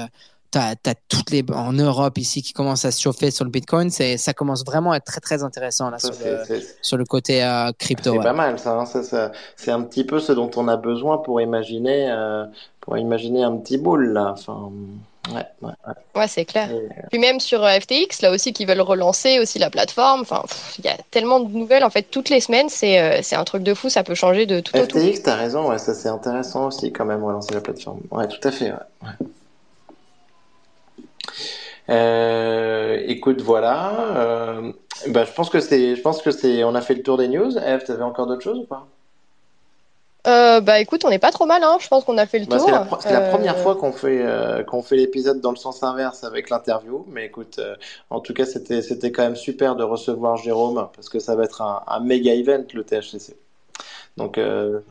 t'as 0.52 0.76
as 0.86 0.94
toutes 1.10 1.32
les 1.32 1.44
en 1.52 1.74
Europe 1.74 2.16
ici 2.20 2.44
qui 2.44 2.54
commencent 2.54 2.86
à 2.86 2.92
se 2.92 3.02
chauffer 3.02 3.32
sur 3.32 3.44
le 3.44 3.50
Bitcoin. 3.50 3.90
C'est 3.90 4.18
ça 4.18 4.34
commence 4.34 4.64
vraiment 4.64 4.92
à 4.92 4.98
être 4.98 5.06
très 5.06 5.20
très 5.20 5.42
intéressant 5.44 5.90
là 5.90 5.98
Ça, 5.98 6.14
sur, 6.14 6.24
le, 6.26 6.38
c'est- 6.48 6.78
sur 6.84 6.96
le 6.98 7.06
côté 7.06 7.44
euh, 7.44 7.72
crypto. 7.78 8.12
C'est 8.12 8.18
ouais. 8.20 8.24
pas 8.24 8.34
mal 8.34 8.60
ça, 8.60 8.74
hein, 8.78 8.86
ça, 8.86 9.02
ça- 9.04 9.32
c'est 9.56 9.72
un 9.72 9.82
petit 9.82 10.04
peu 10.04 10.20
ce 10.20 10.32
dont 10.32 10.52
on 10.56 10.68
a 10.68 10.78
besoin 10.78 11.18
pour 11.18 11.42
imaginer, 11.42 12.10
euh, 12.12 12.46
pour 12.82 12.98
imaginer 13.00 13.44
un 13.44 13.58
petit 13.58 13.78
boule 13.80 14.14
là. 14.14 14.36
Enfin, 14.38 14.70
ouais, 15.30 15.46
ouais, 15.62 15.72
ouais. 15.88 15.94
Ouais, 16.16 16.28
c'est 16.28 16.46
clair. 16.46 16.70
Et- 16.72 16.88
Puis 17.10 17.20
même 17.20 17.40
sur 17.40 17.64
euh, 17.64 17.80
FTX, 17.80 18.22
là 18.22 18.32
aussi, 18.32 18.54
qui 18.54 18.66
veulent 18.66 18.82
relancer 18.82 19.40
aussi 19.40 19.60
la 19.60 19.70
plateforme. 19.70 20.22
Enfin, 20.22 20.44
il 20.80 20.86
y 20.86 20.88
a 20.90 20.98
tellement 21.12 21.40
de 21.40 21.52
nouvelles. 21.52 21.84
En 21.84 21.90
fait, 21.90 22.04
toutes 22.04 22.30
les 22.30 22.40
semaines, 22.40 22.70
c'est 22.70 23.00
euh, 23.00 23.22
un 23.38 23.44
truc 23.44 23.64
de 23.64 23.74
fou. 23.74 23.90
Ça 23.90 24.04
peut 24.04 24.16
changer 24.16 24.46
de 24.46 24.60
tout 24.60 24.78
au 24.78 24.86
tout. 24.86 25.00
FTX, 25.00 25.24
t'as 25.24 25.36
raison, 25.36 25.70
ouais, 25.70 25.78
ça 25.80 25.94
c'est 25.94 26.10
intéressant 26.10 26.68
aussi 26.68 26.92
quand 26.92 27.06
même 27.06 27.24
relancer 27.24 27.54
la 27.54 27.62
plateforme. 27.62 28.02
Ouais, 28.12 28.28
tout 28.28 28.48
à 28.48 28.52
fait. 28.52 28.72
Euh, 31.90 33.02
écoute, 33.08 33.42
voilà. 33.42 34.16
Euh, 34.18 34.72
bah, 35.08 35.26
je 35.26 35.32
pense 35.34 35.50
que 35.50 35.60
c'est, 35.60 35.96
je 35.96 36.02
pense 36.02 36.22
que 36.22 36.32
c'est, 36.32 36.64
on 36.64 36.76
a 36.76 36.82
fait 36.82 36.94
le 36.96 37.04
tour 37.04 37.18
des 37.18 37.28
news. 37.28 37.58
Eve, 37.58 37.84
t'avais 37.84 38.04
encore 38.04 38.28
d'autres 38.28 38.42
choses 38.44 38.60
ou 38.60 38.66
pas? 38.66 38.88
Euh, 40.26 40.62
bah 40.62 40.80
écoute, 40.80 41.04
on 41.06 41.10
n'est 41.10 41.20
pas 41.20 41.32
trop 41.32 41.46
mal, 41.46 41.62
hein. 41.64 41.78
Je 41.82 41.88
pense 41.90 42.06
qu'on 42.06 42.18
a 42.18 42.26
fait 42.26 42.40
le 42.40 42.46
Bah, 42.46 42.58
tour. 42.58 42.66
c'est 43.02 43.12
la, 43.12 43.20
la 43.20 43.26
Euh, 43.28 43.30
première 43.30 43.58
fois 43.58 43.76
qu'on 43.76 43.92
fait 43.92 44.22
euh, 44.22 44.64
qu'on 44.64 44.82
fait 44.82 44.96
l'épisode 44.96 45.42
dans 45.42 45.52
le 45.52 45.58
sens 45.58 45.84
inverse 45.84 46.24
avec 46.24 46.50
l'interview. 46.50 47.06
Mais 47.10 47.26
écoute, 47.26 47.60
en 48.10 48.20
tout 48.22 48.34
cas, 48.34 48.46
c'était 48.46 48.82
c'était 48.82 49.12
quand 49.12 49.24
même 49.24 49.36
super 49.36 49.76
de 49.76 49.84
recevoir 49.84 50.38
Jérôme 50.38 50.88
parce 50.96 51.10
que 51.10 51.20
ça 51.20 51.36
va 51.36 51.44
être 51.44 51.62
un, 51.62 51.84
un 51.88 52.00
méga 52.00 52.34
event 52.34 52.64
le 52.74 52.84
THCC. 52.84 53.36
Donc, 54.18 54.40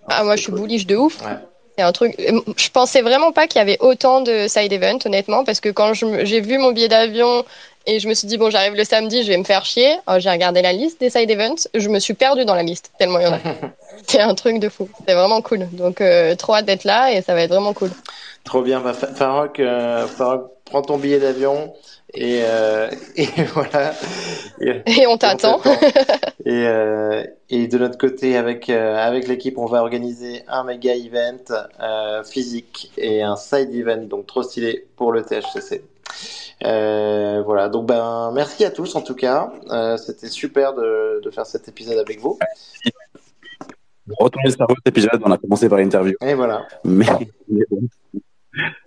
Ah, 0.08 0.24
moi, 0.24 0.36
je 0.36 0.42
suis 0.42 0.52
cool. 0.52 0.60
bullish 0.62 0.86
de 0.86 0.96
ouf. 0.96 1.20
Ouais. 1.22 1.36
C'est 1.78 1.84
un 1.84 1.92
truc. 1.92 2.14
Je 2.58 2.68
pensais 2.70 3.00
vraiment 3.00 3.32
pas 3.32 3.46
qu'il 3.46 3.58
y 3.58 3.62
avait 3.62 3.78
autant 3.80 4.20
de 4.20 4.46
side 4.46 4.72
events, 4.74 4.98
honnêtement, 5.06 5.42
parce 5.44 5.60
que 5.60 5.70
quand 5.70 5.94
j'ai 5.94 6.40
vu 6.42 6.58
mon 6.58 6.72
billet 6.72 6.88
d'avion 6.88 7.44
et 7.86 7.98
je 7.98 8.08
me 8.08 8.14
suis 8.14 8.26
dit, 8.28 8.36
bon, 8.38 8.50
j'arrive 8.50 8.74
le 8.74 8.84
samedi, 8.84 9.22
je 9.22 9.28
vais 9.28 9.36
me 9.36 9.44
faire 9.44 9.64
chier, 9.64 9.96
euh, 10.08 10.18
j'ai 10.20 10.30
regardé 10.30 10.62
la 10.62 10.72
liste 10.72 11.00
des 11.00 11.10
side 11.10 11.30
events, 11.30 11.68
je 11.74 11.88
me 11.88 11.98
suis 11.98 12.14
perdue 12.14 12.44
dans 12.44 12.54
la 12.54 12.62
liste, 12.62 12.92
tellement 12.98 13.18
il 13.18 13.24
y 13.24 13.26
en 13.26 13.32
a. 13.34 13.38
C'est 14.06 14.20
un 14.20 14.34
truc 14.34 14.58
de 14.58 14.68
fou. 14.68 14.88
C'est 15.06 15.14
vraiment 15.14 15.42
cool. 15.42 15.68
Donc, 15.72 16.00
euh, 16.00 16.34
trop 16.34 16.54
hâte 16.54 16.64
d'être 16.64 16.84
là 16.84 17.12
et 17.12 17.22
ça 17.22 17.34
va 17.34 17.42
être 17.42 17.50
vraiment 17.50 17.72
cool. 17.72 17.90
Trop 18.44 18.62
bien. 18.62 18.80
Bah, 18.80 18.94
Fa- 18.94 19.08
Farok, 19.14 19.60
euh, 19.60 20.06
prends 20.64 20.82
ton 20.82 20.96
billet 20.98 21.20
d'avion 21.20 21.72
et, 22.14 22.40
euh, 22.42 22.90
et 23.16 23.26
voilà. 23.54 23.92
Et- 24.60 24.82
Et 25.02 25.06
on 25.06 25.16
t'attend. 25.18 25.60
Et, 26.44 26.66
et 27.50 27.68
de 27.68 27.78
notre 27.78 27.98
côté, 27.98 28.36
avec, 28.36 28.68
avec 28.70 29.28
l'équipe, 29.28 29.58
on 29.58 29.66
va 29.66 29.80
organiser 29.82 30.42
un 30.48 30.64
méga 30.64 30.94
event 30.94 32.22
physique 32.24 32.90
et 32.96 33.22
un 33.22 33.36
side 33.36 33.74
event, 33.74 33.98
donc 34.08 34.26
trop 34.26 34.42
stylé 34.42 34.86
pour 34.96 35.12
le 35.12 35.22
THCC. 35.22 35.82
Euh, 36.64 37.42
voilà, 37.44 37.68
donc 37.68 37.86
ben 37.86 38.30
merci 38.34 38.64
à 38.64 38.70
tous 38.70 38.94
en 38.94 39.00
tout 39.00 39.14
cas. 39.14 39.52
Euh, 39.70 39.96
C'était 39.96 40.28
super 40.28 40.74
de, 40.74 41.20
de 41.22 41.30
faire 41.30 41.46
cet 41.46 41.68
épisode 41.68 41.98
avec 41.98 42.20
vous. 42.20 42.38
Retournez 44.18 44.50
sur 44.50 44.60
votre 44.66 44.80
épisode, 44.84 45.20
on 45.24 45.30
a 45.32 45.38
commencé 45.38 45.68
par 45.68 45.78
l'interview. 45.78 46.14
Et 46.20 46.34
voilà. 46.34 46.66
Mais, 46.84 47.06
mais 47.48 47.64
bon. 47.70 47.80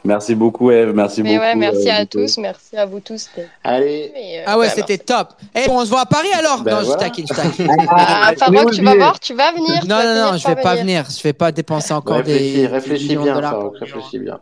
Merci 0.04 0.36
beaucoup, 0.36 0.70
Eve. 0.70 0.94
Merci 0.94 1.24
Mais 1.24 1.34
beaucoup. 1.34 1.42
ouais, 1.42 1.56
merci 1.56 1.90
euh, 1.90 1.94
à 2.02 2.06
tous. 2.06 2.38
Merci 2.38 2.78
à 2.78 2.86
vous 2.86 3.00
tous. 3.00 3.30
Allez, 3.64 4.12
et, 4.16 4.40
euh, 4.40 4.44
Ah 4.46 4.60
ouais, 4.60 4.68
bah, 4.68 4.74
c'était 4.76 5.00
top. 5.00 5.30
Eh, 5.56 5.66
bon, 5.68 5.80
on 5.80 5.86
se 5.86 5.90
voit 5.90 6.02
à 6.02 6.06
Paris 6.06 6.28
alors? 6.38 6.62
Ben 6.62 6.76
Non, 6.76 6.80
je 6.82 6.86
voilà. 6.86 7.00
taquine, 7.02 7.26
je 7.28 7.34
taquine. 7.34 7.68
Ah, 7.90 8.30
Je 8.34 8.38
Farok, 8.40 8.70
l'ai 8.72 8.78
tu 8.78 8.84
vas 8.84 8.96
voir, 8.96 9.20
tu 9.20 9.34
vas 9.34 9.52
venir. 9.54 9.84
non, 9.88 10.04
non, 10.04 10.32
non, 10.34 10.38
je 10.38 10.48
vais 10.48 10.56
pas 10.62 10.76
venir. 10.76 11.06
Je 11.10 11.24
vais 11.24 11.34
pas 11.34 11.52
dépenser 11.52 11.94
encore 11.94 12.18
réfléchis, 12.18 12.52
des, 12.54 12.62
des 12.62 12.68
réfléchis 12.68 13.08
millions 13.18 13.36
de 13.36 13.40
bien, 13.40 13.52
pour- 13.52 13.74
réfléchis 13.74 14.20
bien. 14.20 14.40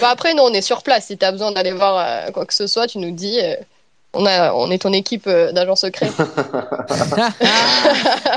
Bah 0.00 0.08
après, 0.10 0.34
nous, 0.34 0.42
on 0.42 0.52
est 0.52 0.62
sur 0.62 0.82
place. 0.82 1.06
Si 1.06 1.16
tu 1.18 1.24
as 1.24 1.32
besoin 1.32 1.52
d'aller 1.52 1.72
voir 1.72 1.96
euh, 1.98 2.30
quoi 2.32 2.46
que 2.46 2.54
ce 2.54 2.66
soit, 2.66 2.86
tu 2.86 2.98
nous 2.98 3.10
dis. 3.12 3.38
euh, 3.42 3.54
on, 4.14 4.24
a, 4.24 4.54
on 4.54 4.70
est 4.70 4.78
ton 4.78 4.92
équipe 4.94 5.26
euh, 5.26 5.52
d'agents 5.52 5.76
secrets. 5.76 6.08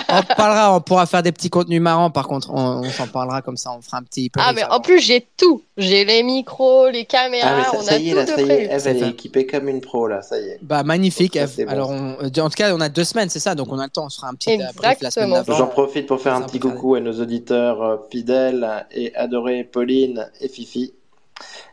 on 0.09 0.21
parlera, 0.35 0.75
on 0.75 0.81
pourra 0.81 1.05
faire 1.05 1.23
des 1.23 1.31
petits 1.31 1.49
contenus 1.49 1.81
marrants. 1.81 2.09
Par 2.11 2.27
contre, 2.27 2.49
on, 2.51 2.81
on 2.81 2.89
s'en 2.89 3.07
parlera 3.07 3.41
comme 3.41 3.55
ça. 3.57 3.71
On 3.77 3.81
fera 3.81 3.97
un 3.97 4.03
petit 4.03 4.29
peu. 4.29 4.39
ah, 4.43 4.51
mais 4.53 4.63
en 4.65 4.79
plus, 4.81 4.99
j'ai 4.99 5.25
tout. 5.37 5.63
J'ai 5.77 6.03
les 6.05 6.23
micros, 6.23 6.89
les 6.89 7.05
caméras, 7.05 7.49
Ah 7.61 7.63
ça, 7.71 7.77
on 7.79 7.81
ça 7.83 7.93
a 7.95 7.97
y 7.97 8.09
est, 8.09 8.11
tout 8.11 8.17
là, 8.17 8.23
de 8.25 8.29
ça 8.29 8.37
y 8.37 8.43
est, 8.43 8.45
prévu. 8.47 8.67
Eve, 8.69 8.87
elle 8.87 9.03
est 9.03 9.09
équipée 9.09 9.45
comme 9.47 9.69
une 9.69 9.81
pro 9.81 10.07
là, 10.07 10.21
ça 10.21 10.37
y 10.39 10.43
est. 10.49 10.59
Bah 10.61 10.83
magnifique. 10.83 11.35
Eve. 11.37 11.55
bon, 11.65 11.67
Alors, 11.71 11.89
on- 11.89 12.17
en 12.21 12.29
tout 12.29 12.49
cas, 12.57 12.75
on 12.75 12.81
a 12.81 12.89
deux 12.89 13.03
semaines, 13.05 13.29
c'est 13.29 13.39
ça. 13.39 13.55
Donc 13.55 13.67
on 13.71 13.79
a 13.79 13.85
le 13.85 13.89
temps. 13.89 14.05
On 14.05 14.09
se 14.09 14.17
fera 14.17 14.27
un 14.29 14.33
petit 14.33 14.57
brief 14.57 14.67
la 15.01 15.09
semaine 15.09 15.29
Exactement. 15.29 15.35
d'avant. 15.37 15.57
J'en 15.57 15.67
profite 15.67 16.05
pour 16.07 16.19
faire 16.21 16.35
un 16.35 16.41
petit 16.41 16.59
coucou 16.59 16.95
à 16.95 16.99
nos 16.99 17.13
auditeurs 17.19 18.01
fidèles 18.11 18.85
et 18.91 19.15
adorés 19.15 19.63
Pauline 19.63 20.29
et 20.41 20.49
Fifi. 20.49 20.93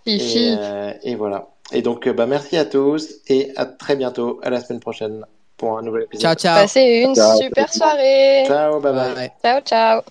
Fifi. 0.09 0.39
Et, 0.39 0.57
euh, 0.59 0.93
et 1.03 1.15
voilà. 1.15 1.49
Et 1.73 1.83
donc, 1.83 2.07
euh, 2.07 2.13
bah, 2.13 2.27
merci 2.27 2.57
à 2.57 2.65
tous 2.65 3.09
et 3.29 3.53
à 3.57 3.67
très 3.67 3.97
bientôt, 3.97 4.41
à 4.43 4.51
la 4.51 4.61
semaine 4.61 4.81
prochaine 4.81 5.25
pour 5.57 5.77
un 5.79 5.83
nouvel 5.83 6.05
épisode. 6.05 6.23
Ciao, 6.23 6.35
ciao. 6.35 6.63
Passez 6.63 7.05
une 7.05 7.15
Ciao. 7.15 7.37
super 7.37 7.73
soirée. 7.73 8.45
Ciao, 8.47 8.81
bye 8.81 8.93
bye. 8.93 9.15
Ouais. 9.15 9.33
Ciao, 9.43 9.61
ciao. 9.61 10.03